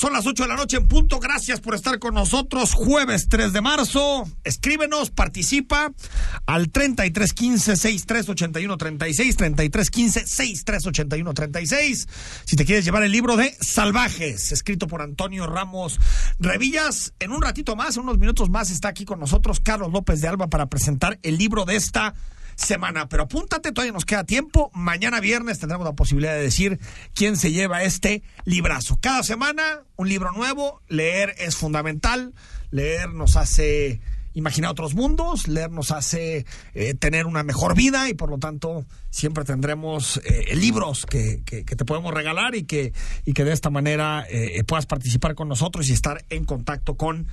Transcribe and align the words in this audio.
Son 0.00 0.14
las 0.14 0.26
8 0.26 0.44
de 0.44 0.48
la 0.48 0.56
noche 0.56 0.78
en 0.78 0.88
punto. 0.88 1.20
Gracias 1.20 1.60
por 1.60 1.74
estar 1.74 1.98
con 1.98 2.14
nosotros. 2.14 2.72
Jueves 2.72 3.28
3 3.28 3.52
de 3.52 3.60
marzo. 3.60 4.26
Escríbenos, 4.44 5.10
participa 5.10 5.92
al 6.46 6.70
3315 6.70 7.76
638136 7.76 9.36
3315 9.36 10.26
638136 10.26 12.08
Si 12.46 12.56
te 12.56 12.64
quieres 12.64 12.86
llevar 12.86 13.02
el 13.02 13.12
libro 13.12 13.36
de 13.36 13.54
Salvajes, 13.60 14.52
escrito 14.52 14.86
por 14.86 15.02
Antonio 15.02 15.46
Ramos 15.46 16.00
Revillas. 16.38 17.12
En 17.18 17.32
un 17.32 17.42
ratito 17.42 17.76
más, 17.76 17.98
en 17.98 18.04
unos 18.04 18.16
minutos 18.16 18.48
más, 18.48 18.70
está 18.70 18.88
aquí 18.88 19.04
con 19.04 19.20
nosotros 19.20 19.60
Carlos 19.60 19.92
López 19.92 20.22
de 20.22 20.28
Alba 20.28 20.46
para 20.46 20.70
presentar 20.70 21.18
el 21.22 21.36
libro 21.36 21.66
de 21.66 21.76
esta 21.76 22.14
semana. 22.66 23.08
Pero 23.08 23.24
apúntate, 23.24 23.72
todavía 23.72 23.92
nos 23.92 24.04
queda 24.04 24.24
tiempo. 24.24 24.70
Mañana 24.74 25.20
viernes 25.20 25.58
tendremos 25.58 25.84
la 25.84 25.94
posibilidad 25.94 26.34
de 26.34 26.42
decir 26.42 26.78
quién 27.14 27.36
se 27.36 27.52
lleva 27.52 27.82
este 27.82 28.22
librazo. 28.44 28.98
Cada 29.00 29.22
semana 29.22 29.82
un 29.96 30.08
libro 30.08 30.32
nuevo. 30.32 30.82
Leer 30.88 31.34
es 31.38 31.56
fundamental. 31.56 32.34
Leer 32.70 33.12
nos 33.12 33.36
hace 33.36 34.00
imaginar 34.32 34.70
otros 34.70 34.94
mundos, 34.94 35.48
leer 35.48 35.70
nos 35.70 35.90
hace 35.90 36.46
eh, 36.74 36.94
tener 36.94 37.26
una 37.26 37.42
mejor 37.42 37.74
vida 37.74 38.08
y 38.08 38.14
por 38.14 38.30
lo 38.30 38.38
tanto 38.38 38.84
siempre 39.10 39.44
tendremos 39.44 40.20
eh, 40.24 40.54
libros 40.54 41.04
que, 41.04 41.42
que, 41.44 41.64
te 41.64 41.84
podemos 41.84 42.14
regalar 42.14 42.54
y 42.54 42.64
que, 42.64 42.92
y 43.24 43.32
que 43.32 43.44
de 43.44 43.52
esta 43.52 43.70
manera 43.70 44.24
eh, 44.30 44.62
puedas 44.64 44.86
participar 44.86 45.34
con 45.34 45.48
nosotros 45.48 45.88
y 45.88 45.92
estar 45.92 46.24
en 46.30 46.44
contacto 46.44 46.96
con 46.96 47.26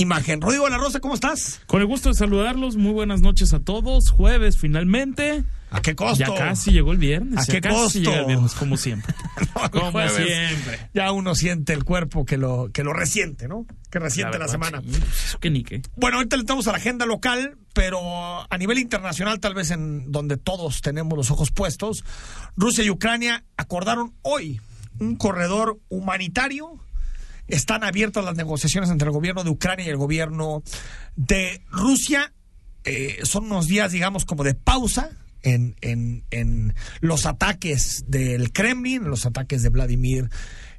imagen. 0.00 0.40
Rodrigo 0.40 0.68
La 0.68 0.78
Rosa, 0.78 1.00
¿cómo 1.00 1.14
estás? 1.14 1.60
Con 1.66 1.80
el 1.80 1.86
gusto 1.86 2.08
de 2.08 2.14
saludarlos, 2.14 2.76
muy 2.76 2.92
buenas 2.92 3.20
noches 3.20 3.52
a 3.52 3.60
todos. 3.60 4.10
Jueves 4.10 4.56
finalmente. 4.56 5.44
¿A 5.70 5.82
qué 5.82 5.94
costo? 5.94 6.18
Ya 6.18 6.34
casi 6.34 6.72
llegó 6.72 6.92
el 6.92 6.98
viernes. 6.98 7.38
¿A 7.38 7.52
qué 7.52 7.60
casi 7.60 7.76
costo? 7.76 7.98
Llega 8.00 8.20
el 8.20 8.26
viernes, 8.26 8.54
como 8.54 8.76
siempre. 8.76 9.14
como 9.70 10.00
siempre. 10.08 10.90
Ya 10.94 11.12
uno 11.12 11.34
siente 11.34 11.72
el 11.72 11.84
cuerpo 11.84 12.24
que 12.24 12.36
lo, 12.36 12.70
que 12.72 12.82
lo 12.82 12.92
resiente, 12.92 13.46
¿no? 13.46 13.66
Que 13.90 14.00
resiente 14.00 14.38
la, 14.38 14.48
semana. 14.48 14.82
Pues, 14.82 15.36
que 15.40 15.50
ni 15.50 15.62
qué. 15.62 15.82
Bueno, 15.96 16.16
ahorita 16.16 16.36
le 16.36 16.40
estamos 16.40 16.66
a 16.66 16.72
la 16.72 16.78
agenda 16.78 17.06
local, 17.06 17.56
pero 17.72 18.00
a 18.50 18.58
nivel 18.58 18.78
internacional, 18.78 19.38
tal 19.38 19.54
vez 19.54 19.70
en 19.70 20.10
donde 20.10 20.36
todos 20.36 20.80
tenemos 20.80 21.16
los 21.16 21.30
ojos 21.30 21.52
puestos, 21.52 22.04
Rusia 22.56 22.82
y 22.82 22.90
Ucrania 22.90 23.44
acordaron 23.56 24.14
hoy 24.22 24.60
un 24.98 25.16
corredor 25.16 25.78
humanitario 25.88 26.80
están 27.50 27.84
abiertas 27.84 28.24
las 28.24 28.36
negociaciones 28.36 28.90
entre 28.90 29.06
el 29.06 29.12
gobierno 29.12 29.44
de 29.44 29.50
Ucrania 29.50 29.86
y 29.86 29.88
el 29.90 29.96
gobierno 29.96 30.62
de 31.16 31.62
Rusia. 31.70 32.32
Eh, 32.84 33.18
son 33.24 33.44
unos 33.44 33.66
días, 33.66 33.92
digamos, 33.92 34.24
como 34.24 34.44
de 34.44 34.54
pausa 34.54 35.10
en, 35.42 35.76
en, 36.30 36.74
los 37.00 37.26
ataques 37.26 38.04
del 38.08 38.52
Kremlin, 38.52 39.04
los 39.04 39.26
ataques 39.26 39.62
de 39.62 39.68
Vladimir 39.68 40.30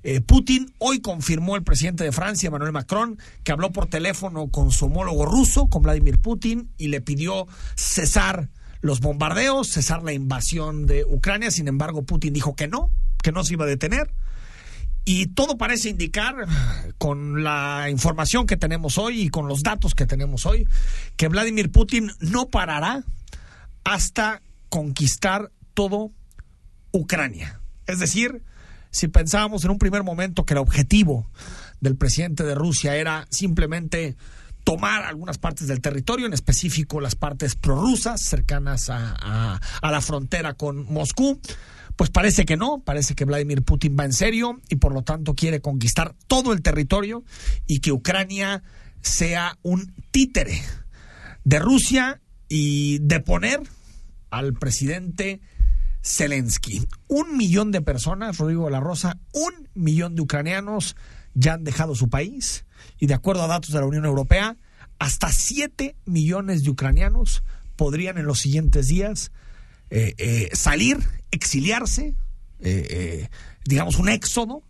eh, 0.03 0.21
Putin. 0.21 0.73
Hoy 0.77 1.01
confirmó 1.01 1.55
el 1.55 1.63
presidente 1.63 2.03
de 2.03 2.11
Francia, 2.11 2.47
Emmanuel 2.47 2.71
Macron, 2.71 3.19
que 3.43 3.51
habló 3.51 3.71
por 3.71 3.87
teléfono 3.87 4.47
con 4.49 4.71
su 4.71 4.85
homólogo 4.85 5.25
ruso, 5.25 5.67
con 5.67 5.83
Vladimir 5.83 6.19
Putin, 6.19 6.71
y 6.77 6.87
le 6.87 7.01
pidió 7.01 7.47
cesar 7.75 8.49
los 8.81 8.99
bombardeos, 8.99 9.69
cesar 9.69 10.03
la 10.03 10.13
invasión 10.13 10.87
de 10.87 11.05
Ucrania. 11.05 11.51
Sin 11.51 11.67
embargo, 11.67 12.03
Putin 12.03 12.33
dijo 12.33 12.55
que 12.55 12.67
no, 12.67 12.91
que 13.21 13.31
no 13.31 13.43
se 13.43 13.53
iba 13.53 13.65
a 13.65 13.69
detener. 13.69 14.11
Y 15.03 15.27
todo 15.27 15.57
parece 15.57 15.89
indicar, 15.89 16.35
con 16.97 17.43
la 17.43 17.87
información 17.89 18.45
que 18.45 18.57
tenemos 18.57 18.97
hoy 18.97 19.21
y 19.21 19.29
con 19.29 19.47
los 19.47 19.63
datos 19.63 19.95
que 19.95 20.05
tenemos 20.05 20.45
hoy, 20.45 20.67
que 21.17 21.27
Vladimir 21.27 21.71
Putin 21.71 22.11
no 22.19 22.49
parará 22.49 23.03
hasta 23.83 24.41
conquistar 24.69 25.51
todo 25.73 26.11
Ucrania. 26.91 27.59
Es 27.87 27.99
decir, 27.99 28.43
si 28.91 29.07
pensábamos 29.07 29.65
en 29.65 29.71
un 29.71 29.79
primer 29.79 30.03
momento 30.03 30.45
que 30.45 30.53
el 30.53 30.59
objetivo 30.59 31.29
del 31.79 31.97
presidente 31.97 32.43
de 32.43 32.53
Rusia 32.53 32.95
era 32.95 33.25
simplemente 33.31 34.15
tomar 34.63 35.03
algunas 35.03 35.39
partes 35.39 35.67
del 35.67 35.81
territorio, 35.81 36.27
en 36.27 36.33
específico 36.33 37.01
las 37.01 37.15
partes 37.15 37.55
prorrusas 37.55 38.21
cercanas 38.21 38.89
a, 38.89 39.59
a 39.81 39.91
la 39.91 40.01
frontera 40.01 40.53
con 40.53 40.85
Moscú, 40.93 41.39
pues 41.95 42.09
parece 42.09 42.45
que 42.45 42.57
no, 42.57 42.81
parece 42.83 43.15
que 43.15 43.25
Vladimir 43.25 43.63
Putin 43.63 43.95
va 43.99 44.05
en 44.05 44.13
serio 44.13 44.59
y 44.69 44.75
por 44.77 44.93
lo 44.93 45.03
tanto 45.03 45.35
quiere 45.35 45.61
conquistar 45.61 46.15
todo 46.27 46.53
el 46.53 46.61
territorio 46.61 47.23
y 47.67 47.79
que 47.79 47.91
Ucrania 47.91 48.63
sea 49.01 49.57
un 49.61 49.93
títere 50.11 50.61
de 51.43 51.59
Rusia 51.59 52.21
y 52.47 52.99
deponer 52.99 53.61
al 54.29 54.53
presidente 54.53 55.41
Zelensky. 56.03 56.87
Un 57.07 57.37
millón 57.37 57.71
de 57.71 57.81
personas, 57.81 58.37
Rodrigo 58.37 58.65
de 58.65 58.71
la 58.71 58.79
Rosa, 58.79 59.19
un 59.33 59.69
millón 59.73 60.15
de 60.15 60.21
ucranianos 60.21 60.95
ya 61.33 61.53
han 61.53 61.63
dejado 61.63 61.95
su 61.95 62.09
país 62.09 62.65
y 62.99 63.07
de 63.07 63.13
acuerdo 63.13 63.43
a 63.43 63.47
datos 63.47 63.71
de 63.71 63.79
la 63.79 63.85
Unión 63.85 64.05
Europea, 64.05 64.57
hasta 64.99 65.31
siete 65.31 65.95
millones 66.05 66.63
de 66.63 66.69
ucranianos 66.69 67.43
podrían 67.75 68.17
en 68.17 68.25
los 68.25 68.39
siguientes 68.39 68.87
días 68.87 69.31
eh, 69.93 70.15
eh, 70.17 70.49
salir, 70.53 70.97
exiliarse, 71.31 72.15
eh, 72.61 73.27
digamos 73.65 73.97
un 73.97 74.07
éxodo, 74.07 74.63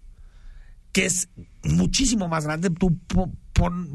que 0.92 1.06
es 1.06 1.30
muchísimo 1.64 2.28
más 2.28 2.46
grande. 2.46 2.72
Tú 2.72 2.98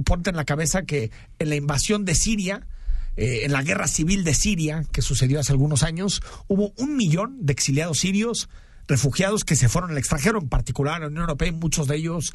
ponte 0.04 0.30
en 0.30 0.36
la 0.36 0.44
cabeza 0.44 0.82
que 0.82 1.10
en 1.40 1.48
la 1.48 1.56
invasión 1.56 2.04
de 2.04 2.14
Siria, 2.14 2.68
en 3.16 3.50
la 3.50 3.62
guerra 3.62 3.88
civil 3.88 4.22
de 4.22 4.34
Siria, 4.34 4.84
que 4.92 5.02
sucedió 5.02 5.40
hace 5.40 5.50
algunos 5.50 5.82
años, 5.82 6.22
hubo 6.46 6.72
un 6.76 6.96
millón 6.96 7.44
de 7.44 7.52
exiliados 7.54 7.98
sirios 7.98 8.48
refugiados 8.86 9.44
que 9.44 9.56
se 9.56 9.68
fueron 9.68 9.90
al 9.90 9.98
extranjero, 9.98 10.38
en 10.38 10.48
particular 10.48 10.94
a 10.94 10.98
la 11.00 11.06
Unión 11.08 11.22
Europea 11.22 11.48
y 11.48 11.52
muchos 11.52 11.88
de 11.88 11.96
ellos 11.96 12.32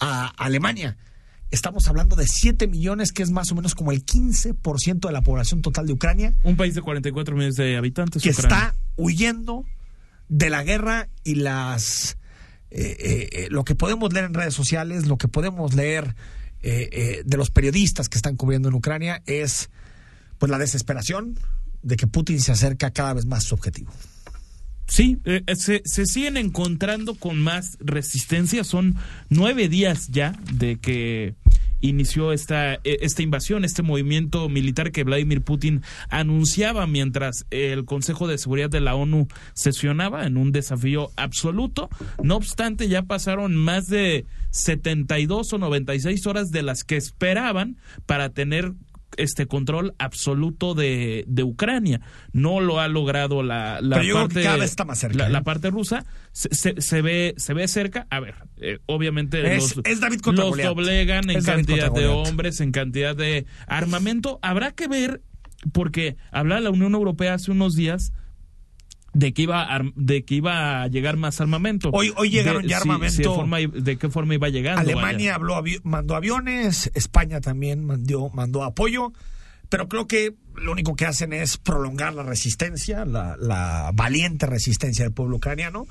a 0.00 0.26
Alemania 0.36 0.96
estamos 1.52 1.86
hablando 1.86 2.16
de 2.16 2.26
7 2.26 2.66
millones, 2.66 3.12
que 3.12 3.22
es 3.22 3.30
más 3.30 3.52
o 3.52 3.54
menos 3.54 3.74
como 3.74 3.92
el 3.92 4.04
15% 4.04 5.06
de 5.06 5.12
la 5.12 5.20
población 5.20 5.62
total 5.62 5.86
de 5.86 5.92
Ucrania. 5.92 6.34
Un 6.42 6.56
país 6.56 6.74
de 6.74 6.80
44 6.80 7.36
millones 7.36 7.56
de 7.56 7.76
habitantes. 7.76 8.22
Que 8.22 8.30
está 8.30 8.74
huyendo 8.96 9.64
de 10.28 10.50
la 10.50 10.64
guerra 10.64 11.08
y 11.22 11.36
las... 11.36 12.16
Eh, 12.70 12.96
eh, 12.98 13.28
eh, 13.32 13.48
lo 13.50 13.64
que 13.64 13.74
podemos 13.74 14.12
leer 14.14 14.24
en 14.24 14.34
redes 14.34 14.54
sociales, 14.54 15.06
lo 15.06 15.18
que 15.18 15.28
podemos 15.28 15.74
leer 15.74 16.16
de 16.62 17.36
los 17.36 17.50
periodistas 17.50 18.08
que 18.08 18.16
están 18.16 18.36
cubriendo 18.36 18.68
en 18.68 18.74
Ucrania 18.76 19.20
es 19.26 19.68
pues 20.38 20.48
la 20.48 20.58
desesperación 20.58 21.36
de 21.82 21.96
que 21.96 22.06
Putin 22.06 22.40
se 22.40 22.52
acerca 22.52 22.92
cada 22.92 23.14
vez 23.14 23.26
más 23.26 23.44
a 23.44 23.48
su 23.48 23.54
objetivo. 23.56 23.90
Sí, 24.86 25.18
se, 25.56 25.82
se, 25.84 26.06
siguen 26.06 26.36
encontrando 26.36 27.16
con 27.16 27.40
más 27.40 27.78
resistencia. 27.80 28.62
Son 28.62 28.94
nueve 29.28 29.68
días 29.68 30.06
ya 30.12 30.38
de 30.52 30.76
que 30.76 31.34
inició 31.82 32.32
esta, 32.32 32.74
e, 32.74 32.80
esta 33.02 33.22
invasión, 33.22 33.64
este 33.64 33.82
movimiento 33.82 34.48
militar 34.48 34.92
que 34.92 35.04
Vladimir 35.04 35.42
Putin 35.42 35.82
anunciaba 36.08 36.86
mientras 36.86 37.44
el 37.50 37.84
Consejo 37.84 38.26
de 38.26 38.38
Seguridad 38.38 38.70
de 38.70 38.80
la 38.80 38.94
ONU 38.94 39.28
sesionaba 39.52 40.26
en 40.26 40.38
un 40.38 40.52
desafío 40.52 41.10
absoluto. 41.16 41.90
No 42.22 42.36
obstante, 42.36 42.88
ya 42.88 43.02
pasaron 43.02 43.54
más 43.54 43.88
de 43.88 44.24
72 44.50 45.52
o 45.52 45.58
96 45.58 46.26
horas 46.26 46.50
de 46.50 46.62
las 46.62 46.84
que 46.84 46.96
esperaban 46.96 47.76
para 48.06 48.30
tener 48.30 48.72
este 49.16 49.46
control 49.46 49.94
absoluto 49.98 50.74
de, 50.74 51.24
de 51.26 51.42
Ucrania. 51.42 52.00
No 52.32 52.60
lo 52.60 52.80
ha 52.80 52.88
logrado 52.88 53.42
la, 53.42 53.80
la 53.80 53.96
parte 53.96 54.42
cerca, 54.94 55.28
la, 55.28 55.38
¿eh? 55.38 55.42
parte 55.42 55.70
rusa 55.70 56.04
se, 56.32 56.80
se, 56.80 57.02
ve 57.02 57.34
se 57.36 57.54
ve 57.54 57.68
cerca. 57.68 58.06
A 58.10 58.20
ver, 58.20 58.34
eh, 58.58 58.78
obviamente 58.86 59.56
los, 59.56 59.74
doblegan 59.74 61.30
en 61.30 61.42
cantidad 61.42 61.92
de 61.92 62.06
hombres, 62.06 62.60
en 62.60 62.72
cantidad 62.72 63.16
de 63.16 63.46
armamento. 63.66 64.38
Habrá 64.42 64.72
que 64.72 64.88
ver 64.88 65.22
porque 65.72 66.16
hablaba 66.30 66.60
la 66.60 66.70
Unión 66.70 66.94
Europea 66.94 67.34
hace 67.34 67.50
unos 67.50 67.76
días 67.76 68.12
de 69.14 69.32
que 69.34 69.42
iba 69.42 69.74
a, 69.74 69.80
de 69.94 70.24
que 70.24 70.34
iba 70.36 70.82
a 70.82 70.88
llegar 70.88 71.16
más 71.16 71.40
armamento. 71.40 71.90
Hoy, 71.92 72.12
hoy 72.16 72.30
llegaron 72.30 72.62
de, 72.62 72.68
ya 72.68 72.78
armamento. 72.78 73.14
si 73.14 73.22
de, 73.22 73.28
forma- 73.28 73.58
de 73.60 73.98
qué 73.98 74.08
forma 74.08 74.34
iba 74.34 74.48
llegando. 74.48 74.80
Alemania 74.80 75.34
habló 75.34 75.54
avi- 75.56 75.80
mandó 75.84 76.16
aviones, 76.16 76.90
España 76.94 77.40
también 77.40 77.84
mandó, 77.84 78.30
mandó 78.30 78.64
apoyo, 78.64 79.12
pero 79.68 79.88
creo 79.88 80.06
que 80.06 80.34
lo 80.56 80.72
único 80.72 80.96
que 80.96 81.06
hacen 81.06 81.32
es 81.32 81.56
prolongar 81.58 82.14
la 82.14 82.22
resistencia, 82.22 83.04
la, 83.04 83.36
la 83.38 83.90
valiente 83.94 84.46
resistencia 84.46 85.04
del 85.04 85.12
pueblo 85.12 85.36
ucraniano, 85.36 85.86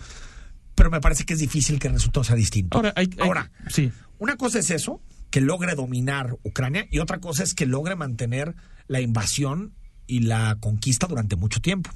pero 0.76 0.90
me 0.90 1.02
parece 1.02 1.24
que 1.26 1.34
es 1.34 1.40
difícil 1.40 1.80
que 1.80 1.88
el 1.88 1.94
resultado 1.94 2.24
sea 2.24 2.36
distinto. 2.36 2.78
Ahora, 2.78 2.94
hay- 2.96 3.10
hay- 3.20 3.28
Ahora, 3.28 3.52
sí. 3.70 3.92
una 4.18 4.36
cosa 4.38 4.60
es 4.60 4.70
eso, 4.72 5.02
que 5.30 5.42
logre 5.42 5.76
dominar 5.76 6.38
Ucrania, 6.44 6.88
y 6.92 7.00
otra 7.00 7.20
cosa 7.20 7.44
es 7.44 7.54
que 7.54 7.66
logre 7.66 7.96
mantener 7.96 8.56
la 8.88 9.00
invasión 9.00 9.74
y 10.08 10.20
la 10.22 10.58
conquista 10.60 11.08
durante 11.08 11.36
mucho 11.36 11.62
tiempo. 11.62 11.90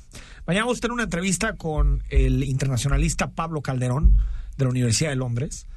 Mañana 0.46 0.66
vamos 0.66 0.78
a 0.78 0.82
tener 0.82 0.94
una 0.94 1.04
entrevista 1.04 1.54
con 1.54 2.04
el 2.10 2.44
internacionalista 2.44 3.32
Pablo 3.32 3.62
Calderón 3.62 4.18
de 4.58 4.66
la 4.66 4.72
Universidad 4.72 5.10
de 5.10 5.16
Londres 5.16 5.68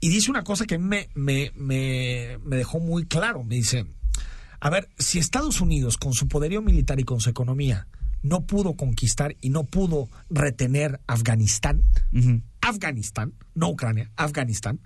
y 0.00 0.08
dice 0.08 0.30
una 0.30 0.44
cosa 0.44 0.66
que 0.66 0.74
a 0.74 0.78
mí 0.78 0.84
me, 0.84 1.08
me, 1.14 1.52
me, 1.54 2.38
me 2.44 2.56
dejó 2.56 2.80
muy 2.80 3.04
claro. 3.06 3.44
Me 3.44 3.54
dice, 3.56 3.86
a 4.60 4.70
ver, 4.70 4.88
si 4.98 5.18
Estados 5.18 5.60
Unidos 5.60 5.96
con 5.96 6.12
su 6.12 6.28
poderío 6.28 6.62
militar 6.62 6.98
y 6.98 7.04
con 7.04 7.20
su 7.20 7.30
economía 7.30 7.86
no 8.22 8.46
pudo 8.46 8.74
conquistar 8.74 9.36
y 9.40 9.50
no 9.50 9.64
pudo 9.64 10.08
retener 10.30 11.00
Afganistán. 11.06 11.82
Afganistán, 12.60 13.34
no 13.54 13.68
Ucrania, 13.70 14.10
Afganistán, 14.16 14.80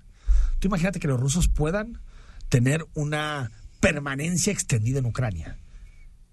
tú 0.59 0.69
imagínate 0.69 0.99
que 0.99 1.09
los 1.09 1.20
rusos 1.20 1.49
puedan 1.49 2.00
tener 2.49 2.87
una 2.94 3.50
permanencia 3.81 4.52
extendida 4.52 4.99
en 4.99 5.06
Ucrania. 5.06 5.59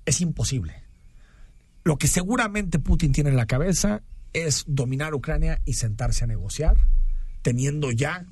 Es 0.06 0.22
imposible. 0.22 0.84
Lo 1.84 1.98
que 1.98 2.08
seguramente 2.08 2.80
Putin 2.80 3.12
tiene 3.12 3.30
en 3.30 3.38
la 3.38 3.46
cabeza 3.46 4.02
es 4.32 4.64
dominar 4.68 5.14
Ucrania 5.14 5.62
y 5.66 5.74
sentarse 5.74 6.24
a 6.24 6.28
negociar, 6.28 6.78
teniendo 7.42 7.92
ya 7.92 8.26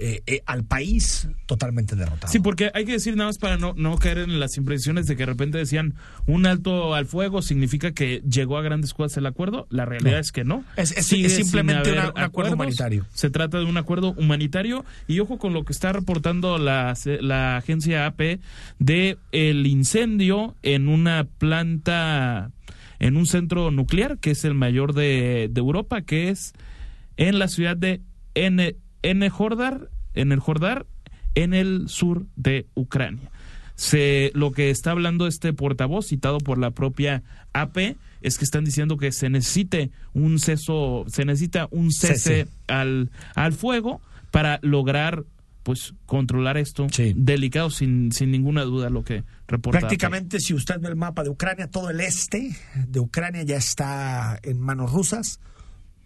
eh, 0.00 0.22
eh, 0.26 0.42
al 0.46 0.64
país 0.64 1.28
totalmente 1.46 1.94
derrotado. 1.94 2.32
Sí, 2.32 2.38
porque 2.40 2.70
hay 2.74 2.84
que 2.86 2.92
decir 2.92 3.16
nada 3.16 3.28
más 3.28 3.36
para 3.38 3.58
no, 3.58 3.74
no 3.76 3.96
caer 3.98 4.18
en 4.18 4.40
las 4.40 4.56
impresiones 4.56 5.06
de 5.06 5.14
que 5.14 5.22
de 5.22 5.26
repente 5.26 5.58
decían 5.58 5.94
un 6.26 6.46
alto 6.46 6.94
al 6.94 7.04
fuego 7.06 7.42
significa 7.42 7.92
que 7.92 8.22
llegó 8.28 8.56
a 8.56 8.62
grandes 8.62 8.94
cosas 8.94 9.18
el 9.18 9.26
acuerdo. 9.26 9.66
La 9.70 9.84
realidad 9.84 10.12
No. 10.14 10.18
es 10.18 10.32
que 10.32 10.44
no. 10.44 10.64
Es- 10.76 10.88
simplemente 10.90 11.92
una- 11.92 12.00
un 12.00 12.06
acuerdo 12.08 12.24
acuerdos. 12.26 12.54
humanitario. 12.54 13.06
Se 13.12 13.28
trata 13.30 13.58
de 13.58 13.64
un 13.66 13.76
acuerdo 13.76 14.12
humanitario 14.16 14.84
y 15.06 15.20
ojo 15.20 15.38
con 15.38 15.52
lo 15.52 15.64
que 15.64 15.72
está 15.72 15.92
reportando 15.92 16.56
la, 16.58 16.94
la 17.20 17.56
agencia 17.58 18.06
AP 18.06 18.40
de 18.78 19.18
el 19.32 19.66
incendio 19.66 20.56
en 20.62 20.88
una 20.88 21.24
planta, 21.80 22.50
en 22.98 23.16
un 23.16 23.26
centro 23.26 23.70
nuclear 23.70 24.18
que 24.18 24.30
es 24.30 24.44
el 24.44 24.54
mayor 24.54 24.94
de, 24.94 25.48
de 25.50 25.60
Europa, 25.60 26.02
que 26.02 26.28
es 26.30 26.52
en 27.16 27.38
la 27.38 27.48
ciudad 27.48 27.76
de 27.76 28.00
N, 28.34 28.76
N 29.02 29.28
Jordar, 29.30 29.88
en 30.14 30.32
el 30.32 30.40
Jordar, 30.40 30.86
en 31.34 31.54
el 31.54 31.88
sur 31.88 32.26
de 32.36 32.66
Ucrania. 32.74 33.30
Se, 33.76 34.30
lo 34.34 34.52
que 34.52 34.70
está 34.70 34.90
hablando 34.90 35.26
este 35.26 35.52
portavoz, 35.52 36.06
citado 36.08 36.38
por 36.38 36.58
la 36.58 36.70
propia 36.72 37.22
AP, 37.54 37.96
es 38.20 38.36
que 38.36 38.44
están 38.44 38.64
diciendo 38.64 38.98
que 38.98 39.10
se 39.12 39.30
necesite 39.30 39.90
un 40.12 40.38
ceso, 40.38 41.04
se 41.08 41.24
necesita 41.24 41.66
un 41.70 41.90
cese, 41.90 42.14
Cese. 42.14 42.48
Al, 42.68 43.10
al 43.34 43.52
fuego 43.54 44.02
para 44.30 44.58
lograr 44.62 45.24
pues 45.62 45.94
controlar 46.06 46.56
esto 46.56 46.86
Sí. 46.90 47.12
delicado 47.16 47.70
sin, 47.70 48.12
sin 48.12 48.30
ninguna 48.30 48.62
duda 48.62 48.88
lo 48.90 49.04
que 49.04 49.24
reporta. 49.46 49.80
Prácticamente, 49.80 50.40
si 50.40 50.54
usted 50.54 50.80
ve 50.80 50.88
el 50.88 50.96
mapa 50.96 51.22
de 51.22 51.30
Ucrania, 51.30 51.66
todo 51.66 51.90
el 51.90 52.00
este 52.00 52.56
de 52.88 53.00
Ucrania 53.00 53.42
ya 53.42 53.56
está 53.56 54.38
en 54.42 54.58
manos 54.58 54.92
rusas, 54.92 55.38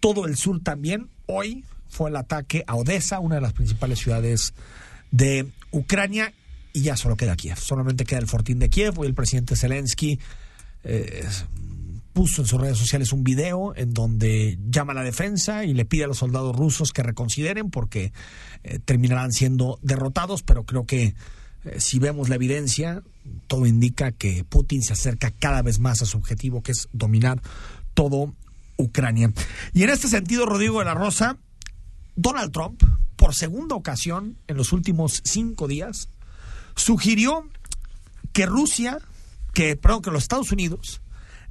todo 0.01 0.27
el 0.27 0.37
sur 0.37 0.61
también. 0.61 1.09
Hoy 1.27 1.65
fue 1.95 2.11
el 2.11 2.17
ataque 2.17 2.65
a 2.67 2.75
Odessa, 2.75 3.21
una 3.21 3.37
de 3.37 3.41
las 3.41 3.53
principales 3.53 4.01
ciudades 4.01 4.53
de 5.13 5.47
Ucrania, 5.71 6.35
y 6.73 6.83
ya 6.83 6.97
solo 6.97 7.17
queda 7.17 7.37
Kiev. 7.37 7.57
Solamente 7.57 8.05
queda 8.05 8.19
el 8.19 8.27
fortín 8.27 8.59
de 8.59 8.69
Kiev. 8.69 8.99
Hoy 8.99 9.07
el 9.07 9.15
presidente 9.15 9.55
Zelensky 9.55 10.19
eh, 10.83 11.25
puso 12.13 12.43
en 12.43 12.49
sus 12.49 12.61
redes 12.61 12.79
sociales 12.79 13.13
un 13.13 13.23
video 13.23 13.77
en 13.77 13.95
donde 13.95 14.59
llama 14.69 14.93
a 14.93 14.97
la 14.97 15.05
defensa 15.05 15.65
y 15.65 15.73
le 15.73 15.85
pide 15.85 16.05
a 16.05 16.07
los 16.09 16.19
soldados 16.19 16.55
rusos 16.57 16.93
que 16.93 17.05
reconsideren 17.05 17.71
porque 17.71 18.13
eh, 18.65 18.81
terminarán 18.85 19.31
siendo 19.31 19.79
derrotados, 19.83 20.43
pero 20.43 20.65
creo 20.65 20.87
que 20.87 21.15
eh, 21.65 21.79
si 21.79 22.01
vemos 22.01 22.29
la 22.29 22.35
evidencia, 22.35 23.05
todo 23.47 23.67
indica 23.67 24.11
que 24.11 24.43
Putin 24.43 24.83
se 24.83 24.95
acerca 24.95 25.31
cada 25.31 25.63
vez 25.63 25.79
más 25.79 26.03
a 26.03 26.07
su 26.07 26.19
objetivo, 26.19 26.61
que 26.61 26.73
es 26.73 26.89
dominar 26.93 27.41
todo 27.95 28.35
Ucrania. 28.77 29.33
Y 29.73 29.85
en 29.85 29.91
este 29.91 30.09
sentido, 30.09 30.47
Rodrigo 30.47 30.81
de 30.81 30.87
la 30.87 30.95
Rosa, 30.95 31.39
Donald 32.17 32.53
Trump, 32.53 32.83
por 33.17 33.35
segunda 33.35 33.75
ocasión 33.75 34.39
en 34.47 34.57
los 34.57 34.73
últimos 34.73 35.21
cinco 35.25 35.69
días, 35.69 36.09
sugirió 36.77 37.49
que 38.33 38.47
Rusia, 38.47 38.99
que, 39.53 39.77
perdón, 39.77 40.03
que 40.03 40.11
los 40.11 40.23
Estados 40.23 40.53
Unidos 40.53 41.01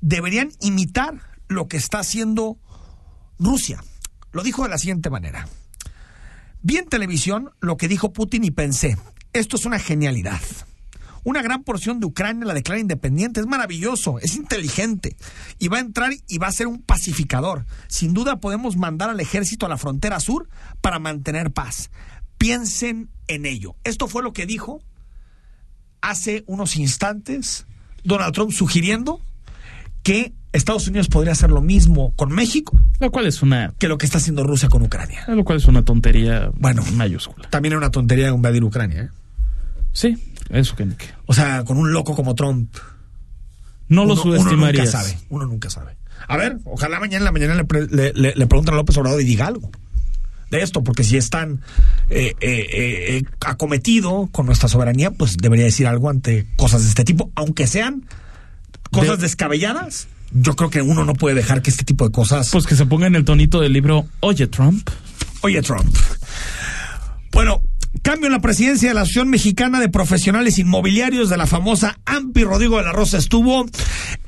deberían 0.01 0.51
imitar 0.61 1.21
lo 1.47 1.67
que 1.67 1.77
está 1.77 1.99
haciendo 1.99 2.57
Rusia. 3.39 3.83
Lo 4.31 4.43
dijo 4.43 4.63
de 4.63 4.69
la 4.69 4.77
siguiente 4.77 5.09
manera. 5.09 5.47
Vi 6.61 6.77
en 6.77 6.87
televisión 6.87 7.51
lo 7.59 7.77
que 7.77 7.87
dijo 7.87 8.13
Putin 8.13 8.43
y 8.43 8.51
pensé, 8.51 8.97
esto 9.33 9.57
es 9.57 9.65
una 9.65 9.79
genialidad. 9.79 10.41
Una 11.25 11.41
gran 11.41 11.63
porción 11.63 11.99
de 11.99 12.05
Ucrania 12.05 12.45
la 12.45 12.53
declara 12.53 12.79
independiente, 12.79 13.39
es 13.39 13.45
maravilloso, 13.47 14.19
es 14.19 14.35
inteligente 14.35 15.15
y 15.59 15.69
va 15.69 15.77
a 15.77 15.81
entrar 15.81 16.11
y 16.27 16.37
va 16.37 16.47
a 16.47 16.51
ser 16.51 16.67
un 16.67 16.81
pacificador. 16.81 17.65
Sin 17.87 18.13
duda 18.13 18.39
podemos 18.39 18.75
mandar 18.75 19.09
al 19.09 19.19
ejército 19.19 19.65
a 19.65 19.69
la 19.69 19.77
frontera 19.77 20.19
sur 20.19 20.49
para 20.81 20.99
mantener 20.99 21.51
paz. 21.51 21.91
Piensen 22.37 23.09
en 23.27 23.45
ello. 23.45 23.75
Esto 23.85 24.07
fue 24.07 24.21
lo 24.21 24.33
que 24.33 24.45
dijo 24.45 24.81
hace 26.01 26.43
unos 26.47 26.75
instantes 26.75 27.65
Donald 28.03 28.33
Trump 28.33 28.51
sugiriendo 28.51 29.21
que 30.03 30.33
Estados 30.51 30.87
Unidos 30.87 31.07
podría 31.07 31.31
hacer 31.31 31.49
lo 31.49 31.61
mismo 31.61 32.13
con 32.15 32.29
México 32.31 32.77
Lo 32.99 33.09
cual 33.09 33.25
es 33.25 33.41
una 33.41 33.73
que 33.79 33.87
lo 33.87 33.97
que 33.97 34.05
está 34.05 34.17
haciendo 34.17 34.43
Rusia 34.43 34.67
con 34.69 34.83
Ucrania. 34.83 35.23
lo 35.29 35.43
cual 35.45 35.57
es 35.59 35.65
una 35.65 35.85
tontería 35.85 36.51
Bueno. 36.55 36.83
mayúscula. 36.95 37.49
También 37.49 37.73
es 37.73 37.77
una 37.77 37.89
tontería 37.91 38.27
invadir 38.27 38.63
Ucrania. 38.65 39.03
¿eh? 39.03 39.09
Sí, 39.93 40.17
eso 40.53 40.75
que, 40.75 40.87
O 41.25 41.33
sea, 41.33 41.63
con 41.63 41.77
un 41.77 41.91
loco 41.93 42.15
como 42.15 42.35
Trump. 42.35 42.73
no 43.89 44.05
lo 44.05 44.13
uno, 44.13 44.21
uno 44.23 44.31
nunca 44.33 44.39
subestimarías. 44.43 44.91
sabe. 44.91 45.17
Uno 45.29 45.45
nunca 45.45 45.69
sabe. 45.69 45.97
A 46.27 46.37
ver, 46.37 46.57
ojalá 46.65 46.99
mañana 46.99 47.17
en 47.17 47.25
la 47.25 47.31
mañana 47.31 47.55
le, 47.55 47.65
pre- 47.65 47.87
le, 47.87 48.13
le- 48.13 48.33
le 48.35 48.47
pregunten 48.47 48.73
a 48.73 48.77
López 48.77 48.95
Obrador 48.97 49.19
y 49.21 49.25
diga 49.25 49.47
algo 49.47 49.69
de 50.51 50.61
esto, 50.61 50.83
porque 50.83 51.03
si 51.03 51.17
es 51.17 51.29
tan 51.31 51.61
eh, 52.11 52.33
eh, 52.39 52.67
eh, 52.71 53.17
eh, 53.17 53.23
acometido 53.43 54.29
con 54.31 54.45
nuestra 54.45 54.69
soberanía, 54.69 55.09
pues 55.11 55.35
debería 55.37 55.65
decir 55.65 55.87
algo 55.87 56.09
ante 56.11 56.45
cosas 56.57 56.83
de 56.83 56.89
este 56.89 57.03
tipo, 57.03 57.31
aunque 57.35 57.65
sean 57.67 58.05
cosas 58.91 59.17
De- 59.17 59.23
descabelladas. 59.23 60.07
Yo 60.31 60.55
creo 60.55 60.69
que 60.69 60.81
uno 60.81 61.05
no 61.05 61.13
puede 61.13 61.35
dejar 61.35 61.61
que 61.61 61.69
este 61.71 61.83
tipo 61.83 62.05
de 62.05 62.11
cosas 62.11 62.49
Pues 62.51 62.65
que 62.65 62.75
se 62.75 62.85
ponga 62.85 63.05
en 63.07 63.15
el 63.15 63.25
tonito 63.25 63.59
del 63.61 63.73
libro 63.73 64.05
Oye 64.19 64.47
Trump. 64.47 64.87
Oye, 65.41 65.61
Trump. 65.61 65.93
Bueno, 67.31 67.61
cambio 68.03 68.27
en 68.27 68.33
la 68.33 68.41
presidencia 68.41 68.89
de 68.89 68.95
la 68.95 69.01
Asociación 69.01 69.29
Mexicana 69.29 69.79
de 69.79 69.89
Profesionales 69.89 70.59
Inmobiliarios 70.59 71.29
de 71.29 71.37
la 71.37 71.47
famosa 71.47 71.97
AMPI. 72.05 72.43
Rodrigo 72.43 72.77
de 72.77 72.83
la 72.83 72.91
Rosa 72.91 73.17
estuvo 73.17 73.65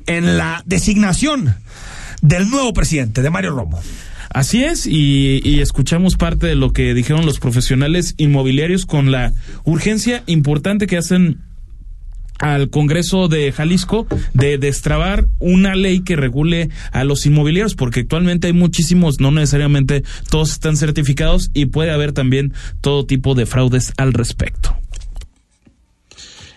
en 0.07 0.37
la 0.37 0.63
designación 0.65 1.55
del 2.21 2.49
nuevo 2.49 2.73
presidente, 2.73 3.21
de 3.21 3.29
Mario 3.29 3.51
Romo. 3.51 3.79
Así 4.29 4.63
es, 4.63 4.87
y, 4.87 5.41
y 5.43 5.59
escuchamos 5.59 6.15
parte 6.15 6.47
de 6.47 6.55
lo 6.55 6.71
que 6.73 6.93
dijeron 6.93 7.25
los 7.25 7.39
profesionales 7.39 8.15
inmobiliarios 8.17 8.85
con 8.85 9.11
la 9.11 9.33
urgencia 9.65 10.23
importante 10.25 10.87
que 10.87 10.97
hacen 10.97 11.41
al 12.39 12.69
Congreso 12.69 13.27
de 13.27 13.51
Jalisco 13.51 14.07
de 14.33 14.57
destrabar 14.57 15.27
una 15.39 15.75
ley 15.75 16.01
que 16.01 16.15
regule 16.15 16.69
a 16.91 17.03
los 17.03 17.25
inmobiliarios, 17.25 17.75
porque 17.75 18.01
actualmente 18.01 18.47
hay 18.47 18.53
muchísimos, 18.53 19.19
no 19.19 19.31
necesariamente 19.31 20.03
todos 20.29 20.51
están 20.51 20.77
certificados 20.77 21.49
y 21.53 21.67
puede 21.67 21.91
haber 21.91 22.11
también 22.11 22.53
todo 22.81 23.05
tipo 23.05 23.35
de 23.35 23.45
fraudes 23.45 23.93
al 23.97 24.13
respecto. 24.13 24.75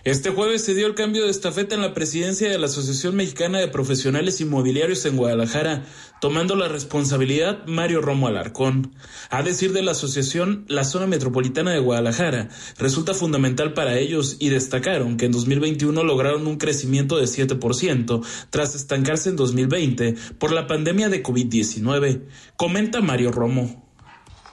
Este 0.08 0.30
jueves 0.30 0.64
se 0.64 0.74
dio 0.74 0.86
el 0.86 0.94
cambio 0.94 1.24
de 1.24 1.30
estafeta 1.30 1.74
en 1.74 1.82
la 1.82 1.92
presidencia 1.92 2.48
de 2.48 2.58
la 2.58 2.64
Asociación 2.64 3.14
Mexicana 3.14 3.58
de 3.58 3.68
Profesionales 3.68 4.40
Inmobiliarios 4.40 5.04
en 5.04 5.18
Guadalajara, 5.18 5.84
tomando 6.18 6.56
la 6.56 6.66
responsabilidad 6.66 7.66
Mario 7.66 8.00
Romo 8.00 8.26
Alarcón. 8.26 8.96
A 9.28 9.42
decir 9.42 9.74
de 9.74 9.82
la 9.82 9.90
asociación, 9.90 10.64
la 10.66 10.84
zona 10.84 11.06
metropolitana 11.06 11.72
de 11.72 11.80
Guadalajara 11.80 12.48
resulta 12.78 13.12
fundamental 13.12 13.74
para 13.74 13.98
ellos 13.98 14.38
y 14.40 14.48
destacaron 14.48 15.18
que 15.18 15.26
en 15.26 15.32
2021 15.32 16.02
lograron 16.02 16.46
un 16.46 16.56
crecimiento 16.56 17.18
de 17.18 17.26
7%, 17.26 18.24
tras 18.48 18.74
estancarse 18.74 19.28
en 19.28 19.36
2020 19.36 20.14
por 20.38 20.52
la 20.52 20.66
pandemia 20.66 21.10
de 21.10 21.22
COVID-19. 21.22 22.22
Comenta 22.56 23.02
Mario 23.02 23.30
Romo. 23.30 23.86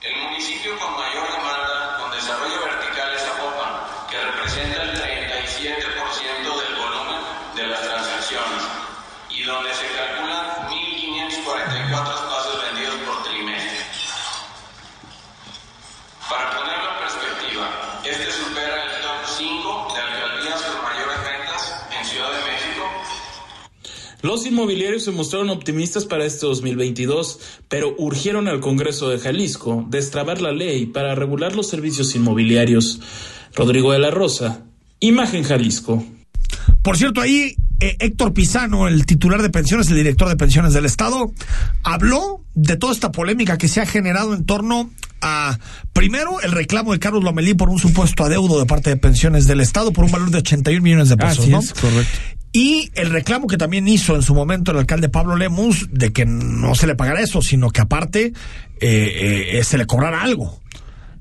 El 0.02 0.22
municipio 0.22 0.75
Los 24.26 24.48
inmobiliarios 24.48 25.04
se 25.04 25.12
mostraron 25.12 25.52
optimistas 25.52 26.06
para 26.06 26.26
este 26.26 26.48
2022, 26.48 27.40
pero 27.70 27.94
urgieron 28.00 28.48
al 28.48 28.60
Congreso 28.60 29.08
de 29.08 29.20
Jalisco 29.20 29.86
destrabar 29.88 30.42
la 30.42 30.52
ley 30.52 30.88
para 30.88 31.14
regular 31.14 31.56
los 31.56 31.70
servicios 31.70 32.16
inmobiliarios. 32.16 33.02
Rodrigo 33.54 33.92
de 33.92 34.00
la 34.00 34.10
Rosa, 34.10 34.64
Imagen 35.00 35.44
Jalisco. 35.44 36.04
Por 36.82 36.98
cierto, 36.98 37.22
ahí 37.22 37.56
eh, 37.80 37.98
Héctor 38.00 38.34
Pizano, 38.34 38.88
el 38.88 39.06
titular 39.06 39.44
de 39.44 39.52
pensiones, 39.52 39.90
el 39.90 39.98
director 39.98 40.28
de 40.28 40.38
pensiones 40.38 40.74
del 40.74 40.86
Estado, 40.86 41.32
habló 41.84 42.42
de 42.56 42.78
toda 42.78 42.94
esta 42.94 43.12
polémica 43.12 43.60
que 43.60 43.68
se 43.68 43.80
ha 43.80 43.86
generado 43.86 44.34
en 44.34 44.44
torno 44.44 44.90
a, 45.22 45.60
primero, 45.94 46.42
el 46.42 46.52
reclamo 46.52 46.94
de 46.94 47.00
Carlos 47.00 47.24
Lomelí 47.24 47.54
por 47.54 47.70
un 47.70 47.78
supuesto 47.78 48.24
adeudo 48.24 48.60
de 48.60 48.66
parte 48.66 48.90
de 48.90 48.98
pensiones 48.98 49.46
del 49.46 49.62
Estado 49.62 49.94
por 49.94 50.06
un 50.06 50.12
valor 50.12 50.32
de 50.32 50.40
81 50.40 50.82
millones 50.82 51.10
de 51.10 51.18
pesos, 51.18 51.42
Así 51.42 51.52
¿no? 51.52 51.60
es, 51.60 51.74
correcto. 51.76 52.18
Y 52.56 52.90
el 52.96 53.10
reclamo 53.10 53.48
que 53.48 53.58
también 53.58 53.86
hizo 53.86 54.16
en 54.16 54.22
su 54.22 54.34
momento 54.34 54.72
el 54.72 54.78
alcalde 54.78 55.10
Pablo 55.10 55.36
Lemus 55.36 55.90
de 55.92 56.14
que 56.14 56.26
no 56.26 56.74
se 56.74 56.88
le 56.88 56.96
pagara 56.96 57.20
eso, 57.20 57.42
sino 57.42 57.70
que 57.70 57.82
aparte 57.82 58.32
eh, 58.80 59.50
eh, 59.60 59.64
se 59.66 59.78
le 59.78 59.86
cobrara 59.86 60.22
algo. 60.22 60.62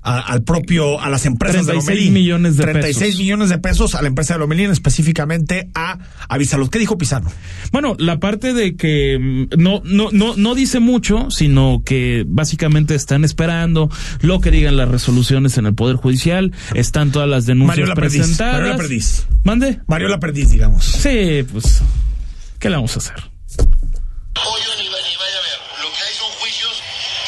A- 0.05 0.21
al 0.21 0.43
propio, 0.45 1.01
a 1.01 1.09
las 1.11 1.25
empresas 1.27 1.65
36 1.67 1.87
de 1.87 1.95
Lomelí. 1.95 2.11
millones 2.11 2.57
de 2.57 2.63
36 2.65 2.99
pesos. 3.07 3.19
millones 3.21 3.49
de 3.49 3.59
pesos 3.59 3.95
a 3.95 4.03
la 4.03 4.09
empresa 4.09 4.35
de 4.35 4.41
Lomelí, 4.41 4.65
específicamente 4.65 5.71
a 5.75 5.99
Avisalud. 6.29 6.69
¿Qué 6.71 6.79
dijo 6.79 6.99
Pisano? 6.99 7.33
Bueno, 7.73 7.97
la 7.99 8.21
parte 8.21 8.53
de 8.53 8.77
que 8.77 9.19
mm, 9.19 9.61
no, 9.61 9.81
no, 9.85 10.11
no, 10.13 10.35
no 10.37 10.55
dice 10.55 10.79
mucho, 10.81 11.31
sino 11.31 11.83
que 11.85 12.25
básicamente 12.27 12.95
están 12.95 13.25
esperando 13.25 13.91
lo 14.21 14.41
que 14.41 14.51
digan 14.51 14.77
las 14.77 14.89
resoluciones 14.89 15.57
en 15.59 15.67
el 15.67 15.75
Poder 15.75 15.97
Judicial, 15.97 16.53
están 16.75 17.11
todas 17.11 17.29
las 17.29 17.47
denuncias 17.47 17.79
Mario 17.79 17.87
la 17.87 17.95
Perdiz, 17.95 18.19
presentadas. 18.21 18.55
Mario 18.55 18.69
la 18.73 18.77
Perdiz. 18.77 19.27
¿Mande? 19.43 19.81
Mario 19.89 20.09
la 20.09 20.19
perdiz, 20.21 20.51
digamos. 20.51 20.85
Sí, 20.85 21.45
pues, 21.51 21.83
¿qué 22.59 22.71
le 22.71 22.77
vamos 22.77 22.95
a 22.97 22.99
hacer? 22.99 23.17
Pollo 24.35 24.71
ni, 24.81 24.87
va- 24.89 24.99
ni 25.05 25.15
vaya 25.17 25.39
a 25.39 25.45
ver. 25.47 25.59
Lo 25.85 25.89
que 25.95 26.01
hay 26.03 26.15
son 26.19 26.31
juicios 26.41 26.75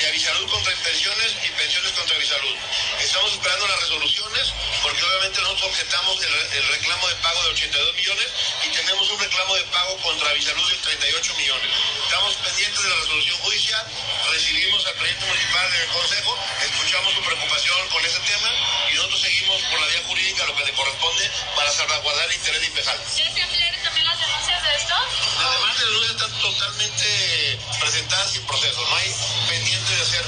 de 0.00 0.04
Avisalud 0.10 0.46
contra 0.50 0.72
pensiones 0.82 1.30
y 1.46 1.48
pensiones 1.54 1.92
contra 1.94 2.14
Avisalud. 2.16 2.56
Estamos 2.98 3.30
esperando 3.36 3.64
las 3.70 3.78
resoluciones 3.84 4.44
porque 4.82 5.00
obviamente 5.06 5.38
nosotros 5.44 5.65
objetamos 5.76 6.16
el, 6.24 6.56
el 6.56 6.68
reclamo 6.68 7.06
de 7.06 7.14
pago 7.16 7.42
de 7.42 7.48
82 7.50 7.94
millones 7.96 8.26
y 8.64 8.68
tenemos 8.70 9.10
un 9.10 9.20
reclamo 9.20 9.56
de 9.56 9.64
pago 9.64 9.96
contra 9.98 10.30
Avisalud 10.30 10.70
de 10.70 10.76
38 10.76 11.34
millones. 11.36 11.70
Estamos 12.02 12.34
pendientes 12.36 12.82
de 12.82 12.88
la 12.88 12.96
resolución 12.96 13.36
judicial, 13.40 13.86
recibimos 14.30 14.86
al 14.86 14.94
proyecto 14.94 15.26
municipal 15.26 15.66
en 15.66 15.80
el 15.82 15.88
Consejo, 15.88 16.38
escuchamos 16.64 17.12
su 17.12 17.20
preocupación 17.20 17.88
con 17.88 18.04
ese 18.06 18.20
tema 18.20 18.48
y 18.90 18.94
nosotros 18.94 19.20
seguimos 19.20 19.60
por 19.68 19.80
la 19.80 19.86
vía 19.88 20.02
jurídica 20.06 20.46
lo 20.46 20.56
que 20.56 20.64
le 20.64 20.72
corresponde 20.72 21.30
para 21.54 21.70
salvaguardar 21.70 22.24
el 22.24 22.36
interés 22.36 22.60
de 22.60 22.66
Impejal. 22.68 22.98
¿Ya 23.14 23.34
se 23.34 23.40
también 23.84 24.06
las 24.06 24.18
denuncias 24.18 24.62
de 24.62 24.76
esto? 24.76 24.94
Las 24.96 25.60
demás 25.60 25.78
denuncias 25.78 26.10
están 26.16 26.40
totalmente 26.40 27.58
presentadas 27.80 28.32
sin 28.32 28.46
proceso, 28.46 28.80
no 28.80 28.96
hay 28.96 29.14
pendiente 29.46 29.94
de 29.94 30.02
hacer. 30.02 30.24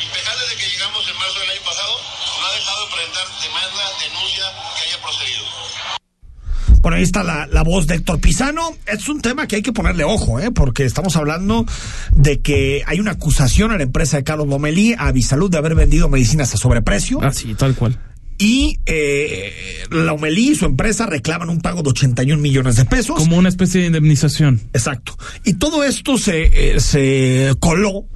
Impejal 0.00 0.40
desde 0.40 0.56
que 0.56 0.70
llegamos 0.70 1.06
en 1.06 1.16
marzo 1.18 1.38
del 1.38 1.50
año 1.50 1.62
pasado 1.64 2.00
no 2.40 2.46
ha 2.46 2.52
dejado 2.54 2.86
de 2.86 2.92
presentar 2.92 3.26
demanda, 3.42 3.84
denuncia 4.00 4.44
que 4.76 4.82
haya 4.88 5.02
procedido. 5.02 5.44
Bueno, 6.82 6.96
ahí 6.96 7.02
está 7.02 7.22
la, 7.22 7.46
la 7.46 7.62
voz 7.62 7.86
de 7.86 7.96
Héctor 7.96 8.20
Pisano. 8.20 8.62
Es 8.86 9.08
un 9.08 9.20
tema 9.20 9.46
que 9.46 9.56
hay 9.56 9.62
que 9.62 9.72
ponerle 9.72 10.04
ojo, 10.04 10.40
¿eh? 10.40 10.50
porque 10.50 10.86
estamos 10.86 11.14
hablando 11.16 11.66
de 12.12 12.40
que 12.40 12.82
hay 12.86 13.00
una 13.00 13.12
acusación 13.12 13.70
a 13.70 13.76
la 13.76 13.82
empresa 13.82 14.16
de 14.16 14.24
Carlos 14.24 14.48
Lomelí, 14.48 14.94
a 14.94 15.08
Avisalud, 15.08 15.50
de 15.50 15.58
haber 15.58 15.74
vendido 15.74 16.08
medicinas 16.08 16.54
a 16.54 16.56
sobreprecio. 16.56 17.22
Así, 17.22 17.54
tal 17.54 17.74
cual. 17.74 17.98
Y 18.38 18.80
eh, 18.86 19.52
Lomelí 19.90 20.52
y 20.52 20.54
su 20.54 20.64
empresa 20.64 21.04
reclaman 21.04 21.50
un 21.50 21.60
pago 21.60 21.82
de 21.82 21.90
81 21.90 22.40
millones 22.40 22.76
de 22.76 22.86
pesos. 22.86 23.18
Como 23.18 23.36
una 23.36 23.50
especie 23.50 23.82
de 23.82 23.88
indemnización. 23.88 24.62
Exacto. 24.72 25.18
Y 25.44 25.54
todo 25.54 25.84
esto 25.84 26.16
se, 26.16 26.44
eh, 26.44 26.80
se 26.80 27.52
coló 27.60 28.06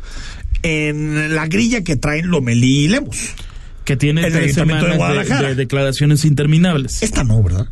en 0.62 1.34
la 1.34 1.46
grilla 1.46 1.84
que 1.84 1.96
traen 1.96 2.28
Lomelí 2.28 2.86
y 2.86 2.88
Lemus. 2.88 3.34
Que 3.84 3.96
tiene 3.96 4.24
El 4.26 4.32
tres 4.32 4.46
de 4.48 4.52
semanas 4.54 4.90
de, 4.90 4.96
Guadalajara. 4.96 5.48
de 5.48 5.54
declaraciones 5.54 6.24
interminables. 6.24 7.02
Esta 7.02 7.22
no, 7.24 7.42
¿verdad? 7.42 7.66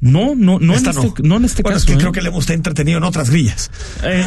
No, 0.00 0.34
no, 0.34 0.58
no, 0.60 0.74
en 0.76 0.86
este, 0.86 1.22
no. 1.22 1.36
en 1.38 1.44
este 1.46 1.62
bueno, 1.62 1.76
caso. 1.76 1.84
es 1.84 1.86
que 1.86 1.92
¿eh? 1.94 1.96
creo 1.98 2.12
que 2.12 2.20
Lemus 2.20 2.40
está 2.44 2.52
entretenido 2.52 2.98
en 2.98 3.04
otras 3.04 3.30
grillas. 3.30 3.70
Eh, 4.02 4.24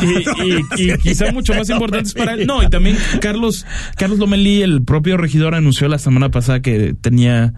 y, 0.76 0.82
y- 0.84 0.92
y 0.94 0.98
quizá 0.98 1.32
mucho 1.32 1.54
más 1.54 1.70
importantes 1.70 2.14
para 2.14 2.34
él. 2.34 2.48
No, 2.48 2.64
y 2.64 2.70
también 2.70 2.98
Carlos, 3.22 3.66
Carlos 3.96 4.18
Lomelí, 4.18 4.64
el 4.64 4.84
propio 4.84 5.18
regidor, 5.18 5.54
anunció 5.54 5.88
la 5.88 6.00
semana 6.00 6.30
pasada 6.30 6.62
que 6.62 6.96
tenía 7.00 7.54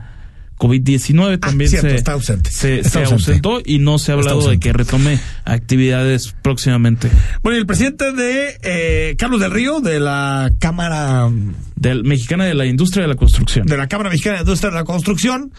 COVID-19. 0.60 1.40
También 1.40 1.68
Ah, 1.70 1.72
cierto, 1.72 1.90
se, 1.90 1.96
está 1.96 2.12
ausente. 2.12 2.52
se, 2.52 2.80
Está 2.80 2.90
se 2.90 3.00
ausente. 3.00 3.14
ausentó 3.32 3.62
y 3.66 3.80
no 3.80 3.98
se 3.98 4.12
ha 4.12 4.16
hablado 4.16 4.48
de 4.50 4.60
que 4.60 4.72
retome 4.74 5.20
actividades 5.46 6.36
próximamente. 6.44 7.10
Bueno, 7.42 7.58
y 7.58 7.62
el 7.62 7.66
presidente 7.66 8.12
de 8.12 8.58
eh, 8.62 9.16
Carlos 9.18 9.40
del 9.40 9.52
Río, 9.52 9.80
de 9.80 10.00
la 10.00 10.52
Cámara 10.60 11.30
Del 11.76 12.04
Mexicana 12.04 12.46
de 12.46 12.54
la 12.54 12.66
Industria 12.68 13.04
de 13.04 13.08
la 13.08 13.16
Construcción. 13.16 13.66
de 13.66 13.78
la 13.78 13.88
Cámara 13.88 14.10
Mexicana 14.12 14.36
de 14.36 14.42
Industria 14.42 14.70
de 14.70 14.76
la 14.78 14.84
Construcción, 14.84 15.52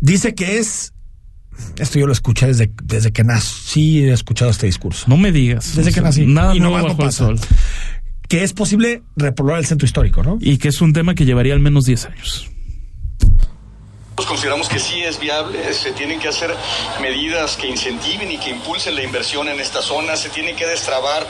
dice 0.00 0.34
que 0.34 0.58
es 0.58 0.92
esto 1.76 1.98
yo 1.98 2.06
lo 2.06 2.12
escuché 2.12 2.46
desde, 2.46 2.70
desde 2.84 3.10
que 3.10 3.24
nací, 3.24 4.04
he 4.04 4.12
escuchado 4.12 4.50
este 4.50 4.66
discurso. 4.66 5.06
No 5.08 5.16
me 5.16 5.32
digas. 5.32 5.74
Desde 5.74 5.90
O 5.90 5.94
que 5.94 6.00
nací. 6.02 6.24
Nada 6.26 6.54
Y 6.54 6.60
no 6.60 6.70
bajo 6.70 7.02
el 7.04 7.10
sol. 7.12 7.40
Que 8.28 8.44
es 8.44 8.52
posible 8.52 9.02
repoblar 9.16 9.58
el 9.58 9.66
centro 9.66 9.86
histórico, 9.86 10.22
¿no? 10.22 10.38
Y 10.40 10.58
que 10.58 10.68
es 10.68 10.80
un 10.82 10.92
tema 10.92 11.14
que 11.16 11.24
llevaría 11.24 11.54
al 11.54 11.60
menos 11.60 11.84
10 11.86 12.04
años. 12.06 12.50
Consideramos 14.28 14.68
que 14.68 14.78
sí 14.78 15.02
es 15.02 15.18
viable, 15.18 15.72
se 15.72 15.92
tienen 15.92 16.20
que 16.20 16.28
hacer 16.28 16.54
medidas 17.00 17.56
que 17.56 17.66
incentiven 17.66 18.30
y 18.30 18.36
que 18.36 18.50
impulsen 18.50 18.94
la 18.94 19.02
inversión 19.02 19.48
en 19.48 19.58
esta 19.58 19.80
zona, 19.80 20.16
se 20.16 20.28
tiene 20.28 20.54
que 20.54 20.66
destrabar 20.66 21.26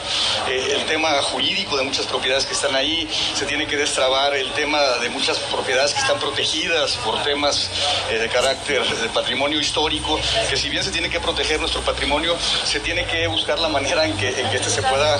eh, 0.49 0.75
el 0.75 0.85
tema 0.85 1.09
jurídico 1.21 1.77
de 1.77 1.83
muchas 1.83 2.05
propiedades 2.07 2.45
que 2.45 2.53
están 2.53 2.75
ahí, 2.75 3.09
se 3.33 3.45
tiene 3.45 3.67
que 3.67 3.77
destrabar 3.77 4.35
el 4.35 4.51
tema 4.51 4.81
de 5.01 5.09
muchas 5.09 5.39
propiedades 5.39 5.93
que 5.93 6.01
están 6.01 6.19
protegidas 6.19 6.97
por 6.97 7.23
temas 7.23 7.69
eh, 8.09 8.17
de 8.17 8.27
carácter 8.27 8.85
de 8.85 9.09
patrimonio 9.09 9.61
histórico, 9.61 10.19
que 10.49 10.57
si 10.57 10.67
bien 10.67 10.83
se 10.83 10.91
tiene 10.91 11.09
que 11.09 11.21
proteger 11.21 11.59
nuestro 11.59 11.81
patrimonio, 11.81 12.35
se 12.65 12.81
tiene 12.81 13.05
que 13.05 13.27
buscar 13.27 13.59
la 13.59 13.69
manera 13.69 14.05
en 14.05 14.17
que, 14.17 14.27
en 14.27 14.47
este 14.47 14.69
se 14.69 14.81
pueda, 14.81 15.17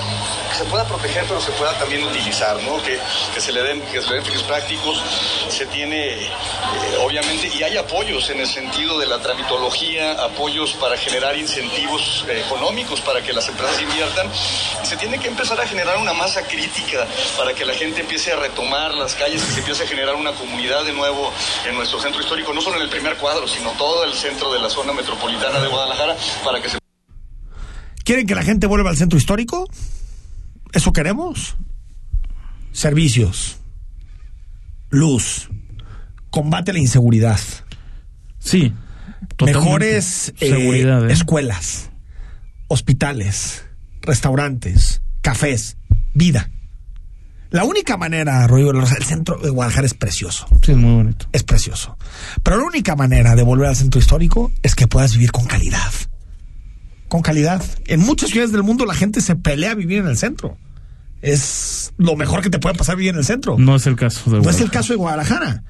que 0.50 0.58
se 0.58 0.64
pueda 0.64 0.84
proteger, 0.84 1.24
pero 1.26 1.40
se 1.40 1.52
pueda 1.52 1.72
también 1.78 2.04
utilizar, 2.04 2.62
¿no? 2.62 2.82
que, 2.82 2.98
que 3.32 3.40
se 3.40 3.52
le 3.52 3.62
den, 3.62 3.80
que 3.82 4.02
se 4.02 4.08
le 4.08 4.16
den 4.16 4.24
fines 4.24 4.42
prácticos, 4.42 5.02
se 5.48 5.64
tiene 5.66 6.10
eh, 6.12 6.30
obviamente, 7.00 7.48
y 7.48 7.62
hay 7.62 7.69
apoyos 7.76 8.28
en 8.30 8.40
el 8.40 8.46
sentido 8.46 8.98
de 8.98 9.06
la 9.06 9.18
tramitología, 9.20 10.12
apoyos 10.24 10.72
para 10.74 10.96
generar 10.96 11.36
incentivos 11.36 12.24
eh, 12.28 12.42
económicos 12.46 13.00
para 13.00 13.22
que 13.22 13.32
las 13.32 13.48
empresas 13.48 13.80
inviertan. 13.80 14.28
Se 14.82 14.96
tiene 14.96 15.18
que 15.18 15.28
empezar 15.28 15.60
a 15.60 15.66
generar 15.66 15.98
una 15.98 16.12
masa 16.12 16.42
crítica 16.42 17.06
para 17.36 17.54
que 17.54 17.64
la 17.64 17.74
gente 17.74 18.00
empiece 18.00 18.32
a 18.32 18.36
retomar 18.36 18.94
las 18.94 19.14
calles, 19.14 19.42
que 19.42 19.52
se 19.52 19.60
empiece 19.60 19.84
a 19.84 19.86
generar 19.86 20.14
una 20.14 20.32
comunidad 20.32 20.84
de 20.84 20.92
nuevo 20.92 21.32
en 21.68 21.74
nuestro 21.74 22.00
centro 22.00 22.20
histórico, 22.20 22.52
no 22.52 22.60
solo 22.60 22.76
en 22.76 22.82
el 22.82 22.88
primer 22.88 23.16
cuadro, 23.16 23.46
sino 23.46 23.70
todo 23.72 24.04
el 24.04 24.12
centro 24.14 24.52
de 24.52 24.60
la 24.60 24.70
zona 24.70 24.92
metropolitana 24.92 25.60
de 25.60 25.68
Guadalajara, 25.68 26.16
para 26.44 26.60
que 26.60 26.68
se 26.68 26.78
¿Quieren 28.04 28.26
que 28.26 28.34
la 28.34 28.42
gente 28.42 28.66
vuelva 28.66 28.90
al 28.90 28.96
centro 28.96 29.18
histórico? 29.18 29.68
¿Eso 30.72 30.92
queremos? 30.92 31.56
Servicios, 32.72 33.58
luz, 34.88 35.48
combate 36.30 36.70
a 36.70 36.74
la 36.74 36.80
inseguridad, 36.80 37.38
Sí. 38.38 38.72
mejores 39.44 40.32
eh, 40.40 40.48
Seguridad, 40.50 41.08
¿eh? 41.10 41.12
escuelas, 41.12 41.90
hospitales, 42.68 43.64
restaurantes, 44.02 45.02
cafés, 45.20 45.76
vida. 46.14 46.50
La 47.50 47.64
única 47.64 47.96
manera, 47.96 48.46
Rodrigo, 48.46 48.70
el 48.70 48.86
centro 49.04 49.36
de 49.38 49.50
Guadalajara 49.50 49.84
es 49.86 49.94
precioso. 49.94 50.46
Sí, 50.62 50.70
es 50.72 50.78
muy 50.78 50.94
bonito. 50.94 51.26
es 51.32 51.42
precioso. 51.42 51.98
Pero 52.44 52.58
la 52.58 52.64
única 52.64 52.94
manera 52.94 53.34
de 53.34 53.42
volver 53.42 53.66
al 53.68 53.74
centro 53.76 53.98
histórico 54.00 54.52
es 54.62 54.76
que 54.76 54.86
puedas 54.86 55.14
vivir 55.14 55.32
con 55.32 55.46
calidad. 55.46 55.90
Con 57.08 57.22
calidad. 57.22 57.60
En 57.88 57.98
muchas 58.00 58.30
ciudades 58.30 58.52
del 58.52 58.62
mundo 58.62 58.86
la 58.86 58.94
gente 58.94 59.20
se 59.20 59.34
pelea 59.34 59.72
a 59.72 59.74
vivir 59.74 59.98
en 59.98 60.06
el 60.06 60.16
centro. 60.16 60.56
Es 61.22 61.92
lo 61.98 62.14
mejor 62.14 62.40
que 62.40 62.50
te 62.50 62.60
puede 62.60 62.76
pasar 62.76 62.94
vivir 62.96 63.10
en 63.14 63.18
el 63.18 63.24
centro. 63.24 63.56
No 63.58 63.74
es 63.74 63.86
el 63.88 63.96
caso 63.96 64.30
de 64.30 64.36
No 64.40 64.48
es 64.48 64.60
el 64.60 64.68
Guadalajara. 64.68 64.70
caso 64.70 64.92
de 64.92 64.96
Guadalajara. 64.96 65.64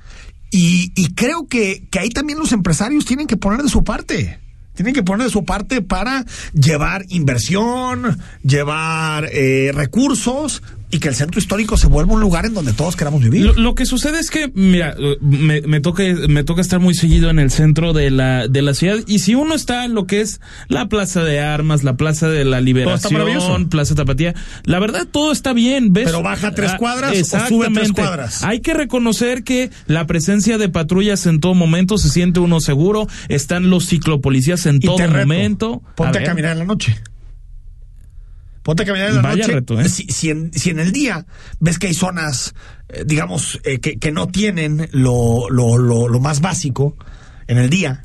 Y, 0.50 0.92
y 0.94 1.14
creo 1.14 1.46
que, 1.46 1.86
que 1.90 2.00
ahí 2.00 2.10
también 2.10 2.38
los 2.38 2.52
empresarios 2.52 3.04
tienen 3.04 3.26
que 3.26 3.36
poner 3.36 3.62
de 3.62 3.68
su 3.68 3.84
parte. 3.84 4.40
Tienen 4.74 4.94
que 4.94 5.02
poner 5.02 5.26
de 5.26 5.32
su 5.32 5.44
parte 5.44 5.82
para 5.82 6.24
llevar 6.54 7.04
inversión, 7.08 8.18
llevar 8.42 9.28
eh, 9.32 9.72
recursos 9.74 10.62
y 10.90 10.98
que 10.98 11.08
el 11.08 11.14
centro 11.14 11.38
histórico 11.40 11.76
se 11.76 11.86
vuelva 11.86 12.14
un 12.14 12.20
lugar 12.20 12.46
en 12.46 12.54
donde 12.54 12.72
todos 12.72 12.96
queramos 12.96 13.22
vivir. 13.22 13.44
Lo, 13.44 13.52
lo 13.54 13.74
que 13.74 13.86
sucede 13.86 14.18
es 14.20 14.30
que, 14.30 14.50
mira, 14.54 14.96
me, 15.20 15.60
me 15.62 15.80
toca 15.80 16.02
me 16.28 16.44
toca 16.44 16.60
estar 16.60 16.80
muy 16.80 16.94
seguido 16.94 17.30
en 17.30 17.38
el 17.38 17.50
centro 17.50 17.92
de 17.92 18.10
la 18.10 18.48
de 18.48 18.62
la 18.62 18.74
ciudad 18.74 18.96
y 19.06 19.18
si 19.18 19.34
uno 19.34 19.54
está 19.54 19.84
en 19.84 19.94
lo 19.94 20.06
que 20.06 20.20
es 20.20 20.40
la 20.68 20.88
Plaza 20.88 21.22
de 21.24 21.40
Armas, 21.40 21.84
la 21.84 21.96
Plaza 21.96 22.28
de 22.28 22.44
la. 22.44 22.60
Liberación, 22.60 23.68
Plaza 23.68 23.94
Tapatía, 23.94 24.34
la 24.64 24.78
verdad 24.78 25.06
todo 25.10 25.32
está 25.32 25.52
bien, 25.52 25.92
¿ves? 25.92 26.06
Pero 26.06 26.22
baja 26.22 26.54
tres 26.54 26.72
Ah, 26.72 26.76
cuadras 26.76 27.34
o 27.34 27.48
sube 27.48 27.68
tres 27.72 27.92
cuadras. 27.92 28.44
Hay 28.44 28.60
que 28.60 28.74
reconocer 28.74 29.42
que 29.44 29.70
la 29.86 30.06
presencia 30.06 30.58
de 30.58 30.68
patrullas 30.68 31.26
en 31.26 31.40
todo 31.40 31.54
momento 31.54 31.98
se 31.98 32.08
siente 32.08 32.40
uno 32.40 32.60
seguro, 32.60 33.08
están 33.28 33.70
los 33.70 33.86
ciclopolicías 33.86 34.66
en 34.66 34.76
Y 34.76 34.80
todo 34.80 34.96
te 34.96 35.06
reto, 35.06 35.26
momento. 35.26 35.82
Ponte 35.96 36.18
a, 36.18 36.20
ver. 36.20 36.28
caminar 36.28 36.52
en 36.52 36.58
la 36.60 36.64
noche. 36.64 36.96
Ponte 38.62 38.82
a 38.82 38.86
caminar 38.86 39.08
en 39.10 39.16
la 39.16 39.22
Vaya 39.22 39.42
noche. 39.44 39.52
reto, 39.54 39.80
¿eh? 39.80 39.88
si, 39.88 40.04
si 40.08 40.28
en, 40.30 40.52
si 40.52 40.70
en 40.70 40.80
el 40.80 40.92
día 40.92 41.24
ves 41.60 41.78
que 41.78 41.86
hay 41.86 41.94
zonas, 41.94 42.54
eh, 42.90 43.04
digamos, 43.06 43.58
eh, 43.64 43.80
que, 43.80 43.98
que 43.98 44.12
no 44.12 44.28
tienen 44.28 44.88
lo, 44.92 45.48
lo, 45.48 45.78
lo, 45.78 46.08
lo 46.08 46.20
más 46.20 46.40
básico 46.40 46.94
en 47.46 47.56
el 47.58 47.70
día, 47.70 48.04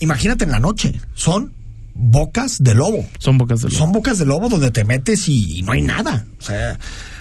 imagínate 0.00 0.44
en 0.44 0.50
la 0.50 0.60
noche. 0.60 1.00
Son 1.14 1.54
bocas 1.94 2.62
de 2.62 2.74
lobo. 2.74 3.08
Son 3.18 3.38
bocas 3.38 3.60
de 3.62 3.68
lobo. 3.68 3.78
Son 3.78 3.92
bocas 3.92 4.18
de 4.18 4.26
lobo 4.26 4.48
donde 4.48 4.70
te 4.70 4.84
metes 4.84 5.28
y, 5.28 5.58
y 5.58 5.62
no 5.62 5.72
hay 5.72 5.82
nada. 5.82 6.26
O 6.38 6.42
sea, 6.42 6.78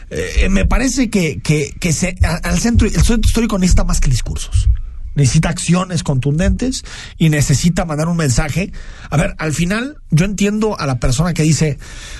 eh, 0.10 0.50
me 0.50 0.65
parece 0.65 1.10
que, 1.10 1.39
que, 1.41 1.74
que 1.79 1.93
se, 1.93 2.15
a- 2.24 2.36
al 2.43 2.60
centro, 2.60 2.88
el 2.88 2.93
centro 2.93 3.27
histórico 3.27 3.58
necesita 3.58 3.84
más 3.86 4.01
que 4.01 4.10
discursos. 4.10 4.67
Necesita 5.15 5.50
acciones 5.50 6.03
contundentes 6.03 6.84
y 7.18 7.30
necesita 7.30 7.86
mandar 7.86 8.08
un 8.08 8.18
mensaje. 8.18 8.72
A 9.10 9.18
ver, 9.18 9.36
al 9.38 9.53
final 9.53 9.98
yo 10.10 10.25
entiendo 10.25 10.80
a 10.80 10.86
la 10.86 11.00
persona 11.00 11.34
que 11.34 11.44
dice, 11.44 11.77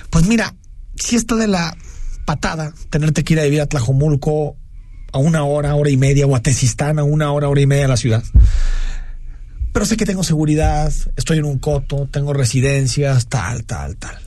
pues 0.10 0.28
mira, 0.28 0.56
si 0.96 1.16
está 1.16 1.36
de 1.36 1.48
la 1.48 1.76
patada 2.26 2.74
tenerte 2.90 3.24
que 3.24 3.34
ir 3.34 3.40
a 3.40 3.44
vivir 3.44 3.62
a 3.62 3.68
Tlajomulco 3.68 4.58
a 5.14 5.18
una 5.18 5.44
hora, 5.44 5.76
hora 5.76 5.90
y 5.90 5.98
media, 5.98 6.26
o 6.26 6.36
a 6.36 6.42
Tezistán 6.42 7.00
a 7.00 7.04
una 7.04 7.32
hora, 7.32 7.50
hora 7.50 7.62
y 7.62 7.68
media 7.68 7.84
de 7.84 7.90
la 7.90 7.98
ciudad 7.98 8.24
pero 9.72 9.86
sé 9.86 9.98
que 9.98 10.06
tengo 10.06 10.24
seguridad, 10.24 10.92
estoy 11.16 11.38
en 11.38 11.46
un 11.46 11.58
coto, 11.60 12.08
tengo 12.12 12.34
residencias, 12.34 13.28
tal, 13.28 13.64
tal, 13.64 13.96
tal. 13.96 14.18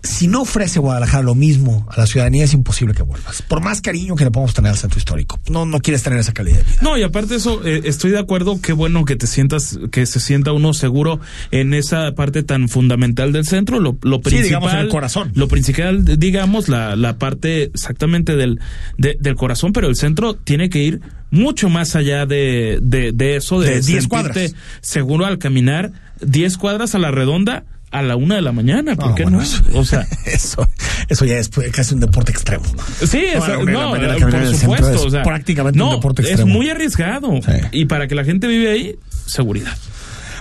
Si 0.00 0.28
no 0.28 0.42
ofrece 0.42 0.78
Guadalajara 0.78 1.24
lo 1.24 1.34
mismo 1.34 1.84
a 1.90 1.98
la 1.98 2.06
ciudadanía, 2.06 2.44
es 2.44 2.54
imposible 2.54 2.94
que 2.94 3.02
vuelvas. 3.02 3.42
Por 3.42 3.60
más 3.60 3.80
cariño 3.80 4.14
que 4.14 4.24
le 4.24 4.30
podamos 4.30 4.54
tener 4.54 4.70
al 4.70 4.78
centro 4.78 4.96
histórico. 4.98 5.40
No, 5.50 5.66
no 5.66 5.80
quieres 5.80 6.04
tener 6.04 6.20
esa 6.20 6.32
calidad 6.32 6.58
de 6.58 6.62
vida. 6.62 6.76
No, 6.82 6.96
y 6.96 7.02
aparte 7.02 7.30
de 7.30 7.36
eso, 7.36 7.66
eh, 7.66 7.82
estoy 7.84 8.12
de 8.12 8.18
acuerdo, 8.20 8.60
qué 8.62 8.72
bueno 8.72 9.04
que 9.04 9.16
te 9.16 9.26
sientas, 9.26 9.76
que 9.90 10.06
se 10.06 10.20
sienta 10.20 10.52
uno 10.52 10.72
seguro 10.72 11.18
en 11.50 11.74
esa 11.74 12.12
parte 12.14 12.44
tan 12.44 12.68
fundamental 12.68 13.32
del 13.32 13.44
centro, 13.44 13.80
lo, 13.80 13.98
lo 14.02 14.16
Sí, 14.18 14.22
principal. 14.22 14.44
digamos, 14.44 14.72
en 14.72 14.78
el 14.78 14.88
corazón. 14.88 15.32
Lo 15.34 15.48
principal, 15.48 16.04
digamos, 16.18 16.68
la, 16.68 16.94
la 16.94 17.18
parte 17.18 17.64
exactamente 17.64 18.36
del, 18.36 18.60
de- 18.98 19.16
del 19.18 19.34
corazón, 19.34 19.72
pero 19.72 19.88
el 19.88 19.96
centro 19.96 20.34
tiene 20.34 20.70
que 20.70 20.78
ir 20.78 21.00
mucho 21.32 21.68
más 21.68 21.96
allá 21.96 22.24
de, 22.24 22.78
de, 22.82 23.10
de 23.12 23.36
eso, 23.36 23.60
de, 23.60 23.66
De 23.66 23.72
10 23.80 23.84
sentirte 23.86 24.08
cuadras. 24.08 24.54
seguro 24.80 25.26
al 25.26 25.38
caminar 25.38 25.90
10 26.22 26.56
cuadras 26.56 26.94
a 26.94 26.98
la 26.98 27.10
redonda 27.10 27.64
a 27.90 28.02
la 28.02 28.16
una 28.16 28.36
de 28.36 28.42
la 28.42 28.52
mañana, 28.52 28.94
¿por 28.96 29.08
No, 29.08 29.14
qué 29.14 29.22
bueno, 29.24 29.38
no? 29.38 29.42
eso- 29.44 29.62
O 29.74 29.84
sea, 29.84 30.06
eso, 30.26 30.68
eso 31.08 31.24
ya 31.24 31.38
es 31.38 31.48
pues, 31.48 31.70
casi 31.72 31.94
un 31.94 32.00
deporte 32.00 32.32
extremo. 32.32 32.64
Sí, 33.06 33.22
No, 33.34 33.46
no, 33.64 33.96
eh, 33.96 34.00
caminar 34.00 34.16
en 34.16 34.20
por 34.50 34.56
supuesto. 34.56 34.90
es 34.94 35.00
o 35.02 35.10
sea, 35.10 35.22
prácticamente 35.22 35.78
no, 35.78 35.88
un 35.90 35.94
deporte 35.96 36.22
Es 36.22 36.28
extremo. 36.28 36.52
muy 36.52 36.68
arriesgado. 36.70 37.30
Sí. 37.44 37.52
Y 37.72 37.84
para 37.86 38.06
que 38.08 38.14
la 38.14 38.24
gente 38.24 38.46
vive 38.46 38.70
ahí, 38.70 38.96
seguridad. 39.26 39.76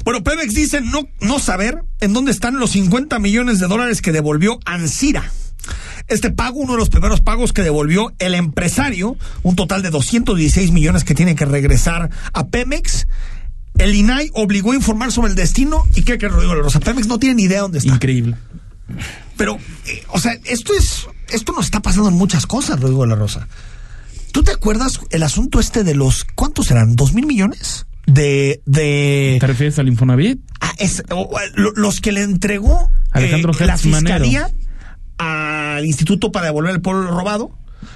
Bueno, 0.03 0.23
Pemex 0.23 0.53
dice 0.53 0.79
no, 0.81 1.01
no 1.19 1.39
saber 1.39 1.83
en 1.99 2.13
dónde 2.13 2.31
están 2.31 2.57
los 2.59 2.71
50 2.71 3.19
millones 3.19 3.59
de 3.59 3.67
dólares 3.67 4.01
que 4.01 4.11
devolvió 4.11 4.59
Ansira. 4.65 5.31
Este 6.07 6.31
pago, 6.31 6.59
uno 6.61 6.73
de 6.73 6.77
los 6.79 6.87
primeros 6.87 7.19
pagos 7.19 7.51
que 7.51 7.61
devolvió 7.61 8.13
el 8.19 8.33
empresario, 8.35 9.17
un 9.43 9.57
total 9.57 9.81
de 9.81 9.89
216 9.89 10.71
millones 10.71 11.03
que 11.03 11.13
tiene 11.13 11.35
que 11.35 11.43
regresar 11.43 12.09
a 12.31 12.47
Pemex. 12.47 13.07
El 13.77 13.93
INAI 13.95 14.31
obligó 14.33 14.71
a 14.71 14.75
informar 14.75 15.11
sobre 15.11 15.29
el 15.29 15.35
destino 15.35 15.83
y 15.95 16.03
qué 16.03 16.17
que 16.17 16.27
Rodrigo 16.27 16.55
Rosa. 16.55 16.79
Pemex 16.79 17.07
no 17.07 17.19
tiene 17.19 17.35
ni 17.35 17.43
idea 17.43 17.61
dónde 17.61 17.77
está. 17.79 17.93
Increíble. 17.93 18.35
Pero, 19.37 19.57
eh, 19.85 20.03
o 20.09 20.19
sea, 20.19 20.33
esto 20.45 20.73
es, 20.73 21.07
esto 21.29 21.51
nos 21.53 21.65
está 21.65 21.79
pasando 21.81 22.09
en 22.09 22.15
muchas 22.15 22.47
cosas, 22.47 22.79
Rodrigo 22.79 23.03
de 23.03 23.09
la 23.09 23.15
Rosa. 23.15 23.47
¿Tú 24.31 24.43
te 24.43 24.51
acuerdas 24.51 24.99
el 25.11 25.23
asunto 25.23 25.59
este 25.59 25.83
de 25.83 25.93
los, 25.95 26.23
¿cuántos 26.35 26.71
eran? 26.71 26.95
¿Dos 26.95 27.13
mil 27.13 27.25
millones? 27.25 27.85
De, 28.07 28.61
de, 28.65 29.37
¿Te 29.39 29.47
refieres 29.47 29.77
al 29.79 29.87
Infonavit? 29.89 30.39
Ah, 30.61 30.73
es- 30.79 31.03
o- 31.11 31.21
o- 31.29 31.39
lo- 31.55 31.71
los 31.73 31.99
que 32.01 32.11
le 32.11 32.21
entregó 32.23 32.89
Alejandro 33.11 33.51
eh, 33.53 33.65
la 33.65 33.75
Manero. 33.77 33.97
fiscalía 33.97 34.49
al 35.17 35.85
Instituto 35.85 36.31
para 36.31 36.45
devolver 36.47 36.73
el 36.73 36.81
pueblo 36.81 37.11
robado, 37.11 37.51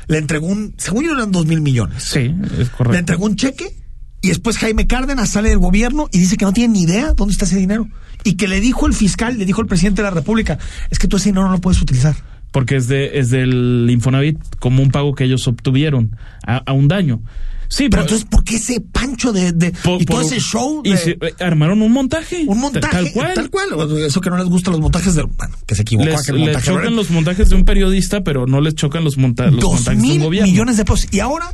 le 0.08 0.18
entregó 0.18 0.48
un, 0.48 0.74
según 0.78 1.06
yo 1.06 1.14
eran 1.14 1.32
dos 1.32 1.46
mil 1.46 1.62
millones. 1.62 2.04
Sí, 2.04 2.36
es 2.44 2.58
Le 2.58 2.66
correcto. 2.68 2.98
entregó 3.00 3.26
un 3.26 3.36
cheque 3.36 3.76
y 4.22 4.30
después 4.30 4.58
Jaime 4.58 4.88
Cárdenas 4.88 5.30
sale 5.30 5.50
del 5.50 5.58
gobierno 5.60 6.08
y 6.12 6.20
dice 6.20 6.38
que 6.38 6.46
no 6.46 6.54
tiene 6.54 6.74
ni 6.74 6.84
idea 6.84 7.14
dónde 7.14 7.32
está 7.34 7.46
ese 7.46 7.58
dinero. 7.58 7.88
Y 8.24 8.34
que 8.34 8.48
le 8.48 8.60
dijo 8.62 8.86
el 8.88 8.94
fiscal, 8.94 9.38
le 9.38 9.46
dijo 9.46 9.62
el 9.62 9.68
presidente 9.68 10.02
de 10.04 10.08
la 10.10 10.14
República, 10.14 10.60
es 10.92 11.00
que 11.00 11.08
tú 11.08 11.18
ese 11.18 11.30
dinero 11.30 11.46
no 11.48 11.54
lo 11.54 11.60
puedes 11.62 11.82
utilizar. 11.82 12.16
Porque 12.52 12.76
es, 12.76 12.88
de, 12.88 13.18
es 13.18 13.30
del 13.30 13.88
Infonavit 13.90 14.38
como 14.60 14.84
un 14.84 14.92
pago 14.92 15.16
que 15.16 15.24
ellos 15.24 15.48
obtuvieron 15.48 16.16
a, 16.46 16.58
a 16.58 16.74
un 16.74 16.88
daño. 16.88 17.22
Sí, 17.70 17.88
Pero 17.90 18.02
por- 18.04 18.12
entonces, 18.12 18.28
¿por 18.30 18.44
qué 18.44 18.58
ese 18.58 18.82
pancho 18.82 19.32
de, 19.32 19.54
de- 19.54 19.72
por- 19.72 20.02
y 20.02 20.06
todo 20.06 20.18
por- 20.18 20.26
ese 20.26 20.42
show? 20.42 20.82
y 20.84 20.98
se- 20.98 21.12
eh, 21.12 21.34
armaron 21.40 21.82
un 21.82 21.94
montaje. 21.94 22.44
un 22.46 22.60
montaje, 22.60 23.12
Tal 23.34 23.50
cual. 23.50 23.70
Eso 24.06 24.20
que 24.20 24.30
no 24.30 24.38
les 24.38 24.48
gusta 24.48 24.70
los 24.70 24.82
montajes 24.82 25.16
de, 25.16 25.24
bueno, 25.24 25.56
que 25.66 25.76
se 25.76 25.84
equivocó. 25.84 26.10
Les, 26.10 26.22
que 26.26 26.32
el 26.34 26.38
les 26.40 26.46
montaje 26.48 26.66
chocan 26.68 26.96
los 26.98 27.10
montajes 27.10 27.50
de 27.50 27.56
un 27.56 27.64
periodista, 27.64 28.22
pero 28.26 28.46
no 28.46 28.60
les 28.60 28.76
chocan 28.76 29.06
los, 29.06 29.18
monta 29.18 29.48
los 29.48 29.86
de 29.86 29.92
un 29.96 30.02
mil 30.02 30.20
gobierno. 30.22 30.52
millones 30.52 30.76
de 30.76 30.84
pesos. 30.84 31.08
Y 31.12 31.22
ahora 31.22 31.46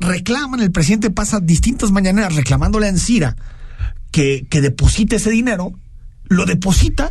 reclaman, 0.00 0.60
el 0.60 0.70
presidente 0.72 1.10
pasa 1.10 1.40
distintas 1.40 1.90
mañaneras 1.90 2.34
reclamándole 2.34 2.86
a 2.86 2.90
Encira 2.90 3.36
que, 4.10 4.46
que 4.50 4.60
deposite 4.60 5.16
ese 5.16 5.30
dinero, 5.30 5.72
lo 6.24 6.44
deposita 6.46 7.10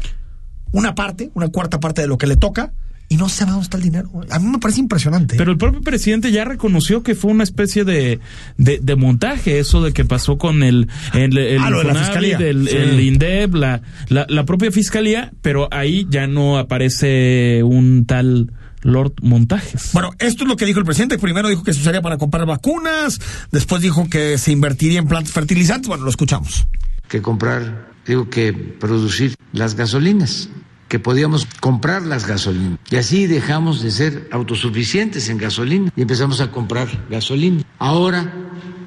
una 0.71 0.95
parte, 0.95 1.31
una 1.35 1.47
cuarta 1.49 1.79
parte 1.79 2.01
de 2.01 2.07
lo 2.07 2.17
que 2.17 2.27
le 2.27 2.35
toca, 2.35 2.73
y 3.07 3.17
no 3.17 3.29
sabe 3.29 3.51
dónde 3.51 3.65
está 3.65 3.77
el 3.77 3.83
dinero. 3.83 4.09
A 4.31 4.39
mí 4.39 4.47
me 4.49 4.57
parece 4.57 4.79
impresionante. 4.79 5.35
Pero 5.37 5.51
el 5.51 5.59
propio 5.59 5.79
presidente 5.81 6.31
ya 6.31 6.43
reconoció 6.43 7.03
que 7.03 7.13
fue 7.13 7.29
una 7.31 7.43
especie 7.43 7.83
de, 7.85 8.19
de, 8.57 8.79
de 8.81 8.95
montaje, 8.95 9.59
eso 9.59 9.83
de 9.83 9.93
que 9.93 10.05
pasó 10.05 10.39
con 10.39 10.63
el, 10.63 10.89
el, 11.13 11.37
el 11.37 11.61
Ah, 11.61 11.69
lo 11.69 11.77
de 11.79 11.83
la 11.85 11.95
fiscalía. 11.95 12.37
el, 12.39 12.67
Sí. 12.67 12.75
el 12.75 12.99
INDEP, 12.99 13.53
la, 13.53 13.81
la, 14.09 14.25
la 14.27 14.45
propia 14.45 14.71
fiscalía, 14.71 15.31
pero 15.43 15.67
ahí 15.71 16.07
ya 16.09 16.25
no 16.25 16.57
aparece 16.57 17.61
un 17.63 18.05
tal 18.07 18.51
Lord 18.85 19.13
Montajes. 19.23 19.89
Bueno, 19.93 20.11
esto 20.19 20.43
es 20.43 20.47
lo 20.47 20.55
que 20.55 20.65
dijo 20.65 20.79
el 20.79 20.85
presidente. 20.85 21.17
Primero 21.17 21.49
dijo 21.49 21.63
que 21.63 21.73
se 21.73 21.81
usaría 21.81 22.01
para 22.01 22.17
comprar 22.17 22.45
vacunas, 22.45 23.19
después 23.51 23.81
dijo 23.81 24.07
que 24.09 24.37
se 24.37 24.51
invertiría 24.51 24.99
en 24.99 25.07
plantas 25.07 25.33
fertilizantes. 25.33 25.87
Bueno, 25.87 26.03
lo 26.03 26.09
escuchamos. 26.09 26.67
que 27.09 27.21
comprar, 27.21 27.91
digo 28.05 28.29
que 28.29 28.53
producir 28.53 29.35
las 29.53 29.75
gasolinas, 29.75 30.49
que 30.87 30.99
podíamos 30.99 31.47
comprar 31.59 32.03
las 32.03 32.27
gasolinas. 32.27 32.79
Y 32.91 32.97
así 32.97 33.25
dejamos 33.25 33.81
de 33.81 33.91
ser 33.91 34.29
autosuficientes 34.31 35.29
en 35.29 35.37
gasolina 35.37 35.91
y 35.95 36.01
empezamos 36.01 36.39
a 36.41 36.51
comprar 36.51 36.87
gasolina. 37.09 37.63
Ahora 37.79 38.33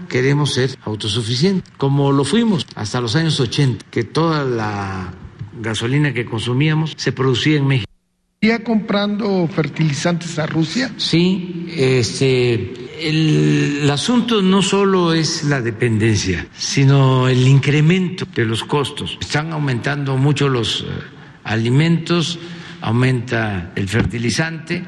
queremos 0.09 0.55
ser 0.55 0.79
autosuficientes, 0.85 1.73
como 1.77 2.13
lo 2.13 2.25
fuimos 2.25 2.67
hasta 2.77 3.01
los 3.01 3.17
años 3.17 3.39
80, 3.41 3.87
que 3.91 4.05
toda 4.05 4.45
la 4.45 5.13
gasolina 5.61 6.15
que 6.15 6.25
consumíamos 6.25 6.95
se 6.97 7.13
producía 7.13 7.59
en 7.59 7.67
México. 7.67 7.88
¿Estaría 8.41 8.63
comprando 8.63 9.49
fertilizantes 9.49 10.39
a 10.39 10.47
Rusia? 10.47 10.93
Sí, 10.97 11.67
este, 11.77 12.55
el, 13.01 13.81
el 13.83 13.91
asunto 13.91 14.43
no 14.43 14.63
solo 14.63 15.13
es 15.13 15.43
la 15.43 15.61
dependencia, 15.61 16.47
sino 16.57 17.29
el 17.29 17.49
incremento 17.49 18.29
de 18.33 18.45
los 18.45 18.63
costos. 18.63 19.19
Están 19.21 19.53
aumentando 19.53 20.17
mucho 20.17 20.49
los 20.49 20.83
eh, 20.83 20.85
alimentos, 21.43 22.39
aumenta 22.81 23.73
el 23.75 23.89
fertilizante 23.89 24.85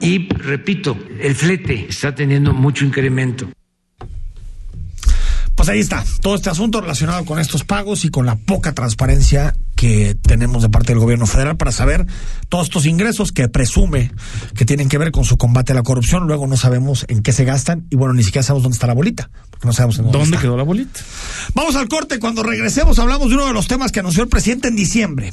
y, 0.00 0.28
repito, 0.28 0.96
el 1.20 1.34
flete 1.34 1.86
está 1.88 2.14
teniendo 2.14 2.52
mucho 2.52 2.84
incremento. 2.84 3.48
Pues 5.56 5.68
ahí 5.68 5.80
está, 5.80 6.04
todo 6.22 6.36
este 6.36 6.50
asunto 6.50 6.80
relacionado 6.80 7.24
con 7.24 7.40
estos 7.40 7.64
pagos 7.64 8.04
y 8.04 8.10
con 8.10 8.26
la 8.26 8.36
poca 8.36 8.72
transparencia 8.74 9.54
que 9.80 10.14
tenemos 10.14 10.60
de 10.60 10.68
parte 10.68 10.92
del 10.92 10.98
gobierno 10.98 11.26
federal 11.26 11.56
para 11.56 11.72
saber 11.72 12.06
todos 12.50 12.66
estos 12.66 12.84
ingresos 12.84 13.32
que 13.32 13.48
presume 13.48 14.12
que 14.54 14.66
tienen 14.66 14.90
que 14.90 14.98
ver 14.98 15.10
con 15.10 15.24
su 15.24 15.38
combate 15.38 15.72
a 15.72 15.74
la 15.74 15.82
corrupción. 15.82 16.26
Luego 16.26 16.46
no 16.46 16.58
sabemos 16.58 17.06
en 17.08 17.22
qué 17.22 17.32
se 17.32 17.46
gastan 17.46 17.86
y 17.88 17.96
bueno, 17.96 18.12
ni 18.12 18.22
siquiera 18.22 18.42
sabemos 18.42 18.64
dónde 18.64 18.74
está 18.74 18.86
la 18.86 18.92
bolita, 18.92 19.30
porque 19.48 19.66
no 19.66 19.72
sabemos 19.72 19.96
en 19.96 20.04
dónde, 20.04 20.18
¿Dónde 20.18 20.36
está. 20.36 20.42
quedó 20.42 20.58
la 20.58 20.64
bolita? 20.64 21.00
Vamos 21.54 21.76
al 21.76 21.88
corte. 21.88 22.18
Cuando 22.18 22.42
regresemos 22.42 22.98
hablamos 22.98 23.30
de 23.30 23.36
uno 23.36 23.46
de 23.46 23.54
los 23.54 23.68
temas 23.68 23.90
que 23.90 24.00
anunció 24.00 24.22
el 24.22 24.28
presidente 24.28 24.68
en 24.68 24.76
diciembre. 24.76 25.32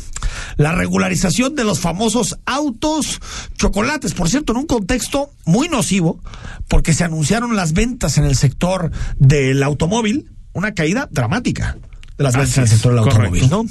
La 0.56 0.72
regularización 0.72 1.54
de 1.56 1.66
los 1.66 1.82
famosos 1.82 2.40
autos 2.46 3.20
chocolates. 3.58 4.14
Por 4.14 4.30
cierto, 4.30 4.54
en 4.54 4.60
un 4.60 4.66
contexto 4.66 5.30
muy 5.44 5.68
nocivo, 5.68 6.24
porque 6.70 6.94
se 6.94 7.04
anunciaron 7.04 7.58
las 7.58 7.74
ventas 7.74 8.18
en 8.18 8.24
el 8.24 8.38
sector 8.38 8.92
del 9.20 9.62
automóvil, 9.62 10.32
una 10.54 10.74
caída 10.74 11.10
dramática 11.12 11.76
de 12.17 12.23
las 12.23 12.34
ventas 12.34 12.51
Así 12.51 12.60
en 12.60 12.63
el 12.63 12.65
es, 12.65 12.73
sector 12.73 12.91
del 12.93 12.99
automóvil, 12.99 13.49
¿no? 13.49 13.65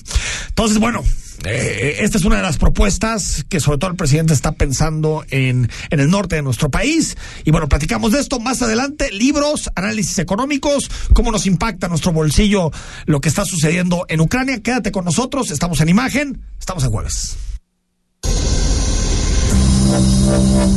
Entonces, 0.48 0.78
bueno, 0.78 1.02
eh, 1.44 1.98
esta 2.00 2.18
es 2.18 2.24
una 2.24 2.37
de 2.37 2.42
las 2.42 2.59
propuestas 2.59 3.44
que 3.48 3.61
sobre 3.61 3.78
todo 3.78 3.90
el 3.90 3.96
presidente 3.96 4.32
está 4.32 4.52
pensando 4.52 5.24
en, 5.30 5.70
en 5.90 6.00
el 6.00 6.11
norte 6.11 6.37
de 6.37 6.42
nuestro 6.42 6.70
país. 6.70 7.16
Y 7.44 7.50
bueno, 7.50 7.68
platicamos 7.68 8.12
de 8.12 8.20
esto 8.20 8.40
más 8.40 8.62
adelante. 8.62 9.11
Libros, 9.12 9.70
análisis 9.74 10.18
económicos, 10.18 10.90
cómo 11.12 11.30
nos 11.30 11.46
impacta 11.46 11.88
nuestro 11.88 12.12
bolsillo 12.12 12.70
lo 13.04 13.20
que 13.20 13.28
está 13.28 13.44
sucediendo 13.44 14.06
en 14.09 14.20
Ucrania. 14.20 14.62
Quédate 14.62 14.90
con 14.92 15.04
nosotros, 15.04 15.50
estamos 15.50 15.80
en 15.80 15.88
imagen, 15.88 16.42
estamos 16.59 16.85
en 16.85 16.90
jueves. 16.90 17.37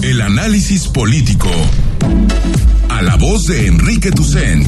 El 0.04 0.22
análisis 0.22 0.88
político. 0.88 1.50
A 2.90 3.02
la 3.02 3.16
voz 3.16 3.46
de 3.46 3.68
Enrique 3.68 4.12
Tucent. 4.12 4.68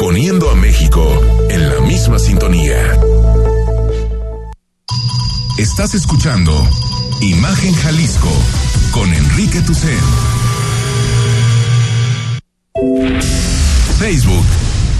poniendo 0.00 0.48
a 0.50 0.54
México 0.54 1.06
en 1.50 1.68
la 1.68 1.78
misma 1.82 2.18
sintonía. 2.18 2.98
Estás 5.58 5.94
escuchando 5.94 6.52
Imagen 7.20 7.74
Jalisco 7.74 8.32
con 8.92 9.12
Enrique 9.12 9.60
Tucen. 9.60 10.00
Facebook, 13.98 14.46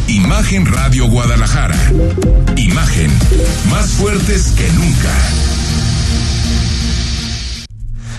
Imagen 0.09 0.67
Radio 0.67 1.09
Guadalajara. 1.09 1.81
Imagen, 2.59 3.11
más 3.71 3.93
fuertes 3.93 4.53
que 4.53 4.71
nunca. 4.75 5.15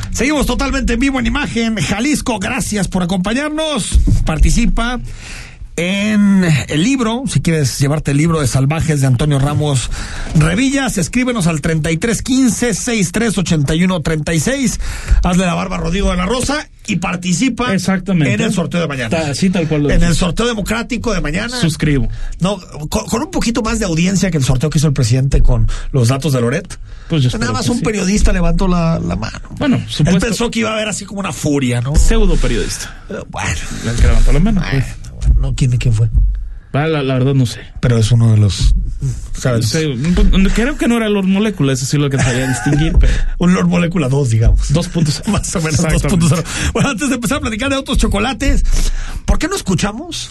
Seguimos 0.09 0.47
totalmente 0.47 0.93
en 0.93 0.99
vivo 0.99 1.19
en 1.19 1.27
Imagen 1.27 1.75
Jalisco. 1.75 2.39
Gracias 2.39 2.87
por 2.87 3.03
acompañarnos. 3.03 3.99
Participa 4.25 4.99
en 5.77 6.43
el 6.67 6.83
libro, 6.83 7.23
si 7.27 7.39
quieres 7.41 7.79
llevarte 7.79 8.11
el 8.11 8.17
libro 8.17 8.41
de 8.41 8.47
Salvajes 8.47 9.01
de 9.01 9.07
Antonio 9.07 9.39
Ramos 9.39 9.89
Revillas, 10.35 10.97
escríbenos 10.97 11.47
al 11.47 11.61
3315 11.61 12.73
638136 12.73 14.79
Hazle 15.23 15.45
la 15.45 15.53
barba 15.53 15.77
a 15.77 15.79
Rodrigo 15.79 16.11
de 16.11 16.17
la 16.17 16.25
Rosa 16.25 16.67
y 16.87 16.97
participa 16.97 17.73
Exactamente. 17.73 18.33
en 18.33 18.41
el 18.41 18.53
sorteo 18.53 18.81
de 18.81 18.87
mañana. 18.87 19.09
Ta- 19.09 19.35
sí, 19.35 19.49
tal 19.49 19.67
cual 19.67 19.83
lo 19.83 19.91
En 19.91 20.03
el 20.03 20.15
sorteo 20.15 20.47
democrático 20.47 21.13
de 21.13 21.21
mañana. 21.21 21.55
Suscribo. 21.57 22.09
No, 22.39 22.59
con, 22.89 23.05
con 23.05 23.21
un 23.21 23.31
poquito 23.31 23.61
más 23.61 23.79
de 23.79 23.85
audiencia 23.85 24.29
que 24.31 24.37
el 24.37 24.43
sorteo 24.43 24.69
que 24.69 24.79
hizo 24.79 24.87
el 24.87 24.93
presidente 24.93 25.41
con 25.41 25.67
los 25.91 26.07
datos 26.09 26.33
de 26.33 26.41
Loret. 26.41 26.77
Pues 27.07 27.33
Nada 27.39 27.53
más 27.53 27.69
un 27.69 27.77
sí. 27.77 27.83
periodista 27.83 28.33
levantó 28.33 28.67
la, 28.67 28.99
la 28.99 29.15
mano. 29.15 29.39
Bueno, 29.57 29.77
Él 29.77 29.85
supuesto. 29.87 30.19
pensó 30.19 30.51
que 30.51 30.59
iba 30.59 30.71
a 30.71 30.73
haber 30.73 30.89
así 30.89 31.05
como 31.05 31.19
una 31.19 31.31
furia, 31.31 31.81
¿no? 31.81 31.95
Pseudo 31.95 32.35
periodista. 32.35 33.03
Bueno, 33.29 33.49
El 33.85 33.95
que 33.95 34.07
levantó 34.07 34.31
la 34.33 34.39
mano. 34.39 34.61
pues. 34.71 34.85
No, 35.39 35.55
¿quién, 35.55 35.71
quién 35.77 35.93
fue? 35.93 36.09
Ah, 36.73 36.87
La, 36.87 37.03
la 37.03 37.15
verdad 37.15 37.33
no 37.33 37.45
sé. 37.45 37.59
Pero 37.81 37.97
es 37.97 38.11
uno 38.13 38.31
de 38.31 38.37
los, 38.37 38.71
¿sabes? 39.37 39.67
Sí, 39.67 39.93
creo 40.55 40.77
que 40.77 40.87
no 40.87 40.95
era 40.97 41.09
Lord 41.09 41.25
Molecula, 41.27 41.73
eso 41.73 41.85
sí 41.85 41.97
lo 41.97 42.09
que 42.09 42.17
sabía 42.17 42.47
distinguir, 42.47 42.93
pero 42.99 43.11
Un 43.39 43.53
Lord 43.53 43.67
Molecula 43.67 44.07
2, 44.07 44.29
digamos. 44.29 44.71
dos 44.71 44.87
puntos. 44.87 45.21
Más 45.27 45.53
o 45.55 45.59
menos 45.61 45.79
Exactamente. 45.83 46.25
2.0. 46.35 46.45
Bueno, 46.73 46.89
antes 46.91 47.09
de 47.09 47.15
empezar 47.15 47.37
a 47.39 47.41
platicar 47.41 47.69
de 47.69 47.75
otros 47.75 47.97
chocolates, 47.97 48.63
¿por 49.25 49.37
qué 49.37 49.47
no 49.49 49.55
escuchamos 49.57 50.29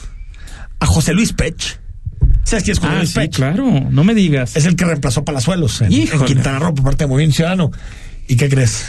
a 0.78 0.86
José 0.86 1.12
Luis 1.12 1.32
Pech? 1.34 1.78
¿Sabes 2.44 2.64
quién 2.64 2.72
es 2.72 2.78
José 2.78 2.92
Ah, 2.94 2.98
Luis 2.98 3.10
sí, 3.10 3.14
Pech? 3.16 3.34
claro, 3.34 3.88
no 3.90 4.02
me 4.04 4.14
digas. 4.14 4.56
Es 4.56 4.64
el 4.64 4.76
que 4.76 4.86
reemplazó 4.86 5.24
Palazuelos 5.26 5.82
en, 5.82 5.92
en. 5.92 6.24
Quintana 6.24 6.58
Roo 6.58 6.74
por 6.74 6.84
parte 6.86 7.04
de 7.04 7.08
Movimiento 7.08 7.36
Ciudadano. 7.36 7.70
¿Y 8.28 8.36
qué 8.36 8.48
crees? 8.48 8.84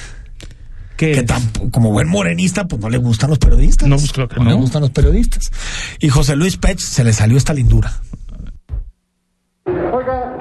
Que 1.01 1.25
como 1.71 1.91
buen 1.91 2.07
morenista, 2.07 2.67
pues 2.67 2.79
no 2.79 2.87
le 2.87 2.99
gustan 2.99 3.31
los 3.31 3.39
periodistas. 3.39 3.89
No, 3.89 3.95
pues 3.95 4.11
claro 4.11 4.29
que 4.29 4.39
le 4.39 4.51
no. 4.51 4.57
gustan 4.57 4.81
los 4.83 4.91
periodistas. 4.91 5.51
Y 5.99 6.09
José 6.09 6.35
Luis 6.35 6.57
Pech 6.57 6.77
se 6.77 7.03
le 7.03 7.11
salió 7.11 7.37
esta 7.37 7.55
lindura. 7.55 7.91
Oiga, 9.65 10.37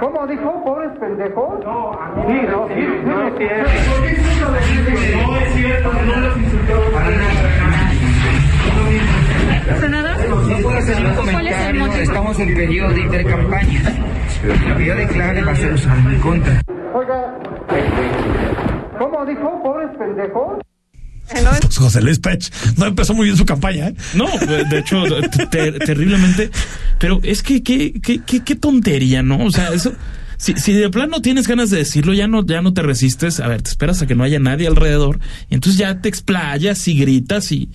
¿cómo 0.00 0.26
dijo? 0.26 0.64
¿Pobres 0.64 0.90
pendejos? 0.98 1.60
No, 1.64 1.92
sí, 2.26 2.34
no, 2.48 2.66
sí, 2.68 2.80
no 3.04 3.28
es 3.28 3.34
cierto. 3.36 3.70
No 5.26 5.36
es 5.36 5.54
cierto, 5.54 5.92
no 5.92 6.20
los 6.20 6.36
insultó 6.38 6.92
para 6.92 7.10
Senador, 9.80 10.28
No 10.48 10.58
puedo 10.62 10.78
hacer 10.78 10.96
un 10.96 11.14
¿cuál 11.14 11.46
es 11.46 11.56
el 11.58 11.76
comentario, 11.76 12.02
estamos 12.02 12.38
en 12.40 12.54
periodo 12.54 12.94
de 12.94 13.00
intercampaña. 13.02 13.82
Lo 14.44 14.76
que 14.78 14.84
yo 14.86 14.94
declare 14.94 15.42
va 15.44 15.52
a 15.52 15.56
ser 15.56 15.72
usado 15.74 15.98
en 15.98 16.08
mi 16.08 16.16
contra. 16.20 16.60
Oiga, 16.94 17.34
¿cómo 18.98 19.24
dijo? 19.26 19.62
¿Pobres 19.62 19.90
pendejos? 19.98 20.58
Pues 21.62 21.78
José 21.78 22.02
Luis 22.02 22.18
Pech 22.18 22.52
no 22.76 22.84
empezó 22.86 23.14
muy 23.14 23.24
bien 23.26 23.36
su 23.36 23.46
campaña, 23.46 23.88
¿eh? 23.88 23.94
No, 24.14 24.26
de 24.46 24.78
hecho, 24.78 25.02
te- 25.50 25.72
terriblemente. 25.72 26.50
Pero 26.98 27.18
es 27.22 27.42
que 27.42 27.62
qué, 27.62 27.94
qué, 28.02 28.20
qué, 28.24 28.40
qué 28.44 28.54
tontería, 28.54 29.22
¿no? 29.22 29.44
O 29.44 29.50
sea, 29.50 29.68
eso. 29.72 29.92
Si, 30.36 30.52
si 30.54 30.72
de 30.74 30.90
plano 30.90 31.22
tienes 31.22 31.48
ganas 31.48 31.70
de 31.70 31.78
decirlo, 31.78 32.12
ya 32.12 32.26
no, 32.26 32.44
ya 32.44 32.60
no 32.60 32.74
te 32.74 32.82
resistes. 32.82 33.40
A 33.40 33.48
ver, 33.48 33.62
te 33.62 33.70
esperas 33.70 34.02
a 34.02 34.06
que 34.06 34.14
no 34.14 34.24
haya 34.24 34.38
nadie 34.38 34.66
alrededor. 34.66 35.18
Y 35.48 35.54
entonces 35.54 35.78
ya 35.78 36.00
te 36.02 36.08
explayas 36.10 36.86
y 36.88 36.98
gritas 36.98 37.50
y, 37.52 37.70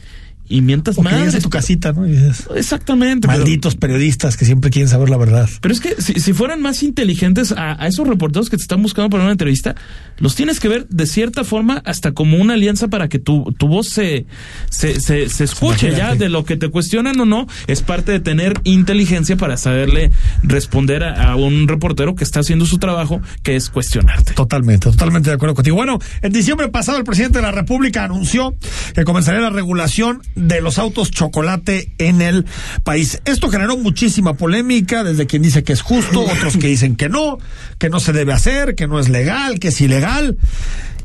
y 0.49 0.61
mientas 0.61 0.97
O 0.97 1.03
más. 1.03 1.39
tu 1.39 1.49
casita, 1.49 1.93
¿no? 1.93 2.07
Y 2.07 2.11
dices, 2.11 2.47
Exactamente. 2.55 3.27
pero- 3.27 3.39
malditos 3.39 3.75
periodistas 3.75 4.35
que 4.35 4.45
siempre 4.45 4.69
quieren 4.71 4.89
saber 4.89 5.09
la 5.09 5.17
verdad. 5.17 5.47
Pero 5.61 5.73
es 5.73 5.79
que 5.79 5.95
si, 6.01 6.15
si 6.19 6.33
fueran 6.33 6.61
más 6.61 6.83
inteligentes 6.83 7.51
a, 7.51 7.81
a 7.81 7.87
esos 7.87 8.07
reporteros 8.07 8.49
que 8.49 8.57
te 8.57 8.63
están 8.63 8.81
buscando 8.81 9.09
para 9.09 9.23
una 9.23 9.31
entrevista, 9.31 9.75
los 10.17 10.35
tienes 10.35 10.59
que 10.59 10.67
ver 10.67 10.87
de 10.89 11.05
cierta 11.05 11.43
forma 11.43 11.81
hasta 11.85 12.11
como 12.13 12.37
una 12.37 12.55
alianza 12.55 12.87
para 12.87 13.07
que 13.09 13.19
tu, 13.19 13.53
tu 13.57 13.67
voz 13.67 13.87
se, 13.89 14.25
se, 14.69 14.99
se, 14.99 15.29
se 15.29 15.43
escuche 15.43 15.91
ya 15.95 16.15
de 16.15 16.29
lo 16.29 16.43
que 16.45 16.57
te 16.57 16.69
cuestionan 16.69 17.19
o 17.19 17.25
no. 17.25 17.47
Es 17.67 17.81
parte 17.81 18.11
de 18.11 18.19
tener 18.19 18.59
inteligencia 18.63 19.37
para 19.37 19.55
saberle 19.57 20.11
responder 20.43 21.03
a, 21.03 21.31
a 21.31 21.35
un 21.35 21.67
reportero 21.67 22.15
que 22.15 22.23
está 22.23 22.39
haciendo 22.39 22.65
su 22.65 22.77
trabajo, 22.79 23.21
que 23.43 23.55
es 23.55 23.69
cuestionarte. 23.69 24.33
Totalmente, 24.33 24.89
totalmente 24.89 25.29
de 25.29 25.35
acuerdo 25.35 25.55
contigo. 25.55 25.75
Bueno, 25.75 25.99
en 26.21 26.31
diciembre 26.33 26.67
pasado 26.69 26.97
el 26.97 27.03
presidente 27.03 27.37
de 27.39 27.43
la 27.43 27.51
República 27.51 28.03
anunció 28.03 28.55
que 28.95 29.03
comenzaría 29.03 29.41
la 29.41 29.49
regulación 29.51 30.21
de 30.39 30.61
los 30.61 30.79
autos 30.79 31.11
chocolate 31.11 31.91
en 31.97 32.21
el 32.21 32.45
país. 32.83 33.21
Esto 33.25 33.49
generó 33.49 33.77
muchísima 33.77 34.33
polémica, 34.33 35.03
desde 35.03 35.27
quien 35.27 35.41
dice 35.41 35.63
que 35.63 35.73
es 35.73 35.81
justo, 35.81 36.21
otros 36.21 36.57
que 36.57 36.67
dicen 36.67 36.95
que 36.95 37.09
no, 37.09 37.37
que 37.77 37.89
no 37.89 37.99
se 37.99 38.13
debe 38.13 38.33
hacer, 38.33 38.75
que 38.75 38.87
no 38.87 38.99
es 38.99 39.09
legal, 39.09 39.59
que 39.59 39.69
es 39.69 39.81
ilegal. 39.81 40.37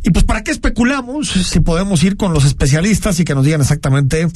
Y 0.06 0.10
pues, 0.10 0.24
¿para 0.24 0.44
qué 0.44 0.50
especulamos 0.50 1.30
si 1.30 1.60
podemos 1.60 2.02
ir 2.02 2.18
con 2.18 2.34
los 2.34 2.44
especialistas 2.44 3.18
y 3.20 3.24
que 3.24 3.34
nos 3.34 3.44
digan 3.44 3.62
exactamente, 3.62 4.28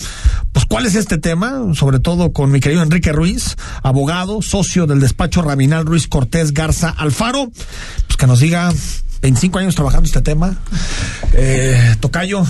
pues, 0.52 0.64
cuál 0.64 0.86
es 0.86 0.94
este 0.94 1.18
tema? 1.18 1.74
Sobre 1.74 2.00
todo 2.00 2.32
con 2.32 2.50
mi 2.50 2.58
querido 2.60 2.82
Enrique 2.82 3.12
Ruiz, 3.12 3.56
abogado, 3.82 4.40
socio 4.40 4.86
del 4.86 5.00
despacho 5.00 5.42
Raminal 5.42 5.84
Ruiz 5.84 6.08
Cortés 6.08 6.54
Garza 6.54 6.88
Alfaro, 6.88 7.50
pues 8.06 8.16
que 8.16 8.26
nos 8.26 8.40
diga 8.40 8.72
25 9.20 9.58
años 9.58 9.74
trabajando 9.74 10.06
este 10.06 10.22
tema. 10.22 10.56
Eh, 11.34 11.96
Tocayo. 12.00 12.46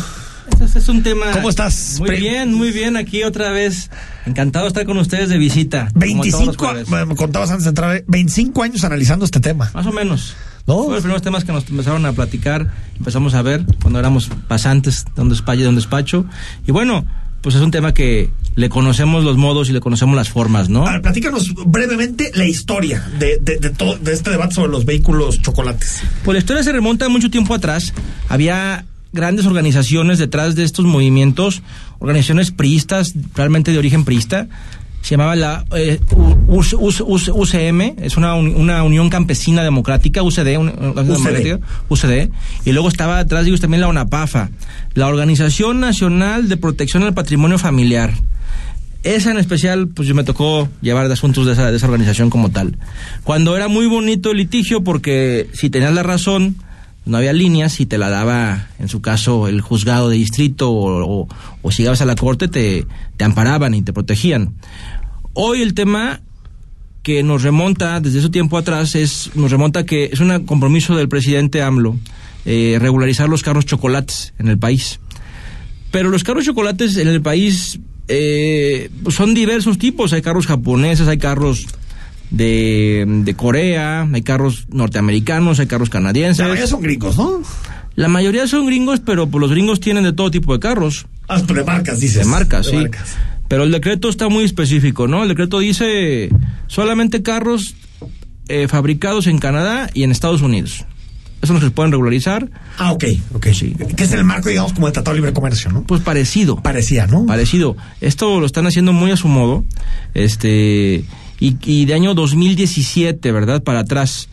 Este 0.60 0.78
es 0.78 0.88
un 0.88 1.02
tema. 1.02 1.26
¿Cómo 1.32 1.48
estás? 1.48 1.98
Muy 1.98 2.16
bien, 2.16 2.52
muy 2.52 2.70
bien. 2.70 2.96
Aquí 2.96 3.22
otra 3.22 3.50
vez. 3.50 3.90
Encantado 4.26 4.64
de 4.64 4.68
estar 4.68 4.84
con 4.86 4.98
ustedes 4.98 5.28
de 5.28 5.38
visita. 5.38 5.88
25, 5.94 6.74
me 7.06 7.16
contabas 7.16 7.50
antes 7.50 7.64
de 7.64 7.70
entrar, 7.70 8.04
25 8.06 8.62
años 8.62 8.84
analizando 8.84 9.24
este 9.24 9.40
tema. 9.40 9.70
Más 9.74 9.86
o 9.86 9.92
menos. 9.92 10.36
¿No? 10.66 10.84
Fue 10.84 10.94
los 10.94 11.02
primeros 11.02 11.22
temas 11.22 11.44
que 11.44 11.52
nos 11.52 11.66
empezaron 11.68 12.04
a 12.04 12.12
platicar, 12.12 12.70
empezamos 12.98 13.32
a 13.32 13.40
ver 13.40 13.64
cuando 13.80 13.98
éramos 13.98 14.28
pasantes 14.48 15.06
de 15.16 15.22
un 15.22 15.30
despacho, 15.30 15.62
de 15.62 15.68
un 15.68 15.76
despacho. 15.76 16.26
Y 16.66 16.72
bueno, 16.72 17.06
pues 17.40 17.54
es 17.54 17.62
un 17.62 17.70
tema 17.70 17.94
que 17.94 18.30
le 18.54 18.68
conocemos 18.68 19.24
los 19.24 19.36
modos 19.36 19.70
y 19.70 19.72
le 19.72 19.80
conocemos 19.80 20.16
las 20.16 20.28
formas, 20.28 20.68
¿no? 20.68 20.86
A 20.86 20.92
ver, 20.92 21.02
platícanos 21.02 21.54
brevemente 21.64 22.32
la 22.34 22.44
historia 22.44 23.08
de, 23.18 23.38
de, 23.40 23.56
de, 23.58 23.70
todo, 23.70 23.96
de 23.96 24.12
este 24.12 24.30
debate 24.30 24.56
sobre 24.56 24.72
los 24.72 24.84
vehículos 24.84 25.40
chocolates. 25.40 26.02
Pues 26.24 26.34
la 26.34 26.40
historia 26.40 26.62
se 26.62 26.72
remonta 26.72 27.08
mucho 27.08 27.30
tiempo 27.30 27.54
atrás. 27.54 27.94
Había 28.28 28.84
grandes 29.12 29.46
organizaciones 29.46 30.18
detrás 30.18 30.54
de 30.54 30.64
estos 30.64 30.84
movimientos, 30.84 31.62
organizaciones 31.98 32.50
priistas, 32.50 33.14
realmente 33.34 33.72
de 33.72 33.78
origen 33.78 34.04
priista, 34.04 34.48
se 35.00 35.10
llamaba 35.12 35.36
la 35.36 35.64
eh, 35.74 36.00
UCM, 36.48 37.80
es 38.02 38.16
una, 38.16 38.34
una 38.34 38.82
Unión 38.82 39.08
Campesina 39.10 39.62
Democrática, 39.62 40.22
UCD, 40.22 40.58
UCD. 40.58 41.60
UCD, 41.88 42.30
y 42.64 42.72
luego 42.72 42.88
estaba 42.88 43.18
atrás 43.18 43.44
de 43.44 43.50
ellos 43.50 43.60
también 43.60 43.80
la 43.80 43.88
ONAPAFA, 43.88 44.50
la 44.94 45.06
Organización 45.06 45.80
Nacional 45.80 46.48
de 46.48 46.56
Protección 46.56 47.04
al 47.04 47.14
Patrimonio 47.14 47.58
Familiar. 47.58 48.12
Esa 49.04 49.30
en 49.30 49.38
especial, 49.38 49.88
pues 49.88 50.08
yo 50.08 50.14
me 50.14 50.24
tocó 50.24 50.68
llevar 50.82 51.06
de 51.06 51.14
asuntos 51.14 51.46
de 51.46 51.52
esa, 51.52 51.70
de 51.70 51.76
esa 51.76 51.86
organización 51.86 52.30
como 52.30 52.50
tal. 52.50 52.76
Cuando 53.22 53.56
era 53.56 53.68
muy 53.68 53.86
bonito 53.86 54.32
el 54.32 54.38
litigio, 54.38 54.82
porque 54.82 55.48
si 55.52 55.70
tenías 55.70 55.94
la 55.94 56.02
razón, 56.02 56.56
no 57.08 57.16
había 57.16 57.32
líneas 57.32 57.80
y 57.80 57.86
te 57.86 57.98
la 57.98 58.10
daba, 58.10 58.68
en 58.78 58.88
su 58.88 59.00
caso, 59.00 59.48
el 59.48 59.60
juzgado 59.60 60.08
de 60.08 60.16
distrito 60.16 60.70
o, 60.70 61.28
si 61.70 61.78
llegabas 61.78 62.02
a 62.02 62.04
la 62.04 62.14
corte 62.14 62.48
te, 62.48 62.86
te 63.16 63.24
amparaban 63.24 63.74
y 63.74 63.82
te 63.82 63.92
protegían. 63.92 64.54
Hoy 65.32 65.62
el 65.62 65.74
tema 65.74 66.20
que 67.02 67.22
nos 67.22 67.42
remonta 67.42 68.00
desde 68.00 68.18
ese 68.18 68.28
tiempo 68.28 68.58
atrás 68.58 68.94
es 68.94 69.30
nos 69.34 69.50
remonta 69.50 69.86
que 69.86 70.04
es 70.12 70.20
un 70.20 70.44
compromiso 70.44 70.94
del 70.94 71.08
presidente 71.08 71.62
AMLO 71.62 71.96
eh, 72.44 72.78
regularizar 72.80 73.28
los 73.28 73.42
carros 73.42 73.66
chocolates 73.66 74.32
en 74.38 74.48
el 74.48 74.58
país. 74.58 75.00
Pero 75.90 76.08
los 76.10 76.24
carros 76.24 76.44
chocolates 76.44 76.96
en 76.96 77.08
el 77.08 77.20
país 77.20 77.80
eh, 78.08 78.90
son 79.10 79.34
diversos 79.34 79.78
tipos. 79.78 80.12
Hay 80.12 80.22
carros 80.22 80.46
japoneses, 80.46 81.08
hay 81.08 81.18
carros 81.18 81.66
de, 82.30 83.04
de, 83.06 83.34
Corea, 83.34 84.08
hay 84.12 84.22
carros 84.22 84.66
norteamericanos, 84.70 85.60
hay 85.60 85.66
carros 85.66 85.90
canadienses. 85.90 86.38
La 86.38 86.48
mayoría 86.48 86.66
son 86.66 86.82
gringos, 86.82 87.16
¿no? 87.16 87.42
La 87.94 88.08
mayoría 88.08 88.46
son 88.46 88.66
gringos, 88.66 89.00
pero 89.00 89.28
pues, 89.28 89.40
los 89.40 89.50
gringos 89.50 89.80
tienen 89.80 90.04
de 90.04 90.12
todo 90.12 90.30
tipo 90.30 90.52
de 90.52 90.60
carros. 90.60 91.06
Ah, 91.28 91.40
de 91.40 91.64
marcas, 91.64 92.00
dices. 92.00 92.18
De 92.18 92.24
marcas, 92.24 92.66
de 92.66 92.70
sí. 92.70 92.76
Marcas. 92.76 93.16
Pero 93.48 93.64
el 93.64 93.72
decreto 93.72 94.08
está 94.08 94.28
muy 94.28 94.44
específico, 94.44 95.08
¿no? 95.08 95.22
El 95.22 95.30
decreto 95.30 95.58
dice 95.58 96.28
solamente 96.66 97.22
carros 97.22 97.74
eh, 98.48 98.68
fabricados 98.68 99.26
en 99.26 99.38
Canadá 99.38 99.90
y 99.94 100.02
en 100.02 100.10
Estados 100.10 100.42
Unidos. 100.42 100.84
Eso 101.40 101.54
no 101.54 101.60
se 101.60 101.70
pueden 101.70 101.92
regularizar. 101.92 102.50
Ah, 102.78 102.92
ok, 102.92 103.04
ok. 103.34 103.46
Sí. 103.52 103.74
Que 103.96 104.04
es 104.04 104.12
el 104.12 104.24
marco, 104.24 104.48
digamos, 104.48 104.72
como 104.72 104.88
el 104.88 104.92
Tratado 104.92 105.14
de 105.14 105.20
Libre 105.20 105.32
Comercio, 105.32 105.70
¿no? 105.70 105.84
Pues 105.84 106.00
parecido. 106.02 106.56
Parecía, 106.56 107.06
¿no? 107.06 107.26
Parecido. 107.26 107.76
Esto 108.00 108.40
lo 108.40 108.46
están 108.46 108.66
haciendo 108.66 108.92
muy 108.92 109.12
a 109.12 109.16
su 109.16 109.28
modo. 109.28 109.64
Este. 110.14 111.04
Y, 111.40 111.56
y 111.64 111.84
de 111.84 111.94
año 111.94 112.14
2017, 112.14 113.32
¿verdad? 113.32 113.62
Para 113.62 113.80
atrás. 113.80 114.28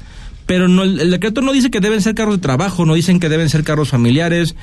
Pero 0.46 0.68
no, 0.68 0.84
el, 0.84 1.00
el 1.00 1.12
decreto 1.12 1.41
no 1.41 1.52
dice 1.52 1.72
que 1.72 1.80
deben 1.80 2.02
ser 2.02 2.15
carros 2.15 2.36
de 2.36 2.41
trabajo, 2.41 2.86
no 2.86 2.94
dicen 2.94 3.20
que 3.20 3.30
deben 3.30 3.50
ser 3.50 3.63
carros 3.63 3.89
familiares. 3.89 4.56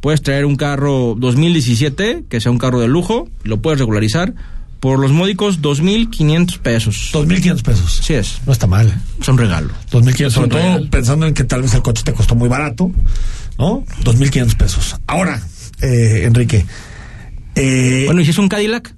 Puedes 0.00 0.22
traer 0.22 0.44
un 0.44 0.56
carro 0.56 1.16
2017, 1.18 2.24
que 2.28 2.40
sea 2.40 2.52
un 2.52 2.58
carro 2.58 2.80
de 2.80 2.88
lujo, 2.88 3.28
lo 3.42 3.60
puedes 3.60 3.80
regularizar 3.80 4.34
por 4.80 4.98
los 4.98 5.10
módicos 5.10 5.60
2.500 5.60 6.58
pesos. 6.58 7.10
2.500 7.12 7.62
pesos. 7.62 8.00
Sí 8.02 8.14
es. 8.14 8.38
No 8.46 8.52
está 8.52 8.66
mal. 8.66 8.92
Son 9.20 9.36
regalo. 9.36 9.70
2.500, 9.90 10.30
sobre 10.30 10.48
todo 10.48 10.90
pensando 10.90 11.26
en 11.26 11.34
que 11.34 11.44
tal 11.44 11.62
vez 11.62 11.74
el 11.74 11.82
coche 11.82 12.02
te 12.04 12.12
costó 12.12 12.34
muy 12.34 12.48
barato, 12.48 12.90
¿no? 13.58 13.84
2.500 14.04 14.56
pesos. 14.56 14.96
Ahora, 15.06 15.42
eh, 15.80 16.22
Enrique. 16.24 16.64
Eh, 17.54 18.04
bueno, 18.06 18.20
¿y 18.20 18.24
si 18.24 18.30
es 18.30 18.38
un 18.38 18.48
Cadillac? 18.48 18.94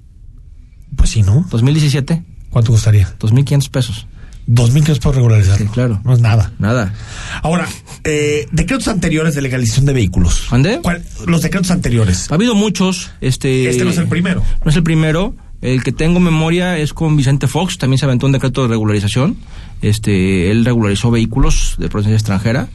Pues 0.95 1.09
sí, 1.09 1.23
¿no? 1.23 1.47
2017. 1.49 2.23
¿Cuánto 2.51 2.71
costaría? 2.73 3.07
2.500 3.17 3.69
pesos. 3.69 4.07
2.500 4.47 4.83
pesos 4.83 5.15
regularizarlo. 5.15 5.65
Sí, 5.65 5.71
claro. 5.71 6.01
No 6.03 6.13
es 6.13 6.19
nada. 6.19 6.51
Nada. 6.59 6.93
Ahora, 7.41 7.67
eh, 8.03 8.47
decretos 8.51 8.87
anteriores 8.87 9.33
de 9.33 9.41
legalización 9.41 9.85
de 9.85 9.93
vehículos. 9.93 10.47
¿Ande? 10.51 10.79
¿Cuál? 10.81 11.03
Los 11.25 11.41
decretos 11.41 11.71
anteriores. 11.71 12.29
Ha 12.29 12.35
habido 12.35 12.53
muchos. 12.53 13.11
Este, 13.21 13.69
este 13.69 13.83
no 13.83 13.91
es 13.91 13.97
el 13.97 14.07
primero. 14.07 14.43
No 14.63 14.69
es 14.69 14.75
el 14.75 14.83
primero. 14.83 15.35
El 15.61 15.83
que 15.83 15.91
tengo 15.91 16.19
memoria 16.19 16.77
es 16.77 16.91
con 16.93 17.15
Vicente 17.15 17.47
Fox, 17.47 17.77
también 17.77 17.99
se 17.99 18.05
aventó 18.05 18.25
un 18.25 18.31
decreto 18.31 18.63
de 18.63 18.69
regularización. 18.69 19.37
Este, 19.83 20.49
él 20.49 20.65
regularizó 20.65 21.11
vehículos 21.11 21.75
de 21.77 21.87
procedencia 21.87 22.17
extranjera. 22.17 22.67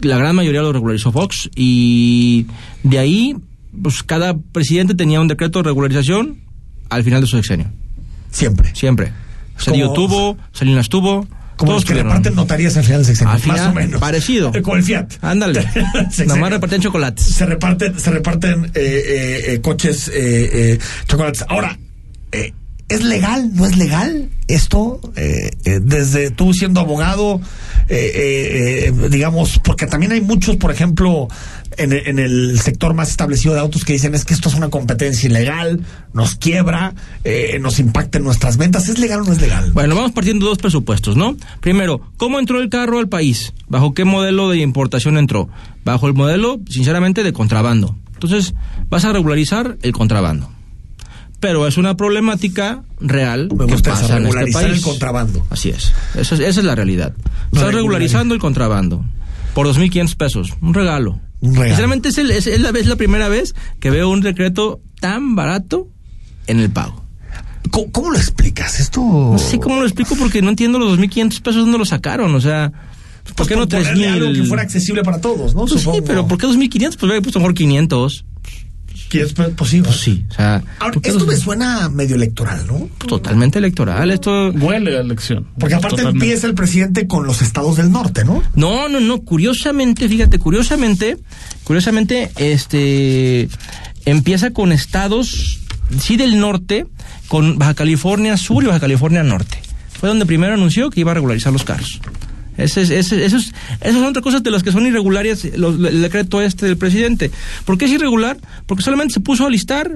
La 0.00 0.18
gran 0.18 0.34
mayoría 0.34 0.60
lo 0.62 0.72
regularizó 0.72 1.12
Fox 1.12 1.50
y 1.54 2.46
de 2.82 2.98
ahí, 2.98 3.36
pues 3.80 4.02
cada 4.02 4.36
presidente 4.36 4.94
tenía 4.94 5.20
un 5.20 5.28
decreto 5.28 5.60
de 5.60 5.64
regularización 5.68 6.40
al 6.88 7.04
final 7.04 7.20
de 7.20 7.26
su 7.28 7.36
sexenio. 7.36 7.70
Siempre. 8.30 8.70
Siempre. 8.74 9.12
Cedillo 9.58 9.92
tuvo, 9.92 10.36
Salinas 10.52 10.88
tuvo. 10.88 11.26
Como 11.56 11.72
los 11.72 11.84
que 11.84 11.88
tuvieron. 11.88 12.12
reparten 12.12 12.34
notarías 12.34 12.74
al 12.78 12.84
final 12.84 13.00
del 13.00 13.06
sexenio. 13.06 13.34
Al 13.34 13.40
final, 13.40 13.58
más 13.58 13.68
o 13.68 13.72
menos. 13.74 14.00
parecido. 14.00 14.50
Como 14.62 14.76
el 14.76 14.82
Fiat. 14.82 15.12
Ándale. 15.20 15.68
Nomás 16.26 16.50
repartían 16.52 16.80
chocolates. 16.80 17.22
Se 17.26 17.44
reparten, 17.44 18.00
se 18.00 18.10
reparten 18.10 18.64
eh, 18.64 18.70
eh, 18.74 19.44
eh, 19.54 19.60
coches, 19.60 20.08
eh, 20.08 20.12
eh, 20.14 20.78
chocolates. 21.06 21.44
Ahora, 21.50 21.78
eh, 22.32 22.54
¿es 22.88 23.02
legal? 23.04 23.50
¿No 23.54 23.66
es 23.66 23.76
legal 23.76 24.30
esto? 24.48 25.02
Eh, 25.16 25.50
eh, 25.66 25.80
desde 25.82 26.30
tú 26.30 26.54
siendo 26.54 26.80
abogado, 26.80 27.42
eh, 27.90 28.10
eh, 28.14 28.92
eh, 29.04 29.08
digamos, 29.10 29.60
porque 29.62 29.86
también 29.86 30.12
hay 30.12 30.22
muchos, 30.22 30.56
por 30.56 30.70
ejemplo, 30.70 31.28
en, 31.76 31.92
el- 31.92 32.06
en 32.06 32.18
el 32.18 32.60
sector 32.60 32.94
más 32.94 33.10
establecido 33.10 33.54
de 33.54 33.60
autos 33.60 33.84
que 33.84 33.92
dicen 33.92 34.14
es 34.14 34.24
que 34.24 34.34
esto 34.34 34.48
es 34.48 34.54
una 34.54 34.68
competencia 34.70 35.28
ilegal, 35.28 35.80
nos 36.12 36.34
quiebra, 36.34 36.94
eh, 37.24 37.58
nos 37.60 37.78
impacta 37.78 38.18
en 38.18 38.24
nuestras 38.24 38.56
ventas. 38.56 38.88
¿Es 38.88 38.98
legal 38.98 39.20
o 39.20 39.24
no 39.24 39.32
es 39.32 39.40
legal? 39.40 39.70
Bueno, 39.72 39.94
vamos 39.94 40.12
partiendo 40.12 40.46
de 40.46 40.50
dos 40.50 40.58
presupuestos, 40.58 41.16
¿no? 41.16 41.36
Primero, 41.60 42.00
¿cómo 42.16 42.38
entró 42.38 42.60
el 42.60 42.68
carro 42.68 42.98
al 42.98 43.08
país? 43.08 43.52
¿Bajo 43.68 43.94
qué 43.94 44.04
modelo 44.04 44.48
de 44.50 44.58
importación 44.58 45.16
entró? 45.16 45.48
Bajo 45.84 46.06
el 46.08 46.14
modelo, 46.14 46.60
sinceramente, 46.68 47.22
de 47.22 47.32
contrabando. 47.32 47.96
Entonces, 48.14 48.54
vas 48.90 49.04
a 49.04 49.12
regularizar 49.12 49.78
el 49.82 49.92
contrabando. 49.92 50.50
Pero 51.38 51.66
es 51.66 51.78
una 51.78 51.96
problemática 51.96 52.82
real 53.00 53.48
Me 53.56 53.64
que 53.64 53.72
gusta 53.72 53.92
eso, 53.94 54.02
pasa 54.02 54.16
en 54.18 54.26
este 54.26 54.52
país. 54.52 54.76
el 54.76 54.82
contrabando. 54.82 55.46
Así 55.48 55.70
es. 55.70 55.90
Esa 56.14 56.34
es, 56.34 56.40
esa 56.42 56.60
es 56.60 56.64
la 56.66 56.74
realidad. 56.74 57.14
Estás 57.50 57.72
regularizando 57.72 58.34
el 58.34 58.40
contrabando 58.40 59.02
por 59.54 59.66
2.500 59.66 60.16
pesos. 60.16 60.52
Un 60.60 60.74
regalo. 60.74 61.18
Un 61.40 61.52
regalo. 61.54 61.68
Sinceramente, 61.68 62.08
es, 62.10 62.18
el- 62.18 62.30
es- 62.30 62.46
es 62.46 62.60
la, 62.60 62.70
es 62.70 62.86
la 62.86 62.96
primera 62.96 63.28
vez 63.28 63.54
que 63.78 63.90
veo 63.90 64.08
un 64.10 64.20
decreto 64.20 64.80
tan 65.00 65.34
barato 65.36 65.88
en 66.46 66.60
el 66.60 66.70
pago. 66.70 67.04
¿Cómo, 67.70 67.90
cómo 67.92 68.10
lo 68.10 68.16
explicas? 68.18 68.80
Esto. 68.80 69.00
No 69.02 69.38
sé 69.38 69.58
cómo 69.58 69.76
lo 69.76 69.84
explico 69.86 70.16
porque 70.16 70.42
no 70.42 70.48
entiendo 70.50 70.78
los 70.78 70.98
2.500 70.98 71.40
pesos 71.42 71.62
dónde 71.62 71.78
los 71.78 71.90
sacaron. 71.90 72.34
O 72.34 72.40
sea, 72.40 72.72
¿por 73.24 73.34
Pues 73.36 73.48
qué 73.48 73.54
no 73.54 73.60
por 73.68 73.78
ponerle 73.78 74.08
algo 74.08 74.26
que 74.32 74.40
3.000? 74.40 74.48
fuera 74.48 74.62
accesible 74.62 75.02
para 75.02 75.20
todos, 75.20 75.54
¿no? 75.54 75.66
Pues 75.66 75.80
sí, 75.82 75.88
pero 76.06 76.26
¿por 76.26 76.38
qué 76.38 76.46
2.500? 76.46 76.78
Pues 76.96 77.02
hubiera 77.04 77.20
puesto 77.22 77.38
mejor 77.38 77.54
500. 77.54 78.24
¿Quieres? 79.10 79.34
Pues 79.34 79.68
sí. 79.68 79.82
Pues 79.82 79.96
sí, 79.96 80.24
o 80.30 80.34
sea, 80.34 80.62
Ahora, 80.78 80.92
¿por 80.94 81.02
qué 81.02 81.08
esto 81.10 81.24
los- 81.24 81.28
me 81.28 81.36
suena 81.36 81.88
medio 81.90 82.14
electoral, 82.16 82.64
¿no? 82.66 82.88
totalmente 83.06 83.58
electoral. 83.58 84.10
Esto 84.10 84.50
Huele 84.52 84.96
a 84.96 85.00
elección. 85.00 85.46
Porque 85.58 85.74
aparte 85.74 85.96
Totalmente. 85.96 86.24
empieza 86.26 86.46
el 86.46 86.54
presidente 86.54 87.06
con 87.08 87.26
los 87.26 87.42
estados 87.42 87.76
del 87.76 87.90
norte, 87.90 88.24
¿no? 88.24 88.42
No, 88.54 88.88
no, 88.88 89.00
no. 89.00 89.18
Curiosamente, 89.22 90.08
fíjate, 90.08 90.38
curiosamente, 90.38 91.18
curiosamente, 91.64 92.30
este 92.36 93.48
empieza 94.06 94.50
con 94.52 94.72
estados, 94.72 95.58
sí 96.00 96.16
del 96.16 96.38
norte, 96.38 96.86
con 97.28 97.58
Baja 97.58 97.74
California 97.74 98.36
Sur 98.36 98.62
y 98.62 98.66
Baja 98.68 98.80
California 98.80 99.22
Norte. 99.22 99.58
Fue 99.98 100.08
donde 100.08 100.24
primero 100.24 100.54
anunció 100.54 100.88
que 100.88 101.00
iba 101.00 101.10
a 101.10 101.14
regularizar 101.14 101.52
los 101.52 101.64
carros. 101.64 102.00
Ese 102.60 102.82
es, 102.82 102.90
ese- 102.90 103.24
eso 103.24 103.36
es- 103.38 103.52
esas 103.80 103.94
son 103.94 104.04
otras 104.04 104.22
cosas 104.22 104.42
de 104.42 104.50
las 104.50 104.62
que 104.62 104.72
son 104.72 104.86
irregulares 104.86 105.44
los- 105.56 105.74
el 105.76 106.02
decreto 106.02 106.40
este 106.42 106.66
del 106.66 106.76
presidente. 106.76 107.30
¿Por 107.64 107.78
qué 107.78 107.86
es 107.86 107.90
irregular? 107.92 108.36
Porque 108.66 108.82
solamente 108.84 109.14
se 109.14 109.20
puso 109.20 109.46
a 109.46 109.50
listar 109.50 109.90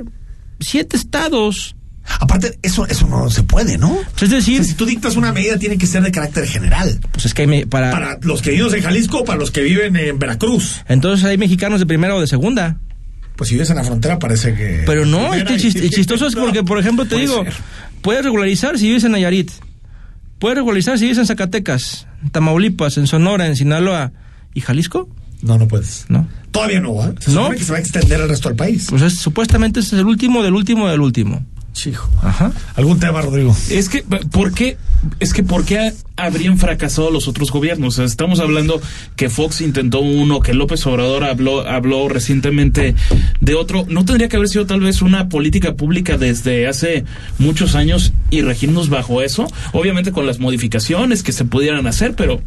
siete 0.61 0.96
estados. 0.96 1.77
Aparte, 2.20 2.59
eso, 2.62 2.87
eso 2.87 3.07
no 3.07 3.31
se 3.31 3.42
puede, 3.44 3.79
¿no? 3.79 3.98
Es 4.20 4.29
decir, 4.29 4.62
si 4.64 4.74
tú 4.74 4.85
dictas 4.85 5.16
una 5.16 5.33
medida, 5.33 5.57
tiene 5.59 5.79
que 5.79 5.87
ser 5.87 6.03
de 6.03 6.12
carácter 6.12 6.46
general. 6.46 7.00
Pues 7.12 7.24
es 7.24 7.33
que 7.33 7.42
hay 7.42 7.48
me- 7.48 7.66
para, 7.66 7.90
Para 7.90 8.18
los 8.22 8.42
que 8.42 8.50
viven 8.50 8.74
en 8.74 8.83
Jalisco 8.83 9.20
o 9.20 9.24
para 9.24 9.38
los 9.38 9.50
que 9.50 9.62
viven 9.62 9.96
en 9.96 10.18
Veracruz. 10.18 10.83
entonces 10.88 11.24
hay 11.24 11.38
mexicanos 11.38 11.81
de 11.81 11.87
primera 11.87 12.14
o 12.14 12.20
de 12.20 12.27
segunda. 12.27 12.79
Pues 13.37 13.48
si 13.48 13.55
vives 13.55 13.70
en 13.70 13.77
la 13.77 13.85
frontera, 13.85 14.18
parece 14.18 14.55
que. 14.55 14.83
Pero 14.87 15.07
no, 15.07 15.33
este 15.35 15.55
chis- 15.57 15.74
y- 15.77 15.79
el 15.87 15.90
chistoso 15.96 16.27
es 16.27 16.35
porque, 16.35 16.62
por 16.62 16.79
ejemplo, 16.79 17.05
te 17.05 17.12
Puede 17.16 17.22
digo, 17.22 17.42
ser. 17.42 17.55
puedes 18.03 18.22
regularizar 18.22 18.79
si 18.79 18.87
vives 18.88 19.05
en 19.05 19.12
Nayarit, 19.12 19.50
puedes 20.38 20.57
regularizar 20.57 20.99
si 20.99 21.05
vives 21.05 21.18
en 21.18 21.27
Zacatecas, 21.27 22.07
en 22.23 22.31
Tamaulipas, 22.31 22.97
en 22.99 23.07
Sonora, 23.07 23.47
en 23.47 23.57
Sinaloa 23.57 24.12
y 24.55 24.61
Jalisco. 24.61 25.09
No, 25.42 25.59
no 25.59 25.68
puedes. 25.68 26.07
No. 26.09 26.27
Todavía 26.53 26.81
no, 26.81 27.05
¿eh? 27.07 27.14
Se 27.20 27.33
No. 27.33 27.51
que 27.51 27.59
se 27.59 27.73
va 27.73 27.79
a 27.79 27.81
extender 27.81 28.20
al 28.23 28.29
resto 28.29 28.49
del 28.49 28.57
país. 28.57 28.87
Pues 28.88 29.03
es- 29.03 29.18
supuestamente 29.18 29.81
este 29.81 29.97
es 29.97 30.01
el 30.01 30.07
último 30.07 30.42
del 30.42 30.55
último 30.55 30.88
del 30.88 31.01
último. 31.01 31.44
Chijo. 31.75 32.09
Ajá. 32.23 32.53
¿Algún 32.77 33.01
tema, 33.01 33.21
Rodrigo? 33.21 33.55
Es 33.69 33.89
que, 33.89 34.03
¿por 34.31 34.55
qué? 34.55 34.79
Es 35.19 35.35
que, 35.35 35.43
¿por 35.43 35.65
qué 35.65 35.93
habrían 36.17 36.57
fracasado 36.57 37.11
los 37.11 37.29
otros 37.29 37.51
gobiernos? 37.51 37.95
O 37.95 37.97
sea, 37.97 38.05
estamos 38.05 38.39
hablando 38.39 38.81
que 39.17 39.29
Fox 39.29 39.61
intentó 39.61 40.01
uno, 40.01 40.41
que 40.41 40.55
López 40.55 40.87
Obrador 40.87 41.25
habló, 41.25 41.69
habló 41.69 42.09
recientemente 42.09 42.95
de 43.41 43.55
otro. 43.55 43.85
¿No 43.89 44.05
tendría 44.05 44.29
que 44.29 44.37
haber 44.37 44.49
sido 44.49 44.67
tal 44.67 44.81
vez 44.81 45.03
una 45.03 45.29
política 45.29 45.75
pública 45.75 46.17
desde 46.17 46.69
hace 46.69 47.05
muchos 47.39 47.75
años 47.75 48.13
y 48.31 48.43
regirnos 48.43 48.89
bajo 48.89 49.21
eso? 49.21 49.47
Obviamente 49.73 50.13
con 50.13 50.27
las 50.27 50.39
modificaciones 50.39 51.23
que 51.25 51.33
se 51.33 51.45
pudieran 51.45 51.87
hacer, 51.89 52.15
pero 52.15 52.41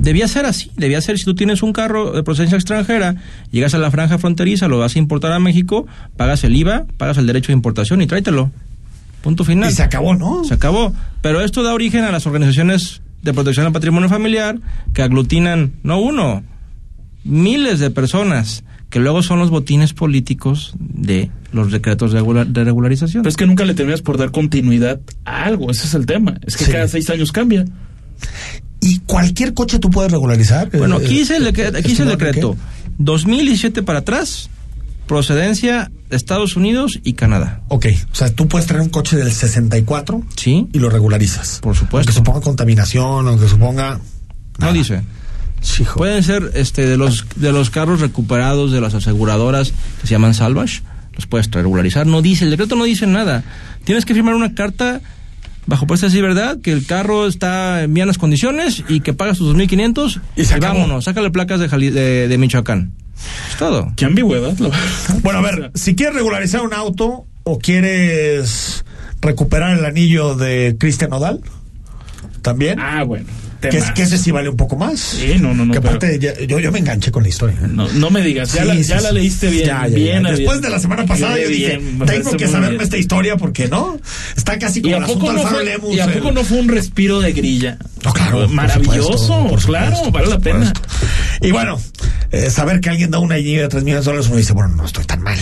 Debía 0.00 0.28
ser 0.28 0.46
así, 0.46 0.70
debía 0.76 1.00
ser 1.00 1.18
si 1.18 1.24
tú 1.24 1.34
tienes 1.34 1.60
un 1.60 1.72
carro 1.72 2.12
de 2.12 2.22
procedencia 2.22 2.54
extranjera, 2.54 3.16
llegas 3.50 3.74
a 3.74 3.78
la 3.78 3.90
franja 3.90 4.16
fronteriza, 4.16 4.68
lo 4.68 4.78
vas 4.78 4.94
a 4.94 4.98
importar 5.00 5.32
a 5.32 5.40
México, 5.40 5.88
pagas 6.16 6.44
el 6.44 6.54
IVA, 6.54 6.86
pagas 6.96 7.18
el 7.18 7.26
derecho 7.26 7.48
de 7.48 7.54
importación 7.54 8.00
y 8.00 8.06
tráetelo. 8.06 8.52
Punto 9.22 9.44
final. 9.44 9.70
Y 9.70 9.74
se 9.74 9.82
acabó, 9.82 10.14
¿no? 10.14 10.44
Se 10.44 10.54
acabó. 10.54 10.92
Pero 11.22 11.40
esto 11.40 11.62
da 11.62 11.74
origen 11.74 12.04
a 12.04 12.12
las 12.12 12.26
organizaciones 12.26 13.02
de 13.22 13.34
protección 13.34 13.66
al 13.66 13.72
patrimonio 13.72 14.08
familiar 14.08 14.58
que 14.94 15.02
aglutinan, 15.02 15.72
no 15.82 15.98
uno, 16.00 16.44
miles 17.24 17.80
de 17.80 17.90
personas 17.90 18.64
que 18.90 19.00
luego 19.00 19.22
son 19.22 19.38
los 19.38 19.50
botines 19.50 19.92
políticos 19.92 20.72
de 20.78 21.30
los 21.52 21.70
decretos 21.70 22.12
de, 22.12 22.20
regula- 22.20 22.44
de 22.46 22.64
regularización. 22.64 23.22
Pero 23.22 23.28
es 23.30 23.36
que 23.36 23.46
nunca 23.46 23.64
le 23.64 23.74
terminas 23.74 24.00
por 24.02 24.16
dar 24.16 24.30
continuidad 24.30 25.00
a 25.26 25.44
algo, 25.44 25.70
ese 25.70 25.86
es 25.86 25.94
el 25.94 26.06
tema. 26.06 26.38
Es 26.46 26.56
que 26.56 26.64
Sí. 26.64 26.72
cada 26.72 26.88
seis 26.88 27.10
años 27.10 27.30
cambia. 27.32 27.64
¿Y 28.80 29.00
cualquier 29.00 29.52
coche 29.52 29.78
tú 29.78 29.90
puedes 29.90 30.10
regularizar? 30.12 30.70
Bueno, 30.70 30.98
Eh, 31.00 31.04
aquí 31.04 31.18
dice 31.18 31.36
el, 31.36 31.44
decre- 31.52 31.76
aquí 31.76 31.88
dice 31.88 32.04
el 32.04 32.08
decreto. 32.10 32.52
Enrique. 32.52 32.94
2017 32.98 33.82
para 33.82 33.98
atrás, 34.00 34.48
procedencia 35.08 35.90
de 36.08 36.16
Estados 36.16 36.54
Unidos 36.54 37.00
y 37.02 37.14
Canadá. 37.14 37.62
Ok, 37.66 37.86
o 38.12 38.14
sea, 38.14 38.32
tú 38.32 38.46
puedes 38.46 38.68
traer 38.68 38.82
un 38.82 38.88
coche 38.90 39.16
del 39.16 39.32
64 39.32 40.22
Sí, 40.36 40.68
y 40.72 40.78
lo 40.78 40.88
regularizas. 40.90 41.58
por 41.60 41.74
supuesto. 41.74 41.98
Aunque 42.10 42.12
suponga 42.12 42.40
contaminación, 42.40 43.26
aunque 43.26 43.48
suponga... 43.48 43.98
No 44.58 44.72
dice. 44.72 45.02
Pueden 45.96 46.22
ser 46.22 46.52
este 46.54 46.86
de 46.86 46.96
los 46.96 47.24
de 47.34 47.50
los 47.50 47.70
carros 47.70 48.00
recuperados 48.00 48.70
de 48.70 48.80
las 48.80 48.94
aseguradoras 48.94 49.72
que 50.00 50.06
se 50.06 50.12
llaman 50.14 50.32
salvage, 50.34 50.82
los 51.14 51.26
puedes 51.26 51.50
regularizar. 51.50 52.06
No 52.06 52.22
dice, 52.22 52.44
el 52.44 52.50
decreto 52.52 52.76
no 52.76 52.84
dice 52.84 53.06
nada. 53.08 53.42
Tienes 53.84 54.04
que 54.04 54.14
firmar 54.14 54.34
una 54.36 54.54
carta 54.54 55.00
bajo 55.66 55.86
presta 55.86 56.08
de 56.08 56.22
verdad 56.22 56.58
que 56.62 56.70
el 56.72 56.86
carro 56.86 57.26
está 57.26 57.82
en 57.82 57.92
buenas 57.92 58.18
condiciones 58.18 58.84
y 58.88 59.00
que 59.00 59.12
pagas 59.14 59.38
tus 59.38 59.54
2.500 59.54 60.20
Y 60.36 60.44
se 60.44 60.54
acabó. 60.54 60.74
vámonos, 60.78 61.04
sácale 61.04 61.30
placas 61.30 61.58
de, 61.60 61.68
Jali- 61.68 61.90
de, 61.90 62.28
de 62.28 62.38
Michoacán. 62.38 62.92
Es 63.50 63.56
todo. 63.58 63.92
Qué 63.96 64.04
ambigüedad. 64.04 64.56
lo- 64.58 64.70
Bueno, 65.22 65.38
a 65.40 65.42
ver, 65.42 65.70
si 65.74 65.94
quieres 65.94 66.14
regularizar 66.14 66.62
un 66.62 66.72
auto 66.74 67.26
o 67.44 67.58
quieres 67.58 68.84
recuperar 69.20 69.76
el 69.78 69.84
anillo 69.84 70.34
de 70.34 70.76
Cristian 70.78 71.10
Nodal, 71.10 71.40
también. 72.42 72.78
Ah, 72.80 73.02
bueno. 73.04 73.26
Que, 73.60 73.68
es, 73.68 73.82
tema. 73.82 73.94
que 73.94 74.02
ese 74.02 74.18
sí 74.18 74.30
vale 74.30 74.48
un 74.48 74.56
poco 74.56 74.76
más. 74.76 74.98
Sí, 75.00 75.34
no, 75.40 75.54
no, 75.54 75.64
no, 75.64 75.72
Que 75.74 75.80
pero- 75.80 75.96
aparte, 75.96 76.18
ya- 76.18 76.38
yo, 76.46 76.58
yo 76.60 76.70
me 76.72 76.78
enganché 76.78 77.10
con 77.10 77.22
la 77.22 77.28
historia. 77.28 77.56
¿eh? 77.62 77.66
No, 77.68 77.88
no 77.88 78.10
me 78.10 78.22
digas, 78.22 78.52
ya, 78.52 78.62
Sí, 78.62 78.68
la, 78.68 78.74
sí, 78.74 78.82
ya 78.84 78.98
sí. 78.98 79.04
la 79.04 79.12
leíste 79.12 79.48
bien. 79.50 79.66
Ya, 79.66 79.82
ya, 79.82 79.88
ya. 79.88 79.94
bien 79.96 80.22
Después 80.22 80.48
bien. 80.48 80.60
de 80.62 80.70
la 80.70 80.78
semana 80.78 81.06
pasada 81.06 81.38
yo 81.38 81.48
dije, 81.48 81.78
bien, 81.78 81.98
tengo 82.06 82.32
que 82.36 82.46
saberme 82.46 82.70
bien. 82.70 82.82
esta 82.82 82.96
historia 82.96 83.36
porque 83.36 83.68
no, 83.68 83.98
está 84.36 84.58
casi 84.58 84.78
¿Y 84.80 84.82
como 84.82 84.94
a 84.96 84.98
el 84.98 85.04
poco, 85.06 85.32
no 85.32 85.42
fue, 85.42 85.64
Lemus. 85.64 85.94
¿Y 85.94 86.00
a 86.00 86.04
el- 86.04 86.12
poco 86.14 86.32
no 86.32 86.44
fue 86.44 86.58
un 86.58 86.68
respiro 86.68 87.20
de 87.20 87.32
grilla? 87.32 87.78
No, 88.04 88.12
claro, 88.12 88.38
por 88.46 88.50
Maravilloso, 88.50 89.18
supuesto, 89.18 89.46
por 89.48 89.62
claro, 89.64 90.10
vale 90.12 90.26
la 90.28 90.38
pena. 90.38 90.72
Y 91.40 91.50
bueno, 91.50 91.80
eh, 92.30 92.50
saber 92.50 92.80
que 92.80 92.90
alguien 92.90 93.10
da 93.10 93.18
una 93.18 93.34
anillo 93.36 93.62
de 93.62 93.68
3 93.68 93.82
millones 93.84 94.04
de 94.04 94.10
dólares, 94.10 94.28
uno 94.28 94.36
dice, 94.36 94.52
bueno, 94.52 94.74
no 94.76 94.84
estoy 94.84 95.04
tan 95.04 95.22
mal. 95.22 95.38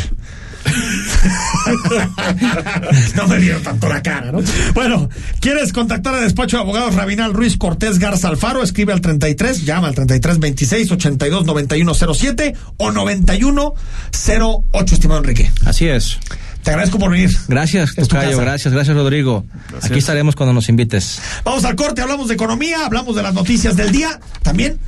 no 3.16 3.28
me 3.28 3.38
vieron 3.38 3.62
tanto 3.62 3.88
la 3.88 4.02
cara, 4.02 4.32
¿no? 4.32 4.40
Bueno, 4.74 5.08
¿quieres 5.40 5.72
contactar 5.72 6.14
al 6.14 6.22
despacho 6.22 6.56
de 6.56 6.62
abogados 6.62 6.94
Rabinal 6.94 7.32
Ruiz 7.32 7.56
Cortés 7.56 7.98
Garza 7.98 8.28
Alfaro? 8.28 8.62
Escribe 8.62 8.92
al 8.92 9.00
33, 9.00 9.64
llama 9.64 9.88
al 9.88 9.94
33 9.94 10.38
26 10.38 10.92
82 10.92 11.44
91 11.44 11.94
07 11.94 12.54
o 12.76 12.90
91 12.90 13.74
08, 14.72 14.94
estimado 14.94 15.20
Enrique. 15.20 15.50
Así 15.64 15.88
es. 15.88 16.18
Te 16.66 16.70
agradezco 16.70 16.98
por 16.98 17.12
venir. 17.12 17.30
Gracias, 17.46 17.94
Tocayo, 17.94 18.38
gracias, 18.38 18.74
gracias 18.74 18.96
Rodrigo. 18.96 19.44
Aquí 19.82 20.00
estaremos 20.00 20.34
cuando 20.34 20.52
nos 20.52 20.68
invites. 20.68 21.20
Vamos 21.44 21.64
al 21.64 21.76
corte, 21.76 22.02
hablamos 22.02 22.26
de 22.26 22.34
economía, 22.34 22.84
hablamos 22.84 23.14
de 23.14 23.22
las 23.22 23.34
noticias 23.34 23.76
del 23.76 23.92
día. 23.92 24.18
También, 24.42 24.80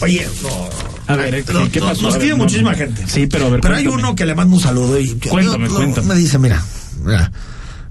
oye, 0.00 0.26
no, 0.42 0.68
A 1.12 1.16
ver, 1.16 1.44
¿qué- 1.44 1.52
no- 1.52 1.70
qué 1.70 1.80
pasó? 1.80 2.02
nos 2.02 2.18
no, 2.18 2.36
muchísima 2.36 2.72
no. 2.72 2.76
gente. 2.78 3.04
Sí, 3.06 3.26
pero 3.26 3.46
a 3.46 3.50
ver, 3.50 3.60
Pero 3.60 3.76
hay 3.76 3.86
uno 3.86 4.14
que 4.14 4.26
le 4.26 4.34
manda 4.34 4.54
un 4.54 4.60
saludo 4.60 4.98
y 5.00 5.08
Cuéntame, 5.28 5.68
cuéntame. 5.68 6.08
me 6.08 6.14
dice, 6.16 6.38
mira, 6.38 6.62
mira, 7.02 7.30